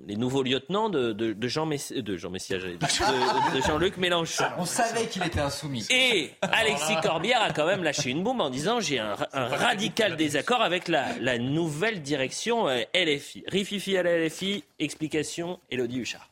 [0.07, 4.45] les nouveaux lieutenants de, Jean de Jean de, Jean-Luc Mélenchon.
[4.59, 5.87] On savait qu'il était insoumis.
[5.91, 10.63] Et Alexis Corbière a quand même lâché une bombe en disant j'ai un, radical désaccord
[10.63, 13.45] avec la, nouvelle direction euh, LFI.
[13.47, 16.30] Rififi à la LFI, explication Elodie Huchard.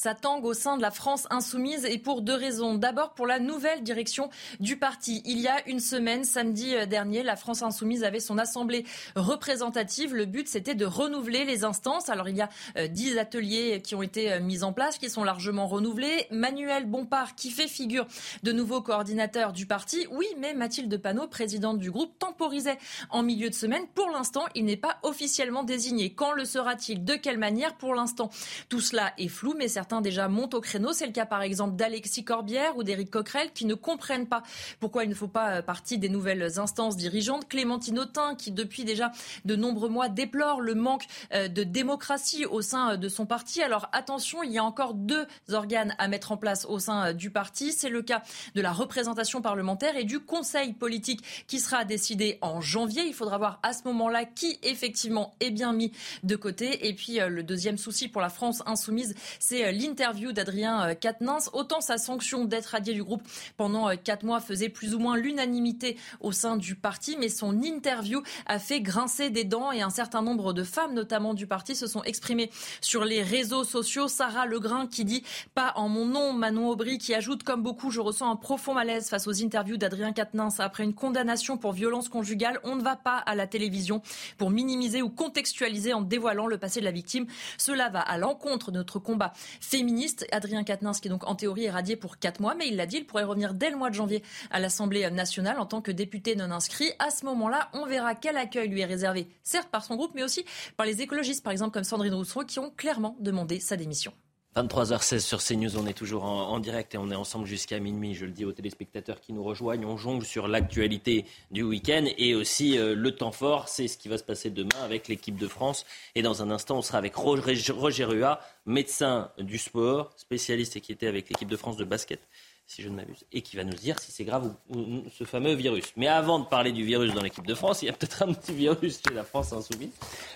[0.00, 2.76] Ça tangue au sein de la France insoumise et pour deux raisons.
[2.76, 4.30] D'abord pour la nouvelle direction
[4.60, 5.22] du parti.
[5.24, 8.84] Il y a une semaine, samedi euh, dernier, la France insoumise avait son assemblée
[9.16, 10.14] représentative.
[10.14, 12.10] Le but, c'était de renouveler les instances.
[12.10, 15.10] Alors il y a euh, dix ateliers qui ont été euh, mis en place, qui
[15.10, 16.28] sont largement renouvelés.
[16.30, 18.06] Manuel Bompard, qui fait figure
[18.44, 20.06] de nouveau coordinateur du parti.
[20.12, 22.78] Oui, mais Mathilde Panot, présidente du groupe, temporisait
[23.10, 23.88] en milieu de semaine.
[23.96, 26.14] Pour l'instant, il n'est pas officiellement désigné.
[26.14, 27.04] Quand le sera-t-il?
[27.04, 27.74] De quelle manière?
[27.74, 28.30] Pour l'instant,
[28.68, 30.92] tout cela est flou, mais certains déjà montent au créneau.
[30.92, 34.42] C'est le cas par exemple d'Alexis Corbière ou d'Éric Coquerel qui ne comprennent pas
[34.80, 37.48] pourquoi il ne faut pas euh, partie des nouvelles instances dirigeantes.
[37.48, 39.10] Clémentine Autain qui depuis déjà
[39.44, 43.62] de nombreux mois déplore le manque euh, de démocratie au sein euh, de son parti.
[43.62, 47.30] Alors attention, il y a encore deux organes à mettre en place au sein du
[47.30, 47.72] parti.
[47.72, 48.22] C'est le cas
[48.54, 53.04] de la représentation parlementaire et du conseil politique qui sera décidé en janvier.
[53.06, 55.92] Il faudra voir à ce moment-là qui effectivement est bien mis
[56.22, 56.88] de côté.
[56.88, 61.50] Et puis le deuxième souci pour la France insoumise, c'est l'interview d'Adrien euh, Quatennens.
[61.52, 63.22] Autant sa sanction d'être radié du groupe
[63.56, 67.62] pendant euh, quatre mois faisait plus ou moins l'unanimité au sein du parti, mais son
[67.62, 71.76] interview a fait grincer des dents et un certain nombre de femmes, notamment du parti,
[71.76, 72.50] se sont exprimées
[72.80, 74.08] sur les réseaux sociaux.
[74.08, 75.22] Sarah Legrain qui dit
[75.54, 79.08] pas en mon nom, Manon Aubry qui ajoute comme beaucoup, je ressens un profond malaise
[79.08, 82.58] face aux interviews d'Adrien Quatennens après une condamnation pour violence conjugale.
[82.64, 84.02] On ne va pas à la télévision
[84.36, 87.26] pour minimiser ou contextualiser en dévoilant le passé de la victime.
[87.58, 89.32] Cela va à l'encontre de notre combat
[89.68, 90.26] féministe.
[90.32, 92.86] Adrien Quatennens, qui est donc en théorie est radié pour quatre mois, mais il l'a
[92.86, 95.92] dit, il pourrait revenir dès le mois de janvier à l'Assemblée nationale en tant que
[95.92, 96.90] député non inscrit.
[96.98, 100.22] À ce moment-là, on verra quel accueil lui est réservé, certes par son groupe, mais
[100.22, 100.44] aussi
[100.76, 104.12] par les écologistes, par exemple comme Sandrine Rousseau, qui ont clairement demandé sa démission.
[104.58, 108.14] 23h16 sur CNews, on est toujours en, direct et on est ensemble jusqu'à minuit.
[108.14, 112.34] Je le dis aux téléspectateurs qui nous rejoignent, on jongle sur l'actualité du week-end et
[112.34, 115.46] aussi euh, le temps fort, c'est ce qui va se passer demain avec l'équipe de
[115.46, 115.86] France.
[116.16, 120.90] Et dans un instant, on sera avec Roger, Rua, médecin du sport, spécialiste et qui
[120.90, 122.20] était avec l'équipe de France de basket.
[122.66, 125.54] si je ne m'abuse, et qui va nous dire si c'est grave ou, ce fameux
[125.54, 125.92] virus.
[125.96, 128.32] Mais avant de parler du virus dans l'équipe de France, il y a peut-être un
[128.32, 129.92] petit virus chez la France insoumise,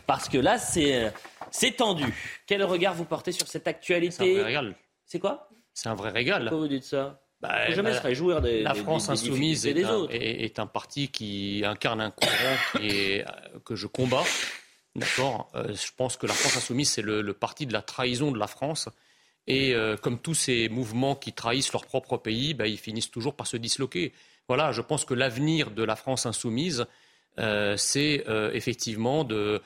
[0.07, 1.13] parce que là, c'est
[1.77, 2.05] tendu.
[2.47, 4.75] Quel regard vous portez sur cette actualité C'est un vrai régal.
[5.05, 6.43] C'est quoi C'est un vrai régal.
[6.43, 9.83] Pourquoi vous dites ça bah, jamais la, se réjouir des, la France insoumise est, des
[9.83, 10.07] un.
[10.11, 13.25] Est, un, parti qui incarne un courant qui est,
[13.65, 14.23] que je combats.
[14.95, 18.31] D'accord euh, Je pense que la France insoumise, c'est le, le, parti de la trahison
[18.31, 18.89] de la France.
[19.49, 23.35] Et euh, comme tous ces mouvements qui trahissent leur propre pays, bah, ils finissent toujours
[23.35, 24.13] par se disloquer.
[24.47, 26.87] Voilà, je pense que l'avenir de la France insoumise,
[27.39, 29.59] euh, c'est euh, effectivement euh,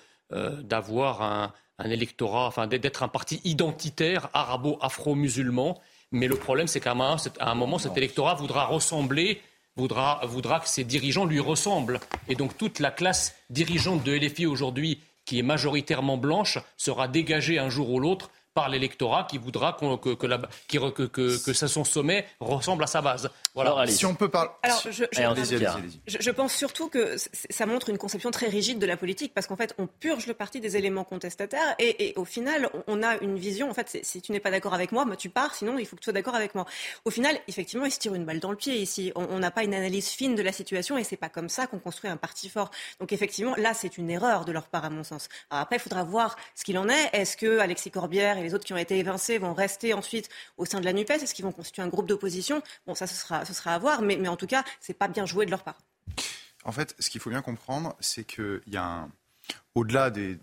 [0.62, 5.81] d'avoir un, un, électorat, enfin d'être un parti identitaire arabo-afro-musulman
[6.12, 9.43] mais le problème, c'est qu'à un, un moment, cet électorat voudra ressembler
[9.78, 12.01] Voudra, voudra, que ses dirigeants lui ressemblent.
[12.28, 17.59] Et donc toute la classe dirigeante de LFI aujourd'hui, qui est majoritairement blanche, sera dégagée
[17.59, 21.68] un jour ou l'autre par l'électorat qui voudra que, que, la, qui, que, que, ça,
[21.68, 23.28] son sommet ressemble à sa base.
[23.54, 23.72] Voilà.
[23.72, 24.48] Alors, si on peut parler.
[24.62, 27.16] Alors, je, je, je, pense surtout que
[27.50, 30.32] ça montre une conception très rigide de la politique parce qu'en fait, on purge le
[30.32, 33.68] parti des éléments contestataires et, et au final, on a une vision.
[33.68, 35.96] En fait, si tu n'es pas d'accord avec moi, bah, tu pars, sinon il faut
[35.96, 36.64] que tu sois d'accord avec moi.
[37.04, 39.12] Au final, effectivement, ils se tirent une balle dans le pied ici.
[39.16, 41.78] On n'a pas une analyse fine de la situation et c'est pas comme ça qu'on
[41.78, 42.70] construit un parti fort.
[43.00, 45.28] Donc, effectivement, là, c'est une erreur de leur part, à mon sens.
[45.50, 47.10] Alors, après, il faudra voir ce qu'il en est.
[47.12, 50.64] Est-ce que Alexis Corbière et les autres qui ont été évincés vont rester ensuite au
[50.64, 52.62] sein de la NUPES Est-ce qu'ils vont constituer un groupe d'opposition?
[52.86, 55.44] Bon, ça, ce sera, à voir, mais, mais en tout cas, c'est pas bien joué
[55.47, 55.78] de leur part.
[56.64, 59.10] En fait, ce qu'il faut bien comprendre, c'est qu'il y a un...
[59.74, 60.39] Au-delà des,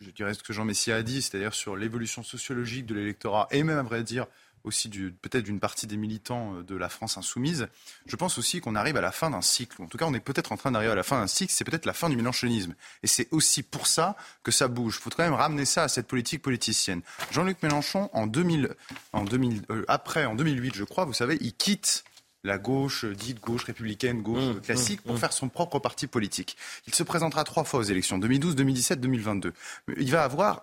[0.00, 3.62] je dirais ce que Jean Messia a dit, c'est-à-dire sur l'évolution sociologique de l'électorat, et
[3.62, 4.26] même à vrai dire
[4.68, 7.68] aussi peut-être d'une partie des militants euh, de la France insoumise,
[8.06, 9.82] je pense aussi qu'on arrive à la fin d'un cycle.
[9.82, 11.64] En tout cas, on est peut-être en train d'arriver à la fin d'un cycle, c'est
[11.64, 12.74] peut-être la fin du mélanchonisme.
[13.02, 14.96] Et c'est aussi pour ça que ça bouge.
[14.98, 17.02] Il faut quand même ramener ça à cette politique politicienne.
[17.32, 18.74] Jean-Luc Mélenchon, en 2000,
[19.12, 22.04] en 2000 euh, après, en 2008, je crois, vous savez, il quitte
[22.44, 26.56] la gauche dite gauche républicaine, gauche mmh, classique, pour mmh, faire son propre parti politique.
[26.86, 29.52] Il se présentera trois fois aux élections, 2012, 2017, 2022.
[29.96, 30.62] Il va avoir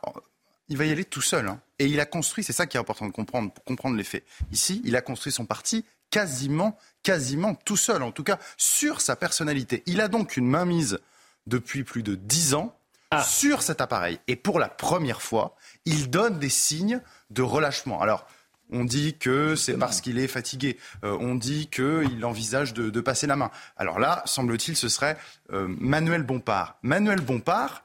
[0.70, 1.48] il va y aller tout seul.
[1.48, 1.60] Hein.
[1.80, 4.26] Et il a construit, c'est ça qui est important de comprendre pour comprendre les faits.
[4.52, 9.16] Ici, il a construit son parti quasiment, quasiment tout seul, en tout cas sur sa
[9.16, 9.84] personnalité.
[9.86, 11.00] Il a donc une mainmise
[11.48, 12.78] depuis plus de dix ans
[13.12, 13.24] ah.
[13.24, 14.20] sur cet appareil.
[14.28, 15.56] Et pour la première fois,
[15.86, 18.02] il donne des signes de relâchement.
[18.02, 18.28] Alors,
[18.72, 20.78] on dit que c'est parce qu'il est fatigué.
[21.04, 23.52] Euh, on dit qu'il envisage de, passer la main.
[23.78, 25.18] Alors là, semble-t-il, ce serait
[25.52, 26.78] euh, Manuel Bompard.
[26.82, 27.84] Manuel Bompard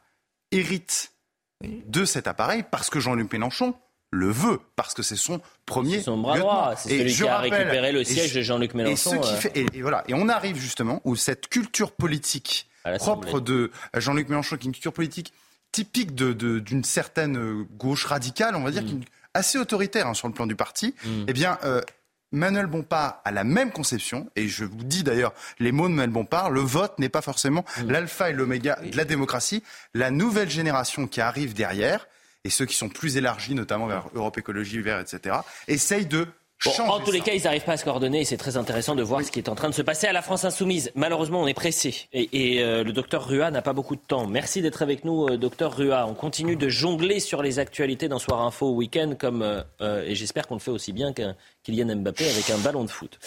[0.53, 1.13] hérite
[1.63, 3.75] de cet appareil parce que Jean-Luc Mélenchon
[4.13, 6.01] le veut, parce que c'est son premier.
[6.01, 9.21] son bras droit, c'est celui qui a récupéré le siège de Jean-Luc Mélenchon.
[9.55, 9.67] Et, euh.
[9.73, 10.03] et, voilà.
[10.09, 12.69] et on arrive justement où cette culture politique
[12.99, 15.33] propre de Jean-Luc Mélenchon, qui est une culture politique
[15.73, 19.03] typique d'une de, certaine gauche radicale, on va dire, mm.
[19.35, 21.25] assez autoritaire hein, sur le plan du parti, mm.
[21.29, 21.81] eh bien, euh,
[22.33, 26.11] Manuel Bompard a la même conception, et je vous dis d'ailleurs les mots de Manuel
[26.11, 27.91] Bompard, le vote n'est pas forcément mm.
[27.91, 29.63] l'alpha et l'oméga de la démocratie.
[29.95, 32.07] La nouvelle génération qui arrive derrière,
[32.45, 35.37] et ceux qui sont plus élargis, notamment vers Europe Écologie Vert, etc.,
[35.69, 36.27] essayent de
[36.67, 39.03] en tous les cas, ils n'arrivent pas à se coordonner et c'est très intéressant de
[39.03, 40.93] voir ce qui est en train de se passer à la France insoumise.
[40.95, 44.27] Malheureusement, on est pressé et, euh, le docteur Rua n'a pas beaucoup de temps.
[44.27, 46.07] Merci d'être avec nous, euh, docteur Rua.
[46.07, 50.47] On continue de jongler sur les actualités dans Soir Info Week-end comme euh, et j'espère
[50.47, 53.19] qu'on le fait aussi bien qu'un Kylian Mbappé avec un ballon de foot.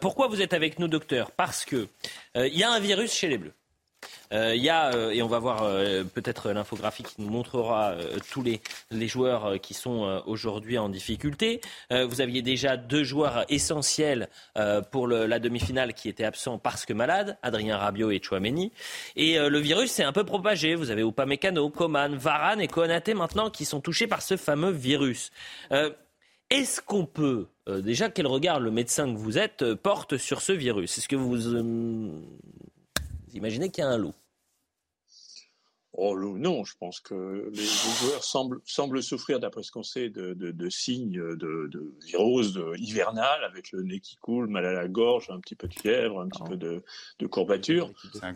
[0.00, 1.30] pourquoi vous êtes avec nous, docteur?
[1.32, 1.88] Parce que
[2.36, 3.54] il y a un virus chez les Bleus.
[4.34, 7.94] Euh, il y a, euh, et on va voir euh, peut-être l'infographie qui nous montrera
[8.32, 11.60] tous les, les joueurs qui sont aujourd'hui en difficulté.
[11.90, 14.28] vous aviez déjà deux joueurs essentiels
[14.90, 18.72] pour la demi-finale qui étaient absents parce que malades, Adrien Rabiot et Chouameni.
[19.16, 20.74] Et le virus s'est un peu propagé.
[20.74, 25.30] Vous avez Upamecano, Coman, Varane et Konaté maintenant qui sont touchés par ce fameux virus.
[26.50, 30.98] Est-ce qu'on peut, déjà, quel regard le médecin que vous êtes porte sur ce virus?
[30.98, 32.22] Est-ce que vous, vous
[33.34, 34.14] imaginez qu'il y a un loup?
[35.96, 40.34] Oh non, je pense que les, joueurs semblent, semblent souffrir, d'après ce qu'on sait, de,
[40.34, 45.30] de, signes de, de virose hivernale, avec le nez qui coule, mal à la gorge,
[45.30, 46.82] un petit peu de fièvre, un petit peu de,
[47.20, 47.92] de courbature.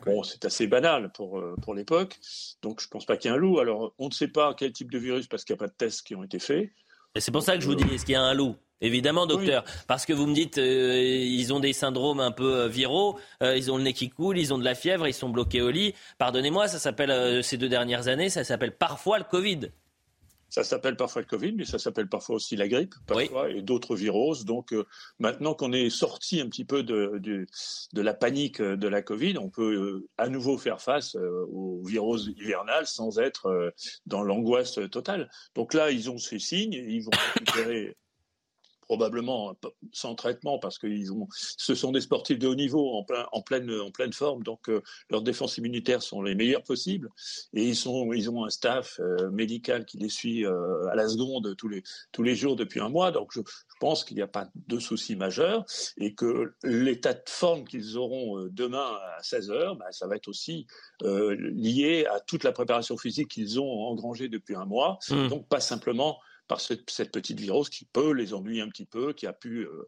[0.06, 2.20] Bon, c'est assez banal pour, euh, pour l'époque,
[2.62, 3.58] donc je pense pas qu'il y ait un loup.
[3.58, 5.76] Alors, on ne sait pas quel type de virus, parce qu'il n'y a pas de
[5.76, 6.70] tests qui ont été faits.
[7.16, 8.54] Et c'est pour ça que je vous dis, est-ce qu'il y a un loup?
[8.80, 12.68] Évidemment, docteur, parce que vous me dites, euh, ils ont des syndromes un peu euh,
[12.68, 15.30] viraux, euh, ils ont le nez qui coule, ils ont de la fièvre, ils sont
[15.30, 15.94] bloqués au lit.
[16.18, 19.70] Pardonnez-moi, ça s'appelle ces deux dernières années, ça s'appelle parfois le Covid.
[20.48, 23.96] Ça s'appelle parfois le Covid, mais ça s'appelle parfois aussi la grippe, parfois, et d'autres
[23.96, 24.46] viroses.
[24.46, 24.72] Donc
[25.18, 29.50] maintenant qu'on est sorti un petit peu de, de, la panique de la Covid, on
[29.50, 31.16] peut à nouveau faire face
[31.52, 33.74] aux viroses hivernales sans être
[34.06, 35.28] dans l'angoisse totale.
[35.54, 37.94] Donc là, ils ont ces signes, ils vont récupérer
[38.88, 39.54] probablement
[39.92, 43.42] sans traitement parce que ont, ce sont des sportifs de haut niveau en, plein, en,
[43.42, 47.10] pleine, en pleine forme, donc euh, leurs défenses immunitaires sont les meilleures possibles
[47.52, 51.54] et ils, sont, ils ont un staff euh, médical qui les suit à la seconde
[51.56, 51.82] tous les,
[52.12, 53.12] tous les jours depuis un mois.
[53.12, 53.40] Donc je,
[53.80, 55.64] pense qu'il n'y a pas de souci majeur
[55.98, 60.66] et que l'état de forme qu'ils auront demain à 16h, bah, ça va être aussi
[61.02, 64.98] lié à toute la préparation physique qu'ils ont engrangée depuis un mois.
[65.10, 65.28] Mmh.
[65.28, 66.18] Donc pas simplement
[66.48, 69.86] par cette, petite virus qui peut les ennuyer un petit peu, qui a pu euh,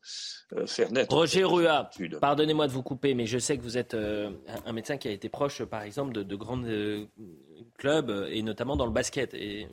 [0.55, 1.15] euh, faire naître.
[1.15, 4.31] Roger Rua, pardonnez-moi de vous couper, mais je sais que vous êtes euh,
[4.66, 6.62] un médecin qui a été proche, par exemple, de, grands
[7.78, 9.66] clubs, et notamment dans le basket, et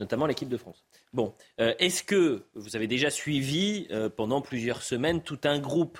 [0.00, 0.84] notamment l'équipe de France.
[1.12, 5.98] Bon, est-ce que vous avez déjà suivi pendant plusieurs semaines tout un groupe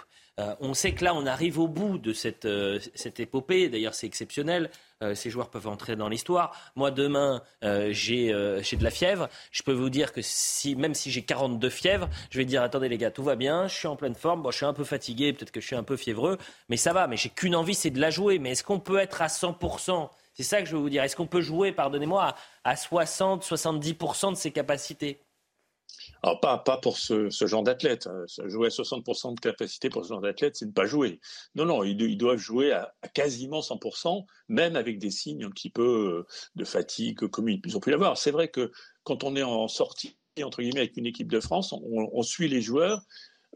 [0.60, 2.48] on sait que là, on arrive au bout de cette,
[2.94, 3.68] cette épopée.
[3.68, 4.70] D'ailleurs, c'est exceptionnel.
[5.02, 6.56] Euh, ces joueurs peuvent entrer dans l'histoire.
[6.74, 9.28] Moi, demain, euh, euh, j'ai de la fièvre.
[9.52, 12.88] Je peux vous dire que si, même si j'ai 42 fièvres, je vais dire attendez
[12.88, 14.42] les gars, tout va bien, je suis en pleine forme.
[14.42, 16.38] Bon, je suis un peu fatigué, peut-être que je suis un peu fiévreux,
[16.70, 17.06] mais ça va.
[17.08, 18.38] Mais j'ai qu'une envie, c'est de la jouer.
[18.38, 21.02] Mais est-ce qu'on peut être à 100% C'est ça que je veux vous dire.
[21.02, 22.34] Est-ce qu'on peut jouer, pardonnez-moi,
[22.64, 25.20] à 60, 70% de ses capacités?
[26.27, 28.09] Alors, pas, pas pour ce, genre d'athlète.
[28.09, 28.24] Hein.
[28.47, 31.20] Jouer à 60% de capacité pour ce genre d'athlète, c'est ne pas jouer.
[31.55, 36.27] Non, non, ils, doivent jouer à, quasiment 100%, même avec des signes un petit peu
[36.27, 36.27] euh,
[36.57, 38.19] de fatigue comme ils ont pu l'avoir.
[38.19, 38.73] C'est vrai que
[39.05, 42.61] quand on est en sortie, entre guillemets, avec une équipe de France, on suit les
[42.61, 43.03] joueurs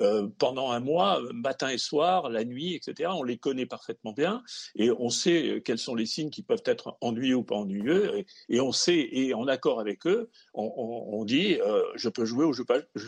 [0.03, 3.11] euh, pendant un mois, matin et soir, la nuit, etc.
[3.13, 4.43] On les connaît parfaitement bien
[4.75, 8.25] et on sait euh, quels sont les signes qui peuvent être ennuyeux ou pas ennuyeux
[8.49, 12.53] et, on sait et en accord avec eux, on, dit euh, je peux jouer ou
[12.53, 12.63] je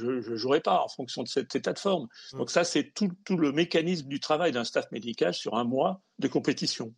[0.07, 2.09] ne jouerai pas en fonction de cet état de forme.
[2.33, 2.39] Mmh.
[2.39, 6.03] Donc ça, c'est tout, tout le mécanisme du travail d'un staff médical sur un mois
[6.19, 6.93] de compétition.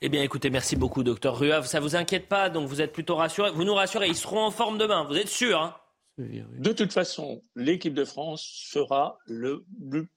[0.00, 1.62] Eh bien, écoutez, merci beaucoup, docteur Rua.
[1.62, 3.52] Ça vous inquiète pas, donc vous êtes plutôt rassuré.
[3.52, 5.76] Vous nous rassurez, ils seront en forme demain, vous êtes sûr hein?
[6.18, 9.64] De toute façon, l'équipe de France fera le,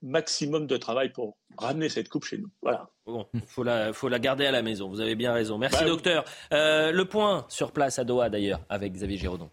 [0.01, 2.49] maximum de travail pour ramener cette coupe chez nous.
[2.61, 2.89] Voilà.
[3.05, 4.89] Bon, faut la, faut la garder à la maison.
[4.89, 5.57] Vous avez bien raison.
[5.57, 6.25] Merci, bah docteur.
[6.51, 9.49] Euh, le point sur place à Doha, d'ailleurs, avec Xavier Giraudon.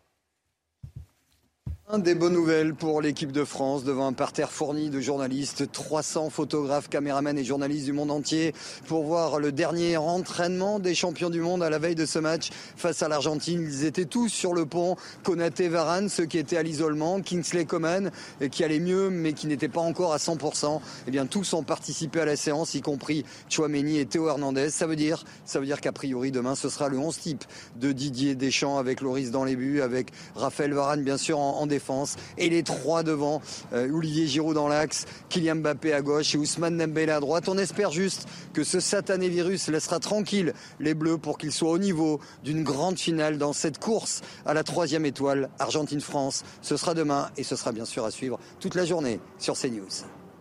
[1.90, 6.88] Des bonnes nouvelles pour l'équipe de France devant un parterre fourni de journalistes, 300 photographes,
[6.88, 8.54] caméramans et journalistes du monde entier
[8.86, 12.48] pour voir le dernier entraînement des champions du monde à la veille de ce match
[12.76, 13.60] face à l'Argentine.
[13.60, 18.10] Ils étaient tous sur le pont, Konaté, Varane, ceux qui étaient à l'isolement, Kingsley Coman
[18.50, 20.80] qui allait mieux mais qui n'était pas encore à 100%.
[21.08, 24.70] Eh bien tous ont participé à la séance, y compris Chouameni et Théo Hernandez.
[24.70, 27.44] Ça veut dire, ça veut dire qu'a priori demain ce sera le 11 type
[27.76, 31.71] de Didier Deschamps avec Loris dans les buts, avec Raphaël Varane bien sûr en, en
[31.72, 33.42] défense et les trois devant,
[33.72, 37.48] euh, Olivier Giroud dans l'axe, Kylian Mbappé à gauche et Ousmane Dembélé à droite.
[37.48, 41.78] On espère juste que ce satané virus laissera tranquille les Bleus pour qu'ils soient au
[41.78, 46.44] niveau d'une grande finale dans cette course à la troisième étoile Argentine-France.
[46.60, 49.88] Ce sera demain et ce sera bien sûr à suivre toute la journée sur CNews.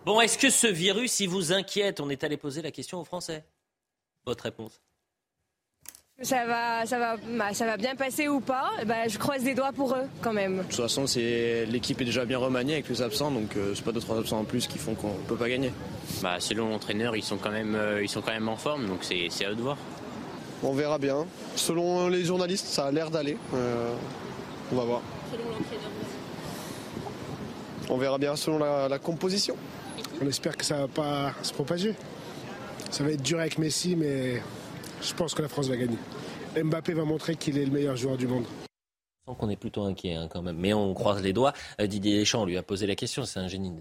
[0.05, 1.99] Bon, est-ce que ce virus, il vous inquiète?
[1.99, 3.45] On est allé poser la question aux Français.
[4.25, 4.81] Votre réponse
[6.23, 8.69] ça va, ça va, bah, ça va bien passer ou pas?
[8.85, 10.57] Bah, Je croise des doigts pour eux quand même.
[10.57, 13.83] De toute façon, c'est l'équipe est déjà bien remaniée avec les absents, donc euh, c'est
[13.83, 15.71] pas deux trois absents en plus qui font qu'on peut pas gagner.
[16.21, 18.99] Bah, selon l'entraîneur, ils sont quand même, euh, ils sont quand même en forme, donc
[19.03, 19.77] c'est à eux de voir.
[20.63, 21.25] On verra bien.
[21.55, 23.37] Selon les journalistes, ça a l'air d'aller.
[23.53, 23.93] Euh,
[24.71, 25.01] on va voir.
[25.31, 25.89] Selon l'entraîneur
[27.89, 29.55] On verra bien selon la, la composition.
[30.21, 31.95] On espère que ça va pas se propager.
[32.91, 34.41] Ça va être dur avec Messi, mais
[35.01, 35.97] je pense que la France va gagner.
[36.55, 38.45] Mbappé va montrer qu'il est le meilleur joueur du monde.
[38.45, 41.53] Je sens qu'on est plutôt inquiet hein, quand même, mais on croise les doigts.
[41.79, 43.71] Euh, Didier Deschamps lui a posé la question, c'est un génie.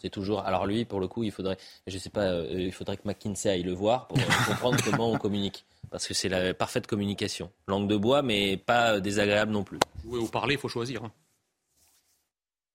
[0.00, 0.40] C'est toujours.
[0.40, 3.50] Alors lui, pour le coup, il faudrait, je sais pas, euh, il faudrait que McKinsey
[3.50, 7.50] aille le voir pour comprendre comment on communique, parce que c'est la parfaite communication.
[7.66, 9.78] Langue de bois, mais pas désagréable non plus.
[10.04, 11.04] Jouer ou parler, il faut choisir.
[11.04, 11.12] Hein.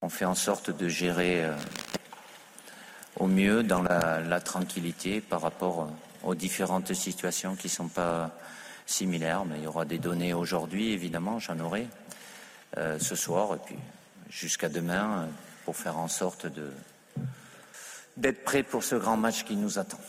[0.03, 1.56] On fait en sorte de gérer euh,
[3.20, 5.90] au mieux dans la, la tranquillité par rapport
[6.24, 8.32] aux différentes situations qui ne sont pas
[8.86, 9.45] similaires.
[9.45, 11.88] Mais il y aura des données aujourd'hui, évidemment, j'en aurai
[12.78, 13.78] euh, ce soir et puis
[14.30, 15.28] jusqu'à demain euh,
[15.66, 16.72] pour faire en sorte de
[18.16, 20.00] d'être prêt pour ce grand match qui nous attend.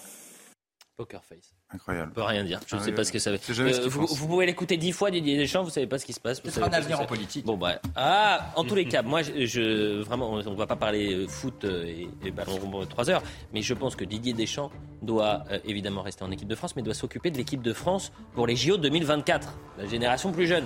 [0.97, 1.54] Poker face.
[1.75, 2.11] Incroyable.
[2.13, 2.61] On peut rien dire.
[2.67, 3.89] Je ne sais pas ce que ça veut dire.
[3.89, 6.41] vous, pouvez l'écouter dix fois, Didier Deschamps, vous ne savez pas ce qui se passe.
[6.45, 7.45] C'est un avenir en politique.
[7.45, 11.13] Bon, bah, ah, en tous les cas, moi, je, vraiment, on ne va pas parler
[11.13, 13.23] euh, foot euh, et, ballon rond trois heures,
[13.53, 14.71] mais je pense que Didier Deschamps
[15.03, 18.13] doit euh, évidemment rester en équipe de France, mais doit s'occuper de l'équipe de France
[18.35, 20.65] pour les JO 2024, la génération plus jeune.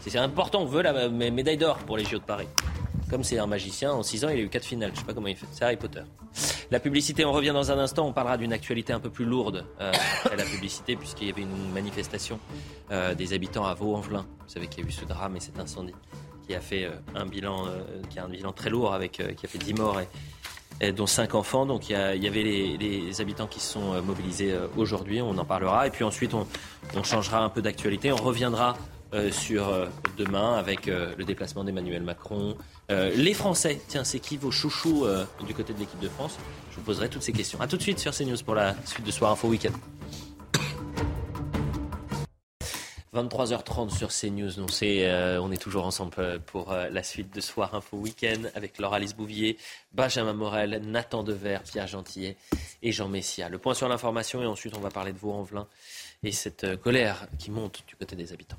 [0.00, 2.48] C'est important, on veut la médaille d'or pour les JO de Paris.
[3.10, 4.90] Comme c'est un magicien, en 6 ans, il a eu 4 finales.
[4.90, 5.46] Je ne sais pas comment il fait.
[5.50, 6.02] C'est Harry Potter.
[6.70, 8.06] La publicité, on revient dans un instant.
[8.06, 9.90] On parlera d'une actualité un peu plus lourde euh,
[10.36, 12.38] la publicité, puisqu'il y avait une manifestation
[12.92, 14.24] euh, des habitants à Vaux-en-Velin.
[14.46, 15.94] Vous savez qu'il y a eu ce drame et cet incendie
[16.46, 17.66] qui a fait un bilan,
[18.08, 20.00] qui a un bilan très lourd avec, qui a fait 10 morts
[20.80, 21.64] et, dont 5 enfants.
[21.64, 25.86] Donc il y, avait les, habitants qui se sont mobilisés aujourd'hui, on en parlera.
[25.86, 28.76] Et puis ensuite, on changera un peu d'actualité, on reviendra
[29.30, 32.56] sur demain avec le déplacement d'Emmanuel Macron.
[32.90, 35.06] Les Français, tiens, c'est qui vos chouchous
[35.46, 36.36] du côté de l'équipe de France?
[36.70, 37.60] Je vous poserai toutes ces questions.
[37.60, 39.72] A tout de suite sur CNews pour la suite de Soir Info Week-end.
[43.14, 44.60] 23h30 sur CNews.
[44.60, 48.42] On, euh, on est toujours ensemble euh, pour euh, la suite de Soir Info Week-end
[48.54, 49.56] avec Laura-Alice Bouvier,
[49.92, 52.36] Benjamin Morel, Nathan Dever, Pierre Gentillet
[52.82, 53.48] et Jean Messia.
[53.48, 55.66] Le point sur l'information et ensuite on va parler de Vaux-en-Velin
[56.22, 58.58] et cette colère qui monte du côté des habitants.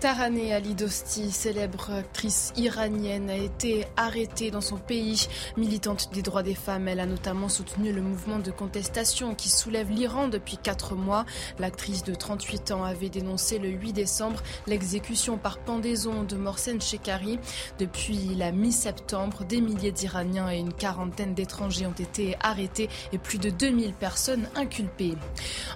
[0.00, 5.26] Taraneh Ali Dosti, célèbre actrice iranienne, a été arrêtée dans son pays.
[5.56, 9.90] Militante des droits des femmes, elle a notamment soutenu le mouvement de contestation qui soulève
[9.90, 11.24] l'Iran depuis quatre mois.
[11.58, 17.38] L'actrice de 38 ans avait dénoncé le 8 décembre l'exécution par pendaison de Morsen Shekari.
[17.78, 23.38] Depuis la mi-septembre, des milliers d'Iraniens et une quarantaine d'étrangers ont été arrêtés et plus
[23.38, 25.14] de 2000 personnes inculpées.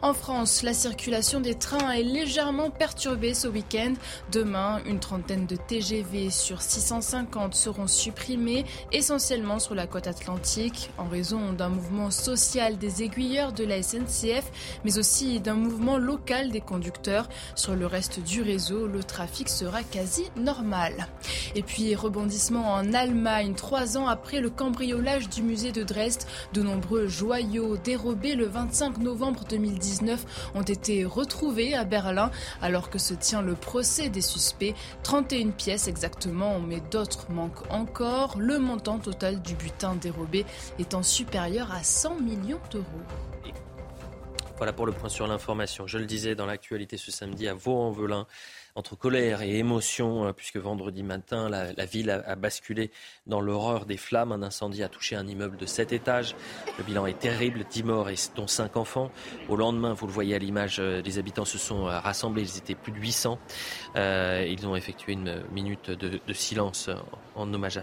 [0.02, 3.94] En France, la circulation des trains est légèrement perturbée ce week-end.
[4.32, 11.08] Demain, une trentaine de TGV sur 650 seront supprimés, essentiellement sur la côte atlantique, en
[11.08, 14.50] raison d'un mouvement social des aiguilleurs de la SNCF,
[14.84, 17.28] mais aussi d'un mouvement local des conducteurs.
[17.54, 21.08] Sur le reste du réseau, le trafic sera quasi normal.
[21.54, 26.22] Et puis, rebondissement en Allemagne, trois ans après le cambriolage du musée de Dresde,
[26.52, 32.30] de nombreux joyaux dérobés le 25 novembre 2019 ont été retrouvés à Berlin,
[32.62, 34.74] alors que se tient le procès des suspects.
[35.02, 38.38] 31 pièces exactement, mais d'autres manquent encore.
[38.38, 40.46] Le montant total du butin dérobé
[40.78, 42.84] étant supérieur à 100 millions d'euros.
[44.56, 45.86] Voilà pour le point sur l'information.
[45.86, 48.26] Je le disais dans l'actualité ce samedi à Vaux-en-Velin
[48.74, 52.90] entre colère et émotion, euh, puisque vendredi matin, la, ville a, basculé
[53.26, 54.32] dans l'horreur des flammes.
[54.32, 56.34] Un incendie a touché un immeuble de 7 étages.
[56.78, 59.10] Le bilan est terrible, 10 morts et dont 5 enfants.
[59.48, 62.58] Au lendemain, vous le voyez à l'image, euh, les habitants se sont euh, rassemblés, ils
[62.58, 63.38] étaient plus de 800.
[63.96, 66.88] ils ont effectué une minute de, silence
[67.34, 67.80] en hommage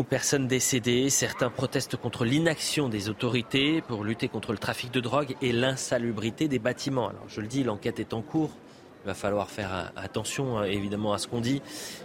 [0.00, 1.10] aux personnes décédées.
[1.10, 6.48] Certains protestent contre l'inaction des autorités pour lutter contre le trafic de drogue et l'insalubrité
[6.48, 7.08] des bâtiments.
[7.08, 8.56] Alors je le dis, l'enquête est en cours.
[9.02, 11.62] Il va falloir faire attention hein, évidemment à ce qu'on dit,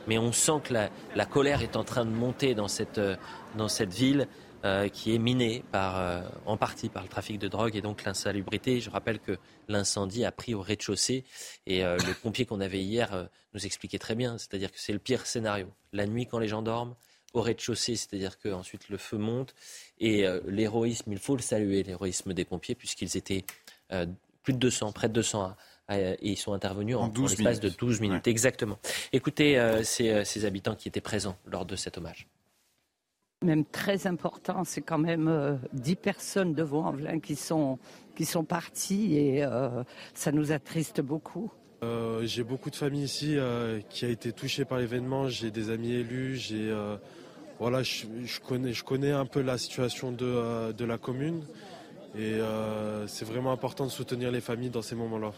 [0.07, 3.17] mais on sent que la, colère est en train de monter dans cette, euh,
[3.57, 4.27] dans cette ville
[4.63, 8.05] euh, qui est minée par, euh, en partie par le trafic de drogue et donc
[8.05, 8.79] l'insalubrité.
[8.79, 11.25] Je rappelle que l'incendie a pris au rez-de-chaussée
[11.67, 15.25] et le pompier qu'on avait hier nous expliquait très bien, c'est-à-dire que c'est le pire
[15.25, 15.67] scénario.
[15.91, 16.95] La nuit quand les gens dorment,
[17.33, 19.53] au rez-de-chaussée, c'est-à-dire qu'ensuite le feu monte
[19.99, 23.43] et l'héroïsme, il faut le saluer, l'héroïsme des pompiers puisqu'ils étaient
[24.45, 25.57] plus de 200, près de 200 à,
[25.89, 28.27] et ils sont intervenus en, l'espace de 12 minutes.
[28.27, 28.77] Exactement.
[29.13, 32.27] Écoutez euh, euh, ces, habitants qui étaient présents lors de cet hommage.
[33.43, 37.77] Même très important, c'est quand même 10 euh, personnes de Vaux-en-Velin qui sont,
[38.15, 39.45] qui sont parties et
[40.13, 41.51] ça nous attriste beaucoup.
[42.23, 43.37] j'ai beaucoup de familles ici
[43.89, 45.27] qui a été touchée par l'événement.
[45.27, 46.37] J'ai des amis élus.
[46.37, 46.73] J'ai
[47.59, 48.05] voilà, je,
[48.45, 51.43] connais, je connais un peu la situation de, de la commune
[52.17, 52.39] et
[53.05, 55.33] c'est vraiment important de soutenir les familles dans ces moments-là.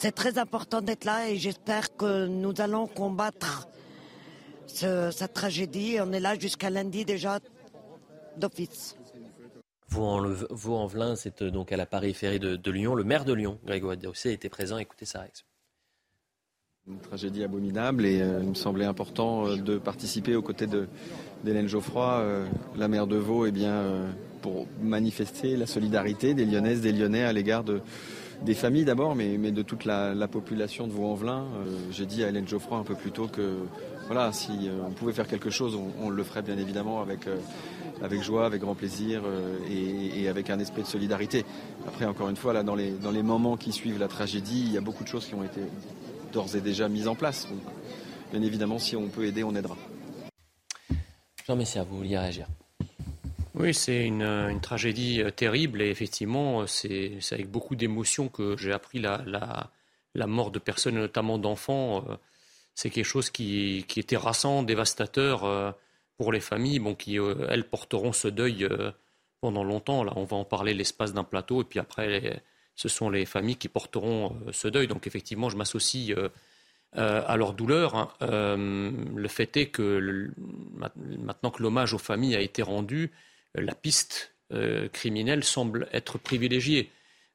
[0.00, 3.68] C'est très important d'être là et j'espère que nous allons combattre
[4.66, 5.98] cette tragédie.
[6.00, 7.38] On est là jusqu'à lundi déjà
[8.38, 8.96] d'office.
[9.90, 12.94] Vaux-en-Velin, c'est euh, donc à la périphérie de, de, Lyon.
[12.94, 14.78] Le maire de Lyon, Grégoire Dossé, était présent.
[14.78, 15.44] Écoutez sa réaction.
[16.86, 20.66] Une tragédie abominable et euh, il me semblait important euh, de participer aux côtés
[21.44, 22.24] d'Hélène Geoffroy,
[22.74, 23.84] la maire de Vaud, eh bien,
[24.40, 27.82] pour manifester la solidarité des Lyonnaises, des Lyonnais à l'égard de,
[28.42, 31.44] des familles d'abord, mais, de toute la, population de Vaux-en-Velin.
[31.44, 33.56] Euh, j'ai dit à Hélène Geoffroy un peu plus tôt que
[34.06, 38.22] voilà, si euh, on pouvait faire quelque chose, on, le ferait bien évidemment avec, euh,
[38.22, 39.22] joie, avec grand plaisir
[39.70, 41.44] et, avec un esprit de solidarité.
[41.86, 44.72] Après, encore une fois, là, dans les, dans les moments qui suivent la tragédie, il
[44.72, 45.60] y a beaucoup de choses qui ont été
[46.32, 47.46] d'ores et déjà mises en place.
[47.48, 47.60] Donc,
[48.32, 49.76] bien évidemment, si on peut aider, on aidera.
[51.46, 52.46] Jean Messia, vous vouliez réagir
[53.60, 58.98] oui, c'est une, tragédie euh, terrible et effectivement, c'est avec beaucoup d'émotion que j'ai appris
[58.98, 59.70] la,
[60.26, 62.04] mort de personnes, notamment d'enfants.
[62.08, 62.16] Euh,
[62.74, 65.70] c'est quelque chose qui, qui, est terrassant, dévastateur euh,
[66.16, 67.16] pour les familles, bon, qui,
[67.48, 68.68] elles, porteront ce deuil
[69.40, 70.04] pendant longtemps.
[70.04, 72.42] Là, on va en parler l'espace d'un plateau et puis après,
[72.74, 74.86] ce sont les familles qui porteront ce deuil.
[74.86, 76.14] Donc effectivement, je m'associe
[76.92, 77.94] à leur douleur.
[77.94, 78.08] Hein.
[78.20, 80.30] le fait est que
[80.76, 83.10] maintenant que l'hommage aux familles a été rendu,
[83.54, 86.90] la piste euh, criminelle semble être privilégiée.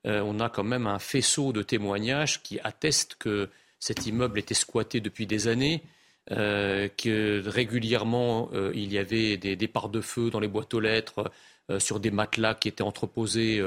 [0.06, 4.54] Euh, on a quand même un faisceau de témoignages qui attestent que cet immeuble était
[4.54, 5.84] squatté depuis des années,
[6.28, 11.32] que régulièrement il y avait des départs de feu dans les boîtes aux lettres,
[11.78, 13.64] sur des matelas qui étaient entreposés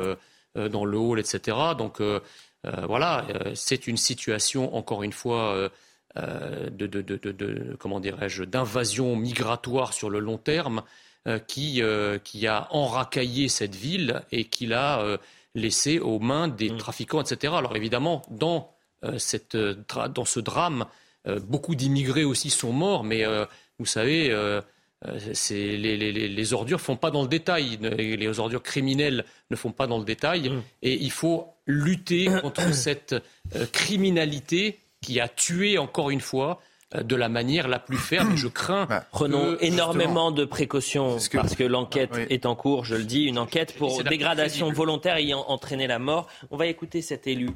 [0.57, 1.57] dans le hall, etc.
[1.79, 2.03] Donc
[2.65, 5.71] voilà, c'est une situation, encore une fois,
[6.17, 10.83] de, comment dirais-je, d'invasion migratoire sur le long terme
[11.47, 11.83] qui,
[12.25, 15.19] qui a enracaillé cette ville et qui l'a
[15.59, 16.79] laissé aux mains des mm.
[16.79, 17.53] trafiquants, etc.
[17.57, 18.71] Alors évidemment, dans,
[19.05, 19.75] euh, cette, euh,
[20.15, 20.87] dans ce drame,
[21.27, 23.25] euh, beaucoup d'immigrés aussi sont morts, mais
[23.79, 24.29] vous savez,
[25.51, 29.87] les, les, les, ordures font pas dans le détail, les ordures criminelles ne font pas
[29.87, 30.63] dans le détail, mm.
[30.83, 33.15] et il faut lutter contre cette
[33.73, 38.37] criminalité qui a tué encore une fois euh, de la manière la plus ferme.
[38.37, 38.87] je crains.
[38.87, 43.25] Bah, prenons énormément de précautions parce que l'enquête ah, est en cours, je le dis,
[43.25, 46.29] une enquête pour dégradation volontaire ayant entraîné la mort.
[46.51, 47.51] On va écouter cet élu.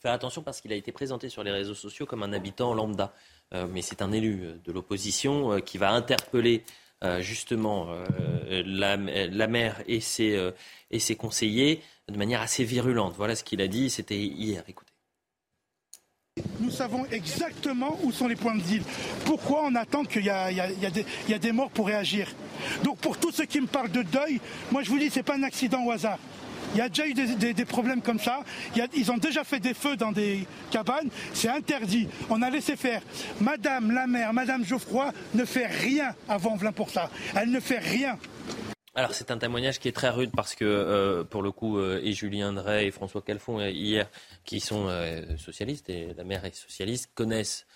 [0.00, 3.12] Faire attention parce qu'il a été présenté sur les réseaux sociaux comme un habitant lambda.
[3.52, 6.64] Euh, mais c'est un élu euh, de l'opposition qui va interpeller
[7.20, 7.88] justement
[8.50, 10.52] la, la, maire et ses,
[10.90, 13.14] et ses conseillers de manière assez virulente.
[13.16, 13.88] Voilà ce qu'il a dit.
[13.88, 14.62] C'était hier.
[14.68, 14.89] Écoutez.
[16.60, 18.82] Nous savons exactement où sont les points de deal.
[19.24, 22.28] Pourquoi on attend qu'il y, a des morts pour réagir?
[22.84, 24.40] Donc pour tous ceux qui me parlent de deuil,
[24.70, 26.18] moi je vous dis, ce n'est pas un accident au hasard.
[26.74, 28.44] Il y a déjà eu des, problèmes comme ça.
[28.94, 31.08] ils ont déjà fait des feux dans des cabanes.
[31.34, 32.06] C'est interdit.
[32.28, 33.02] On a laissé faire.
[33.40, 37.10] Madame la mère, Madame Geoffroy ne fait rien avant Vlin pour ça.
[37.34, 38.18] Elle ne fait rien.
[38.96, 42.00] Alors c'est un témoignage qui est très rude parce que euh, pour le coup euh,
[42.02, 44.08] et Julien Drey et François Calfon euh, hier
[44.44, 44.88] qui sont
[45.38, 47.66] socialistes et la mère est socialiste connaissent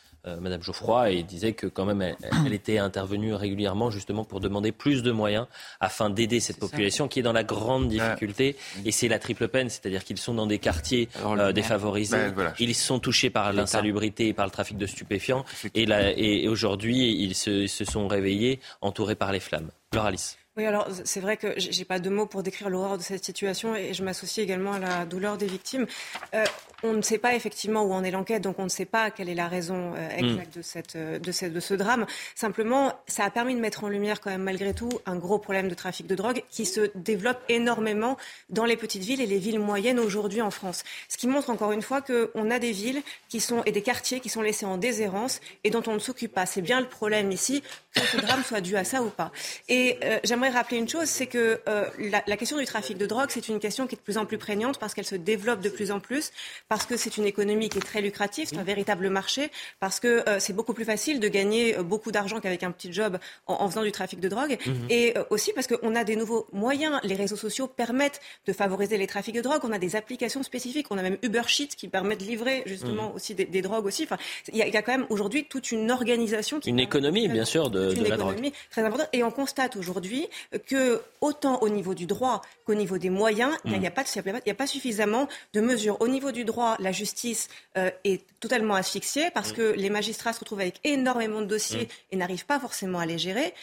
[0.41, 5.03] Madame Geoffroy et disaient que quand même elle, était intervenue régulièrement justement pour demander plus
[5.03, 5.47] de moyens
[5.81, 8.57] afin d'aider cette population qui est dans la grande difficulté.
[8.87, 11.11] Et c'est la triple peine, c'est-à-dire qu'ils sont dans des quartiers
[11.53, 15.45] défavorisés, ben, ils sont touchés par l'insalubrité et par le trafic de stupéfiants.
[15.75, 15.85] Et,
[16.17, 19.69] et aujourd'hui ils se, se, sont réveillés entourés par les flammes.
[19.93, 20.39] Laura Alice.
[20.57, 23.75] Oui, alors c'est vrai que j'ai pas de mots pour décrire l'horreur de cette situation
[23.75, 25.85] et je m'associe également à la douleur des victimes.
[26.33, 26.45] Euh,
[26.85, 29.29] on ne sait pas effectivement où en est l'enquête, donc on ne sait pas quelle
[29.29, 30.59] est la raison euh, exacte mm.
[30.59, 32.07] de, cette, euh, de ce drame.
[32.37, 35.67] Simplement, ça a permis de mettre en lumière quand même malgré tout un gros problème
[35.69, 38.17] de trafic de drogue qui se développe énormément
[38.49, 40.85] dans les petites villes et les villes moyennes aujourd'hui en France.
[41.09, 44.21] Ce qui montre encore une fois qu'on a des villes qui sont, et des quartiers
[44.21, 46.47] qui sont laissés en déshérence et dont on ne s'occupe pas.
[46.47, 49.33] C'est bien le problème ici, que ce drame soit dû à ça ou pas.
[49.69, 53.49] Et j'aimerais rappeler une chose, c'est que euh, la, question du trafic de drogue, c'est
[53.49, 55.91] une question qui est de plus en plus prégnante parce qu'elle se développe de plus
[55.91, 56.31] en plus,
[56.69, 59.51] parce que c'est une économie qui est très lucrative, c'est un véritable marché,
[59.81, 62.93] parce que euh, c'est beaucoup plus facile de gagner euh, beaucoup d'argent qu'avec un petit
[62.93, 64.87] job en, faisant du trafic de drogue, mhm.
[64.91, 67.01] et aussi parce qu'on a des nouveaux moyens.
[67.03, 69.61] Les réseaux sociaux permettent de favoriser les trafics de drogue.
[69.65, 70.87] On a des applications spécifiques.
[70.91, 73.15] On a même Uber Sheet qui permet de livrer justement mhm.
[73.15, 74.05] aussi des, drogues aussi.
[74.05, 74.19] Enfin,
[74.53, 77.93] il y, a quand même aujourd'hui toute une organisation, qui une économie bien sûr de,
[77.93, 79.09] de la drogue, très importante.
[79.13, 80.29] Et on constate aujourd'hui
[80.67, 84.67] que autant au niveau du droit qu'au niveau des moyens, il n'y a, a, pas
[84.67, 86.01] suffisamment de mesures.
[86.01, 89.55] Au niveau du droit, la justice euh, est totalement asphyxiée parce mm.
[89.55, 92.13] que les magistrats se retrouvent avec énormément de dossiers mm.
[92.13, 93.55] et n'arrivent pas forcément à les gérer.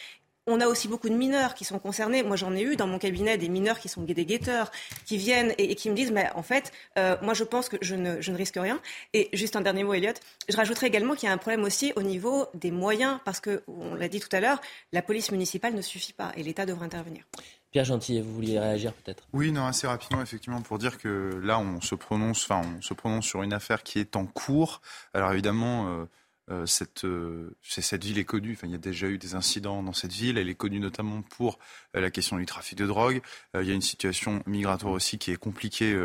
[0.48, 2.24] On a aussi beaucoup de mineurs qui sont concernés.
[2.24, 4.72] Moi, j'en ai eu dans mon cabinet des mineurs qui sont des guetteurs,
[5.06, 7.94] qui viennent et, qui me disent, mais en fait, euh, moi, je pense que je
[7.94, 8.80] ne, je ne, risque rien.
[9.14, 10.14] Et juste un dernier mot, Elliot.
[10.48, 13.62] Je rajouterais également qu'il y a un problème aussi au niveau des moyens, parce que,
[13.68, 14.60] on l'a dit tout à l'heure,
[14.92, 17.22] la police municipale ne suffit pas et l'État devrait intervenir.
[17.70, 19.28] Pierre Gentil, vous vouliez réagir peut-être?
[19.32, 22.94] Oui, non, assez rapidement, effectivement, pour dire que là, on se prononce, enfin, on se
[22.94, 24.82] prononce sur une affaire qui est en cours.
[25.14, 25.86] Alors évidemment.
[25.88, 26.04] Euh,
[26.50, 29.80] euh, cette, euh, cette ville est connue, enfin, il y a déjà eu des incidents
[29.82, 31.60] dans cette ville, elle est connue notamment pour
[31.94, 33.22] euh, la question du trafic de drogue,
[33.54, 35.96] il y a une situation migratoire aussi qui est compliquée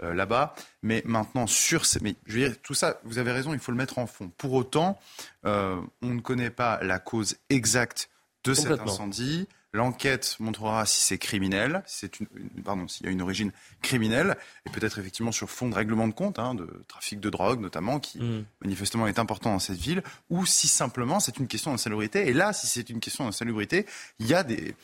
[0.00, 2.00] là-bas, mais maintenant sur ces...
[2.00, 4.30] Mais je veux dire, tout ça, vous avez raison, il faut le mettre en fond.
[4.36, 4.98] Pour autant,
[5.44, 8.08] on ne connaît pas la cause exacte
[8.44, 9.46] de cet incendie.
[9.72, 12.26] L'enquête montrera si c'est criminel, c'est une,
[12.64, 13.52] pardon, s'il y a une origine
[13.82, 17.60] criminelle, et peut-être effectivement sur fond de règlement de compte, hein, de trafic de drogue
[17.60, 18.44] notamment, qui mm.
[18.62, 22.28] manifestement est important dans cette ville, ou si simplement c'est une question d'insalubrité.
[22.28, 23.86] Et là, si c'est une question d'insalubrité,
[24.18, 24.74] il y a des,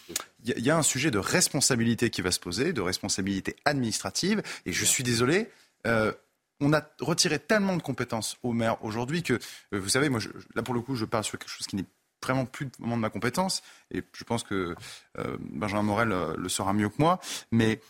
[0.45, 4.43] il y, a un sujet de responsabilité qui va se poser, de responsabilité administrative.
[4.67, 5.49] Et je suis désolé.
[5.87, 6.13] Euh,
[6.61, 10.21] on a retiré tellement de compétences aux maires aujourd'hui que, euh, vous savez, moi,
[10.55, 11.85] là pour le coup, je parle sur quelque chose qui n'est
[12.23, 14.75] vraiment plus de moment de ma compétence, et je pense que
[15.19, 17.21] euh, Benjamin Morel euh, le saura mieux que moi,
[17.51, 17.81] mais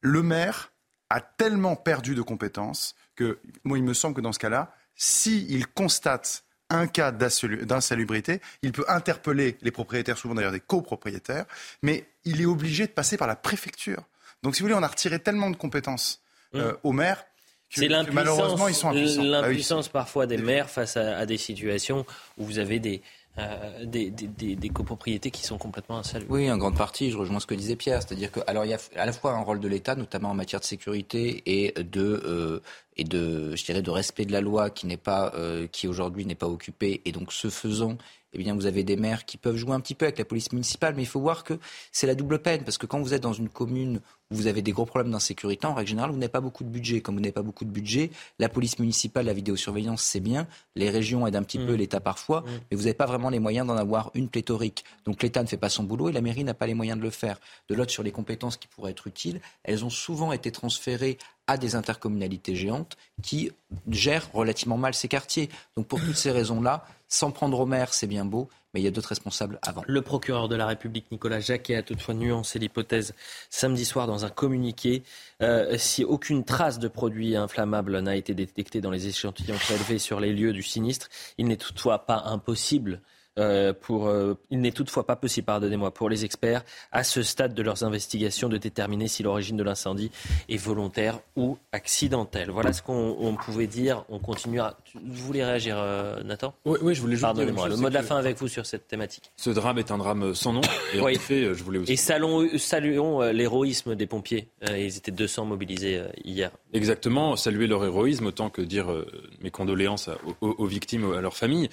[0.00, 0.72] le maire
[1.10, 5.66] a tellement perdu de compétences que, moi, il me semble que dans ce cas-là, s'il
[5.66, 11.44] constate un cas d'insalubrité, il peut interpeller les propriétaires, souvent d'ailleurs des copropriétaires,
[11.82, 14.02] mais il est obligé de passer par la préfecture.
[14.42, 16.22] Donc, si vous voulez, on a retiré tellement de compétences
[16.54, 17.24] euh, au maire
[17.68, 22.06] C'est l'impuissance, ah l'impuissance parfois des maires face à, des situations
[22.38, 23.02] où vous avez des,
[23.38, 26.30] euh, des, copropriétés qui sont complètement insalubres.
[26.32, 28.74] Oui, en grande partie, je rejoins ce que disait Pierre, c'est-à-dire que alors il y
[28.74, 32.22] a à la fois un rôle de l'État, notamment en matière de sécurité et de
[32.26, 32.60] euh,
[32.98, 36.26] et de je dirais de respect de la loi qui n'est pas euh, qui aujourd'hui
[36.26, 37.96] n'est pas occupé et donc ce faisant
[38.32, 40.52] eh bien, vous avez des maires qui peuvent jouer un petit peu avec la police
[40.52, 41.58] municipale, mais il faut voir que
[41.90, 44.00] c'est la double peine, parce que quand vous êtes dans une commune
[44.30, 46.70] où vous avez des gros problèmes d'insécurité, en règle générale, vous n'avez pas beaucoup de
[46.70, 47.02] budget.
[47.02, 50.46] Comme vous n'avez pas beaucoup de budget, la police municipale, la vidéosurveillance, c'est bien.
[50.74, 51.76] Les régions aident un petit peu, mmh.
[51.76, 52.46] l'État parfois, mmh.
[52.70, 54.84] mais vous n'avez pas vraiment les moyens d'en avoir une pléthorique.
[55.04, 57.02] Donc l'État ne fait pas son boulot et la mairie n'a pas les moyens de
[57.02, 57.38] le faire.
[57.68, 61.18] De l'autre, sur les compétences qui pourraient être utiles, elles ont souvent été transférées
[61.56, 63.50] des intercommunalités géantes qui
[63.88, 65.48] gèrent relativement mal ces quartiers.
[65.76, 68.86] Donc pour toutes ces raisons-là, S'en prendre au maire, c'est bien beau, mais il y
[68.86, 69.82] a d'autres responsables avant.
[69.86, 73.12] Le procureur de la République, Nicolas Jacquet, a toutefois nuancé l'hypothèse
[73.50, 75.02] samedi soir dans un communiqué.
[75.42, 80.20] Euh, si aucune trace de produit inflammable n'a été détectée dans les échantillons prélevés sur
[80.20, 83.02] les lieux du sinistre, il n'est toutefois pas impossible
[83.38, 87.54] euh, pour, euh, il n'est toutefois pas possible, pardonnez-moi, pour les experts, à ce stade
[87.54, 90.10] de leurs investigations, de déterminer si l'origine de l'incendie
[90.50, 92.50] est volontaire ou accidentelle.
[92.50, 94.04] Voilà ce qu'on pouvait dire.
[94.10, 94.76] On continuera.
[94.94, 96.54] Vous voulez réagir, euh, Nathan?
[96.66, 97.68] Oui, oui, je voulais juste Pardonnez-moi.
[97.68, 99.30] Le mot de la fin avec vous sur cette thématique.
[99.36, 100.60] Ce drame est un drame sans nom.
[100.94, 101.92] Et en effet, je voulais aussi.
[101.92, 104.48] Et saluons, saluons l'héroïsme des pompiers.
[104.68, 106.50] ils étaient 200 mobilisés hier.
[106.74, 107.36] Exactement.
[107.36, 108.92] Saluer leur héroïsme, autant que dire
[109.40, 110.10] mes condoléances
[110.40, 111.70] aux, aux victimes, à leurs familles,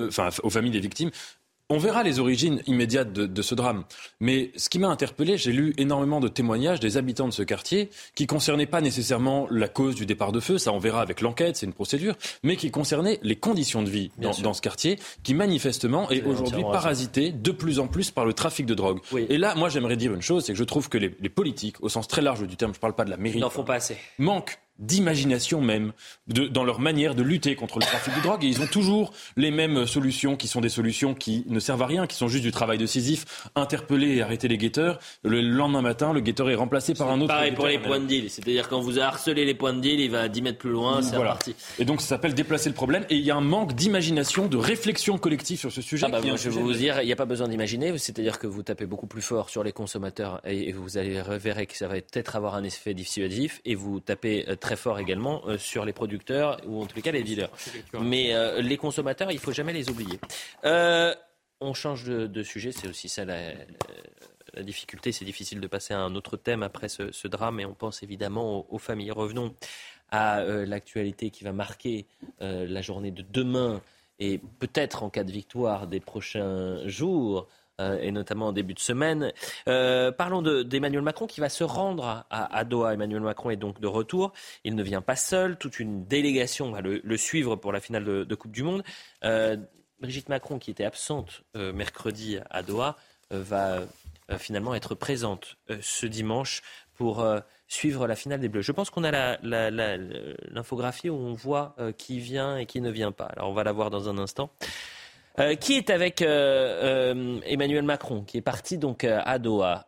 [0.00, 1.01] enfin aux familles des victimes
[1.72, 3.84] on verra les origines immédiates de, ce drame.
[4.20, 7.88] Mais ce qui m'a interpellé, j'ai lu énormément de témoignages des habitants de ce quartier
[8.14, 11.56] qui concernaient pas nécessairement la cause du départ de feu, ça on verra avec l'enquête,
[11.56, 16.10] c'est une procédure, mais qui concernaient les conditions de vie dans, ce quartier, qui manifestement
[16.10, 19.00] est, aujourd'hui parasité de plus en plus par le trafic de drogue.
[19.30, 21.88] Et là, moi j'aimerais dire une chose, c'est que je trouve que les, politiques, au
[21.88, 23.76] sens très large du terme, je ne parle pas de la mairie, n'en font pas
[23.76, 23.96] assez.
[24.18, 25.92] manquent d'imagination même
[26.26, 28.44] de, dans leur manière de lutter contre le trafic de drogue.
[28.44, 31.86] Et ils ont toujours les mêmes solutions qui sont des solutions qui ne servent à
[31.86, 34.98] rien, qui sont juste du travail de Sisyphe, interpeller et arrêter les guetteurs.
[35.22, 37.28] Le lendemain matin, le guetteur est remplacé par un autre.
[37.28, 38.30] Pareil pour les points de deal.
[38.30, 41.16] C'est-à-dire quand vous harcelez les points de deal, il va 10 mètres plus loin, c'est
[41.16, 41.38] voilà.
[41.78, 43.04] Et donc ça s'appelle déplacer le problème.
[43.10, 46.06] Et il y a un manque d'imagination, de réflexion collective sur ce sujet.
[46.06, 47.96] Ah bah je vais vous dire, il n'y a pas besoin d'imaginer.
[47.98, 51.76] C'est-à-dire que vous tapez beaucoup plus fort sur les consommateurs et vous allez verrez que
[51.76, 53.60] ça va peut-être avoir un effet dissuasif.
[53.64, 57.02] Et vous tapez euh, très fort également euh, sur les producteurs ou en tous les
[57.02, 57.50] cas les dealers.
[58.00, 60.18] Mais euh, les consommateurs, il faut jamais les oublier.
[60.64, 61.14] Euh,
[61.60, 63.52] on change de, sujet, c'est aussi ça la,
[64.62, 65.12] difficulté.
[65.12, 68.66] C'est difficile de passer à un autre thème après ce, drame et on pense évidemment
[68.72, 69.10] aux, familles.
[69.10, 69.54] Revenons
[70.10, 72.06] à l'actualité qui va marquer
[72.40, 73.80] la journée de demain
[74.18, 77.48] et peut-être en cas de victoire des prochains jours.
[77.80, 79.32] Euh, et notamment en début de semaine.
[79.66, 82.92] Euh, parlons d'Emmanuel Macron qui va se rendre à, Doha.
[82.94, 84.32] Emmanuel Macron est donc de retour.
[84.64, 85.56] Il ne vient pas seul.
[85.56, 88.82] Toute une délégation va le, suivre pour la finale de, Coupe du Monde.
[89.24, 89.56] Euh,
[90.00, 92.96] Brigitte Macron, qui était absente mercredi à Doha,
[93.30, 93.80] va
[94.36, 96.62] finalement être présente ce dimanche
[96.94, 97.24] pour
[97.68, 98.62] suivre la finale des Bleus.
[98.62, 103.26] Je pense qu'on a l'infographie où on voit qui vient et qui ne vient pas.
[103.26, 104.50] Alors on va la voir dans un instant.
[105.38, 109.84] Euh, qui est avec euh, euh, Emmanuel Macron, qui est parti donc à Doha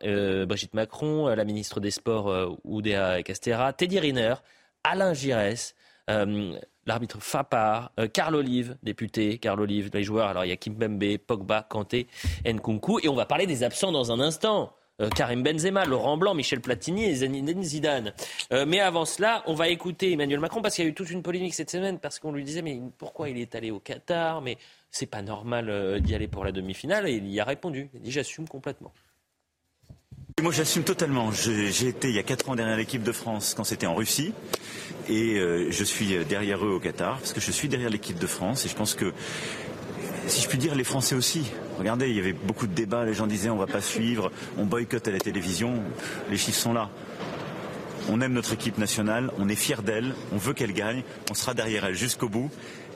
[0.47, 4.35] Brigitte Macron, la ministre des Sports Oudéa Castera, Teddy Riner,
[4.83, 5.75] Alain Giresse,
[6.07, 10.29] l'arbitre Fapar, Carl Olive, député, Carl Olive, les joueurs.
[10.29, 12.07] Alors il y a Kimpembe, Pogba, Kanté,
[12.45, 14.73] Nkunku, et on va parler des absents dans un instant.
[15.13, 18.13] Karim Benzema, Laurent Blanc, Michel Platini et Zinedine Zidane.
[18.65, 21.21] mais avant cela, on va écouter Emmanuel Macron parce qu'il y a eu toute une
[21.21, 24.57] polémique cette semaine parce qu'on lui disait mais pourquoi il est allé au Qatar Mais
[24.95, 27.09] c'est pas normal euh, d'y aller pour la demi-finale.
[27.09, 27.89] Et il y a répondu.
[27.93, 28.93] Il dit j'assume complètement.
[30.41, 31.31] Moi, j'assume totalement.
[31.31, 34.33] J'ai été il y a 4 ans derrière l'équipe de France quand c'était en Russie.
[35.09, 38.27] Et euh, je suis derrière eux au Qatar, parce que je suis derrière l'équipe de
[38.27, 38.65] France.
[38.65, 39.13] Et je pense que,
[40.27, 41.51] si je puis dire, les Français aussi.
[41.77, 43.03] Regardez, il y avait beaucoup de débats.
[43.03, 45.83] Les gens disaient on va pas suivre, on boycotte à la télévision.
[46.29, 46.89] Les chiffres sont là.
[48.09, 51.53] On aime notre équipe nationale, on est fier d'elle, on veut qu'elle gagne, on sera
[51.53, 52.51] derrière elle jusqu'au bout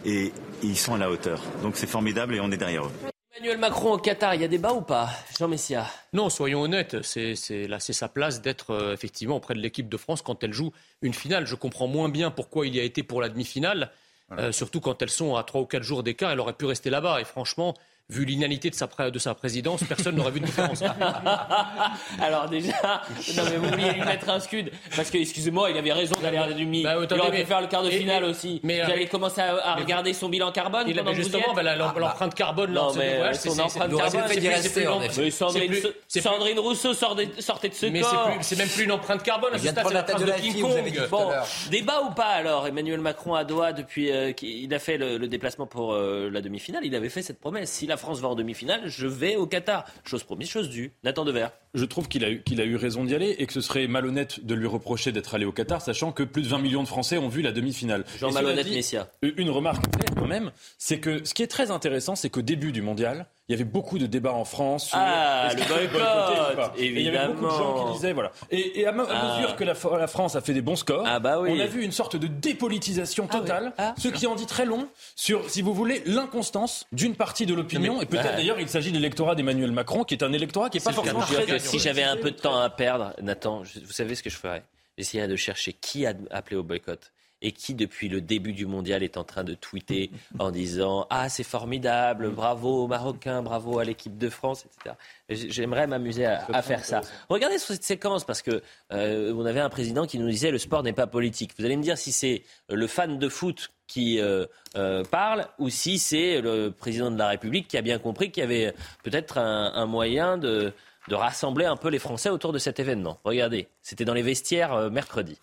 [0.05, 0.31] et,
[0.61, 1.41] ils sont à la hauteur.
[1.63, 2.91] Donc c'est formidable et on est derrière eux.
[3.35, 5.09] Emmanuel Macron au Qatar, il y a débat ou pas
[5.39, 5.85] Jean Messia?
[6.13, 7.35] Non, soyons honnêtes, c'est
[7.67, 10.73] là c'est sa place d'être euh, effectivement auprès de l'équipe de France quand elle joue
[11.01, 11.47] une finale.
[11.47, 13.91] Je comprends moins bien pourquoi il y a été pour la demi-finale,
[14.37, 16.89] euh, surtout quand elles sont à 3 ou 4 jours d'écart, elle aurait pu rester
[16.89, 17.21] là-bas.
[17.21, 17.73] Et franchement,
[18.09, 20.81] vu l'inanité de sa, de sa présidence, personne n'aurait vu de différence.
[22.19, 23.01] Alors déjà,
[23.37, 26.37] non mais vous vouliez lui mettre un scud, parce que, excusez-moi, il avait raison d'aller
[26.37, 26.83] à demi.
[26.83, 28.59] Bah, il attendez, aurait pu mais- faire le quart de et- finale et- aussi.
[28.63, 31.15] mais, Vous euh, allez commencer à, à mais- regarder son bilan carbone Il pendant y
[31.15, 36.21] justement bah, la- l'em- l'empreinte carbone Non, mais voyage, son c'est- empreinte carbone, c'est- Mais
[36.21, 38.31] Sandrine, Rousseau sortait sortait de ce Mais c'est corps.
[38.31, 41.07] plus- c'est même plus une empreinte carbone, c'est la tête de la King Kong.
[41.09, 41.29] Bon,
[41.69, 45.67] débat ou pas alors Emmanuel Macron à Doha depuis euh, qu'il a fait le, déplacement
[45.67, 47.69] pour euh, la demi-finale, il avait fait cette promesse.
[47.99, 49.85] France va en demi-finale, je vais au Qatar.
[50.03, 50.91] Chose promise, chose due.
[51.03, 51.47] Nathan Dever.
[51.75, 53.87] Je trouve qu'il a, eu- qu'il a eu raison d'y aller et que ce serait
[53.87, 56.87] malhonnête de lui reprocher d'être allé au Qatar, sachant que plus de 20 millions de
[56.87, 58.05] Français ont vu la demi-finale.
[58.19, 59.09] Jean Malhonnête dit, Messia.
[59.21, 62.71] Une remarque claire quand même, c'est que ce qui est très intéressant, c'est qu'au début
[62.71, 66.71] du mondial, il y avait beaucoup de débats en France sur Ah, le boycott.
[66.77, 68.31] Et il y avait beaucoup de gens qui disaient voilà.
[68.51, 69.35] Et, et à, Ah.
[69.37, 69.73] mesure que la,
[70.07, 71.49] France a fait des bons scores, bah oui.
[71.53, 75.49] on a vu une sorte de dépolitisation totale, ce qui en dit très long sur,
[75.49, 77.97] si vous voulez, l'inconstance d'une partie de l'opinion.
[77.97, 78.35] Mais- Et peut-être Ouais.
[78.35, 81.19] d'ailleurs, il s'agit de l'électorat d'Emmanuel Macron, qui est un électorat qui n'est pas forcément
[81.21, 84.29] très si j'avais un peu de temps à perdre, Nathan, je- vous savez ce que
[84.29, 84.63] je ferais?
[84.97, 87.11] J'essayerais de chercher qui a appelé au boycott
[87.41, 91.29] et qui, depuis le début du mondial, est en train de tweeter en disant Ah,
[91.29, 94.95] c'est formidable, bravo aux Marocains, bravo à l'équipe de France, etc.
[95.29, 96.99] J'aimerais m'amuser à, à faire ça.
[97.29, 98.61] Regardez sur cette séquence, parce que
[98.91, 101.51] euh, on avait un président qui nous disait Le sport n'est pas politique.
[101.57, 104.45] Vous allez me dire si c'est le fan de foot qui euh,
[104.75, 108.41] euh, parle ou si c'est le président de la République qui a bien compris qu'il
[108.41, 108.73] y avait
[109.03, 110.73] peut-être un, un moyen de,
[111.09, 113.19] de rassembler un peu les Français autour de cet événement.
[113.23, 115.37] Regardez, c'était dans les vestiaires euh, mercredi.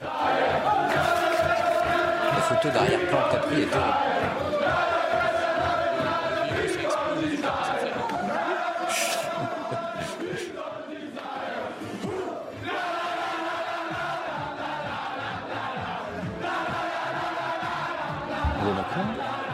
[0.00, 0.08] La
[2.42, 3.68] photo d'arrière-plan pris est.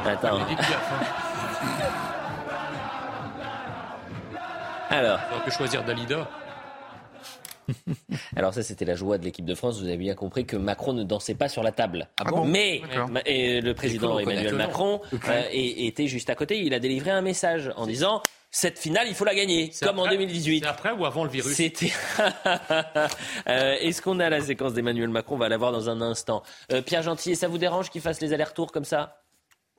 [0.04, 0.40] Attends.
[4.92, 5.18] Alors.
[5.34, 6.28] On peut choisir Dalida.
[8.36, 9.80] Alors ça, c'était la joie de l'équipe de France.
[9.80, 12.08] Vous avez bien compris que Macron ne dansait pas sur la table.
[12.18, 12.82] Ah bon Mais
[13.24, 14.54] et le président Il Emmanuel.
[14.54, 16.60] Macron euh, était juste à côté.
[16.60, 20.02] Il a délivré un message en disant cette finale, il faut la gagner, comme en
[20.04, 20.60] après- 2018.
[20.60, 21.92] C'est après ou avant le virus C'était.
[23.48, 25.36] Euh, Est-ce qu'on a la séquence d'Emmanuel Macron?
[25.36, 26.42] On va la voir dans un instant.
[26.72, 29.22] Euh, Pierre Gentil, ça vous dérange qu'il fasse les allers-retours comme ça?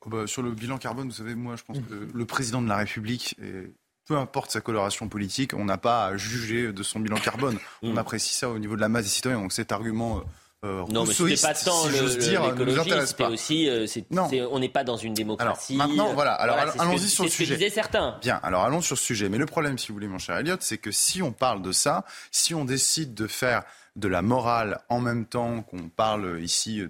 [0.06, 2.68] Oh bah, sur le bilan carbone, vous savez, moi, je pense que le président de
[2.68, 3.72] la République, et
[4.06, 7.58] peu importe sa coloration politique, on n'a pas à juger de son bilan carbone.
[7.82, 9.40] On apprécie ça au niveau de la masse des citoyens.
[9.40, 10.22] Donc cet argument
[10.66, 13.30] euh, Non, mais c'était pas tant si le- le- dire, nous intéresse pas.
[13.30, 14.30] aussi, euh, Non.
[14.52, 15.76] on n'est pas dans une démocratie.
[15.76, 16.32] Alors, maintenant, voilà.
[16.34, 17.70] Alors, allons-y sur le c'est ce que sujet.
[17.70, 18.18] certains.
[18.22, 18.40] Bien.
[18.44, 19.28] Alors, allons sur ce sujet.
[19.28, 21.74] Mais le problème, si vous voulez, mon cher Elliot, c'est que si on parle de
[21.74, 23.64] ça, si on décide de faire
[23.96, 26.82] de la morale en même temps qu'on parle ici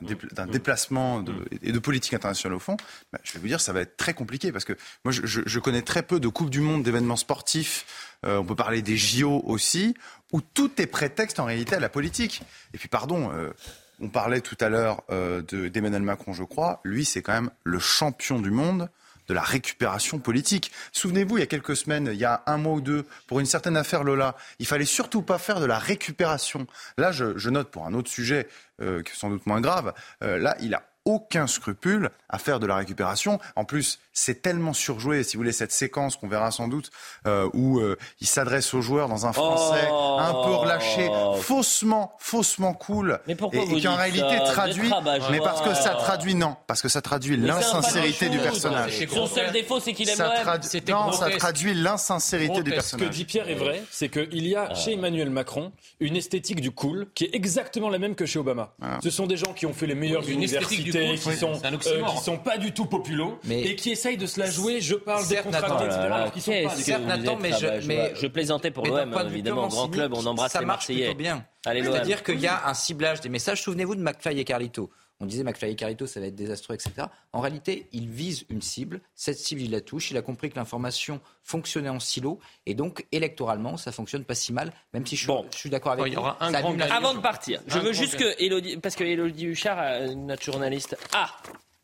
[0.00, 1.32] d'un dépla- d'un déplacement de-
[1.62, 2.76] et de politique internationale au fond,
[3.12, 4.72] bah, je vais vous dire, ça va être très compliqué parce que
[5.04, 7.86] moi, je, je- connais très peu de Coupe du Monde, d'événements sportifs.
[8.26, 9.94] euh, on peut parler des JO aussi,
[10.32, 12.42] où tout est prétexte en réalité à la politique.
[12.74, 13.30] Et puis, pardon.
[13.32, 13.52] euh,
[14.00, 16.80] on parlait tout à l'heure euh, de- d'Emmanuel Macron, je crois.
[16.84, 18.88] Lui, c'est quand même le champion du monde
[19.28, 20.72] de la récupération politique.
[20.92, 23.46] Souvenez-vous, il y a quelques semaines, il y a un mois ou deux, pour une
[23.46, 26.66] certaine affaire Lola, il fallait surtout pas faire de la récupération.
[26.96, 28.48] Là, je, je note pour un autre sujet,
[28.80, 29.92] euh, qui est sans doute moins grave,
[30.22, 33.38] euh, là, il a aucun scrupule à faire de la récupération.
[33.56, 36.90] En plus, c'est tellement surjoué, si vous voulez, cette séquence qu'on verra sans doute,
[37.26, 40.16] euh, où euh, il s'adresse aux joueurs dans un français Oh.
[40.20, 41.08] un peu relâché,
[41.40, 45.30] faussement, faussement cool, Mais pourquoi et, et qui en réalité traduit, rabat-joie.
[45.30, 49.06] mais parce que ça traduit non, parce que ça traduit l'insincérité du personnage.
[49.08, 52.74] Son seul défaut, c'est qu'il aime Ça tradu- Non, ça traduit l'insincérité du Ce que
[52.74, 53.10] personnage.
[53.10, 54.68] dit Pierre est vrai, c'est qu'il y Ah.
[54.70, 58.38] a chez Emmanuel Macron une esthétique du cool qui est exactement la même que chez
[58.38, 58.74] Obama.
[59.02, 60.76] Ce sont des gens qui ont fait les meilleures du universités,
[61.16, 64.38] qui sont, euh, qui sont pas du tout populos Mais- et qui essayent de se
[64.40, 64.80] la jouer.
[64.80, 65.84] Je parle des contrats, Nathan.
[65.84, 65.98] etc.
[66.00, 66.70] Alors qu'ils sont pas.
[66.76, 67.86] Certes, Nathan, mais je- rabat-joie.
[67.88, 71.06] mais- je plaisantais pour l'OM, vue évidemment, grand club, on embrasse ça les marche Marseillais.
[71.06, 71.44] plutôt bien.
[71.64, 73.62] C'est-à-dire qu'il y a un ciblage des messages.
[73.62, 74.90] Souvenez-vous de McFly et Carlito.
[75.20, 76.92] On disait McFly et Carlito, ça va être désastreux, etc.
[77.32, 79.00] En réalité, il vise une cible.
[79.16, 80.12] Cette cible, il la touche.
[80.12, 82.38] Il a compris que l'information fonctionnait en silo.
[82.66, 85.92] Et donc, électoralement, ça fonctionne pas si mal, même si je suis, je suis d'accord
[85.92, 86.20] avec il y vous.
[86.20, 86.78] aura un grand.
[86.82, 90.42] Avant de partir, je Un veux juste que Elodie, parce que Elodie Huchard, euh, notre
[90.44, 91.30] journaliste, ah,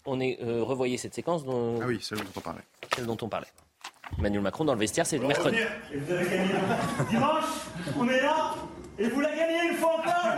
[0.06, 2.62] on est euh, revoyé cette séquence dont, Ah oui, celle dont on parlait.
[2.94, 3.48] celle dont on parlait.
[4.16, 5.56] Emmanuel Macron dans le vestiaire, c'est le mercredi.
[5.92, 6.52] Et vous avez gagné.
[7.10, 7.44] Dimanche,
[7.98, 8.54] on est là,
[8.96, 10.36] et vous la gagnez une fois encore,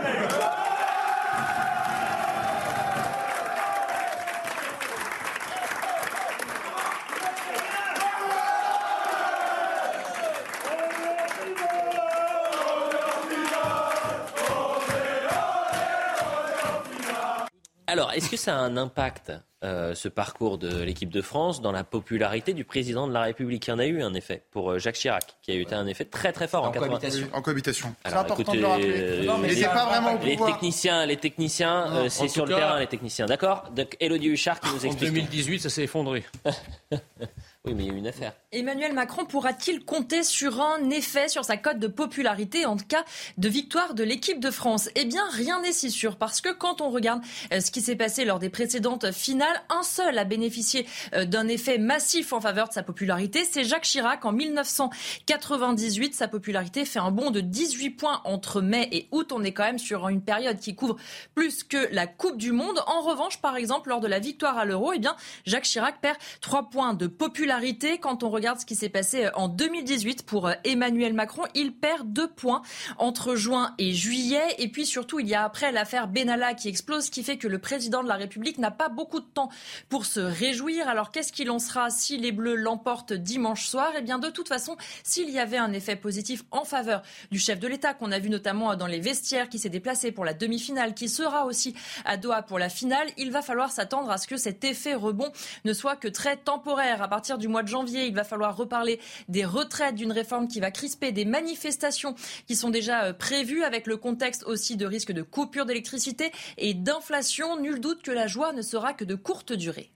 [17.89, 19.31] Alors, est-ce que ça a un impact
[19.63, 23.65] euh, ce parcours de l'équipe de France dans la popularité du président de la République?
[23.67, 25.87] Il y en a eu un effet pour euh, Jacques Chirac, qui a eu un
[25.87, 27.29] effet très très fort en, en cohabitation.
[27.31, 27.95] En cohabitation.
[28.05, 29.25] C'est important de le rappeler.
[29.25, 32.77] Non, mais il pas vraiment au les techniciens, les techniciens, euh, c'est sur le terrain
[32.77, 33.25] les techniciens.
[33.25, 33.63] D'accord?
[33.73, 35.09] Donc Elodie Huchard qui nous explique.
[35.09, 36.25] En 2018, ça s'est effondré.
[37.67, 38.31] Oui, mais il y a une affaire.
[38.53, 43.03] Emmanuel Macron pourra-t-il compter sur un effet sur sa cote de popularité en cas
[43.37, 44.89] de victoire de l'équipe de France?
[44.95, 47.21] Eh bien, rien n'est si sûr parce que quand on regarde
[47.51, 51.49] euh, ce qui s'est passé lors des précédentes finales, un seul a bénéficié euh, d'un
[51.49, 56.15] effet massif en faveur de sa popularité, c'est Jacques Chirac en 1998.
[56.15, 59.33] Sa popularité fait un bond de 18 points entre mai et août.
[59.33, 60.95] On est quand même sur une période qui couvre
[61.35, 62.79] plus que la Coupe du Monde.
[62.87, 66.15] En revanche, par exemple, lors de la victoire à l'Euro, eh bien, Jacques Chirac perd
[66.39, 67.56] 3 points de popularité
[68.01, 71.43] quand on regarde ce qui s'est passé euh, en 2018 pour euh, Emmanuel Macron.
[71.55, 72.61] Il perd deux points
[72.97, 74.55] entre juin et juillet.
[74.59, 77.57] Et puis surtout, il y a après l'affaire Benalla qui explose, qui fait que le
[77.57, 79.49] président de la République n'a pas beaucoup de temps
[79.89, 80.87] pour se réjouir.
[80.87, 83.91] Alors qu'est-ce qu'il en sera si les Bleus l'emportent dimanche soir?
[83.97, 87.01] Eh bien, de toute façon, s'il y avait un effet positif en faveur
[87.31, 90.25] du chef de l'État, qu'on a vu notamment dans les vestiaires, qui s'est déplacé pour
[90.25, 91.75] la demi-finale, qui sera aussi
[92.05, 95.31] à Doha pour la finale, il va falloir s'attendre à ce que cet effet rebond
[95.65, 97.01] ne soit que très temporaire.
[97.01, 98.05] À partir du mois de janvier.
[98.05, 102.15] Il va falloir reparler des retraites, d'une réforme qui va crisper des manifestations
[102.47, 106.73] qui sont déjà euh, prévues avec le contexte aussi de risque de coupure d'électricité et
[106.73, 107.59] d'inflation.
[107.59, 109.91] Nul doute que la joie ne sera que de courte durée.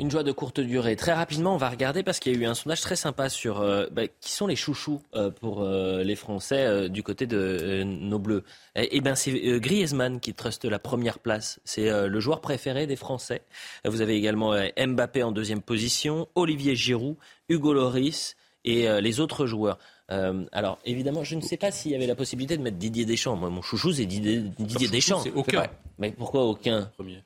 [0.00, 0.94] Une joie de courte durée.
[0.94, 3.60] Très rapidement, on va regarder parce qu'il y a eu un sondage très sympa sur
[3.60, 8.20] euh, bah, qui sont les chouchous euh, pour euh, les Français du côté de nos
[8.20, 8.44] Bleus.
[8.76, 11.58] Eh, eh bien, c'est Griezmann qui truste la première place.
[11.64, 13.42] C'est le joueur préféré des Français.
[13.84, 17.16] Vous avez également Mbappé en deuxième position, Olivier Giroud,
[17.48, 19.78] Hugo Loris et les autres joueurs.
[20.08, 23.34] alors, évidemment, je ne sais pas s'il y avait la possibilité de mettre Didier Deschamps.
[23.34, 25.20] Moi, mon chouchou, c'est Didier, Deschamps.
[25.20, 25.66] C'est aucun.
[25.98, 26.90] Mais pourquoi aucun?
[26.96, 27.24] Premier.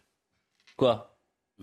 [0.76, 1.11] Quoi?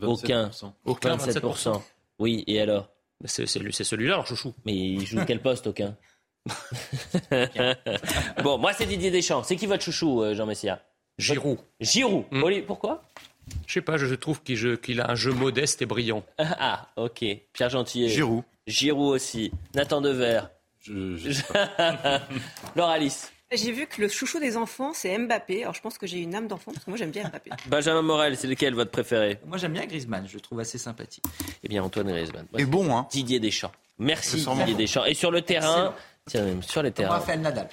[0.01, 0.51] Aucun.
[0.85, 1.81] Aucun, 27%.
[2.19, 2.89] Oui, et alors?
[3.25, 4.53] C'est celui-là, alors chouchou.
[4.65, 5.95] Mais il joue quel poste, aucun?
[8.43, 9.43] Bon, moi, c'est Didier Deschamps.
[9.43, 10.81] C'est qui votre chouchou, euh, Jean Messia?
[11.17, 11.59] Giroud.
[11.81, 12.25] Giroud.
[12.31, 12.43] Hmm.
[12.65, 13.03] pourquoi?
[13.67, 16.23] Je sais pas, je trouve qu'il a un jeu modeste et brillant.
[16.39, 17.25] Ah, ok.
[17.53, 18.09] Pierre Gentillet.
[18.09, 18.43] Giroud.
[18.67, 19.51] Giroud aussi.
[19.75, 20.41] Nathan Dever.
[20.79, 21.17] Je,
[22.81, 23.31] Alice.
[23.51, 25.63] J'ai vu que le chouchou des enfants, c'est Mbappé.
[25.63, 27.51] Alors je pense que j'ai une âme d'enfant parce que moi j'aime bien Mbappé.
[27.67, 29.39] Benjamin Morel, c'est lequel votre préféré?
[29.45, 31.23] Moi j'aime bien Griezmann, je le trouve assez sympathique.
[31.63, 32.45] Eh bien Antoine Griezmann.
[32.57, 33.71] Et bon, hein Didier Deschamps.
[33.97, 35.05] Merci Didier Deschamps.
[35.05, 35.95] Et sur le terrain,
[36.27, 37.15] tiens, sur les terrains.
[37.15, 37.69] Rafael Nadal.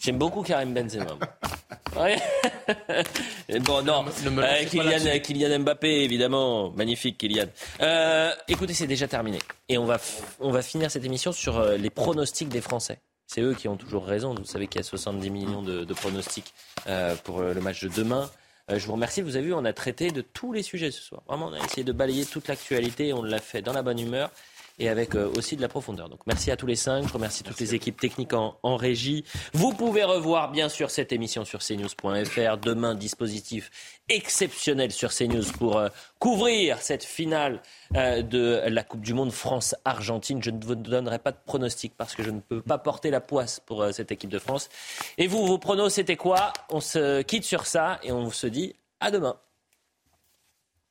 [0.00, 1.06] J'aime beaucoup Karim Benzema.
[3.60, 4.04] bon, non.
[4.06, 6.70] Euh, Kylian, Kylian, Mbappé, évidemment.
[6.72, 7.46] Magnifique, Kylian.
[7.80, 9.38] Euh, écoutez, c'est déjà terminé.
[9.68, 9.98] Et on va,
[10.40, 12.98] on va finir cette émission sur euh, les pronostics des Français.
[13.26, 14.34] C'est eux qui ont toujours raison.
[14.34, 16.54] Vous savez qu'il y a 70 millions de, pronostics
[16.86, 18.30] euh, pour le match de demain.
[18.70, 19.22] Euh, je vous remercie.
[19.22, 21.22] Vous avez vu, on a traité de tous les sujets ce soir.
[21.28, 23.12] Vraiment, on a essayé de balayer toute l'actualité.
[23.12, 24.30] On l'a fait dans la bonne humeur
[24.78, 26.08] et avec euh, aussi de la profondeur.
[26.08, 29.24] Donc merci à tous les cinq, je remercie toutes les équipes techniques en, régie.
[29.54, 32.58] Vous pouvez revoir bien sûr cette émission sur cnews.fr.
[32.58, 33.70] Demain, dispositif
[34.08, 35.88] exceptionnel sur CNews pour euh,
[36.18, 37.62] couvrir cette finale
[37.96, 40.42] euh, de la Coupe du Monde France-Argentine.
[40.42, 43.20] Je ne vous donnerai pas de pronostic parce que je ne peux pas porter la
[43.20, 44.68] poisse pour cette équipe de France.
[45.16, 46.52] Et vous, vos pronos, c'était quoi?
[46.70, 49.36] On se quitte sur ça et on se dit à demain.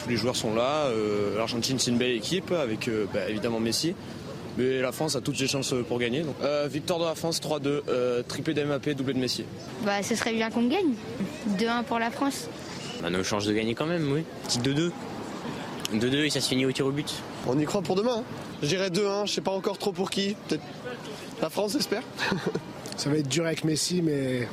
[0.05, 0.85] Tous les joueurs sont là.
[0.85, 3.95] Euh, L'Argentine, c'est une belle équipe avec euh, bah, évidemment Messi.
[4.55, 6.23] Mais la France a toutes les chances pour gagner.
[6.43, 9.45] Euh, victoire de la France 3-2, triplé d'MAP, doublé de Messi.
[9.83, 10.93] Bah, ce serait bien qu'on gagne.
[11.57, 12.49] 2-1 pour la France.
[13.01, 14.23] On a nos chances de gagner quand même, oui.
[14.43, 14.91] Petit 2-2.
[15.95, 17.11] 2-2 et ça se finit au tir au but.
[17.47, 18.19] On y croit pour demain.
[18.19, 18.23] Hein.
[18.61, 20.35] Je dirais 2-1, je sais pas encore trop pour qui.
[20.47, 20.63] Peut-être
[21.41, 22.03] la France, j'espère.
[22.95, 24.47] ça va être dur avec Messi, mais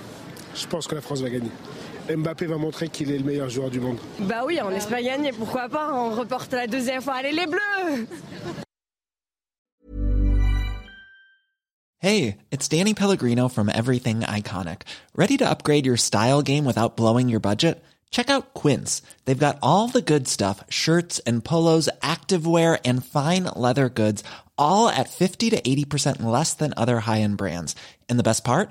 [0.56, 1.50] je pense que la France va gagner.
[2.08, 3.98] Mbappé va montrer qu'il est le meilleur joueur du monde.
[4.20, 7.14] Bah oui, on espère gagner, pourquoi pas On reporte la deuxième fois.
[7.14, 8.06] Allez les Bleus
[12.00, 14.82] Hey, it's Danny Pellegrino from Everything Iconic.
[15.14, 17.80] Ready to upgrade your style game without blowing your budget?
[18.10, 19.02] Check out Quince.
[19.24, 24.24] They've got all the good stuff, shirts and polos, activewear and fine leather goods,
[24.58, 27.76] all at 50 to 80% less than other high-end brands.
[28.08, 28.70] And the best part?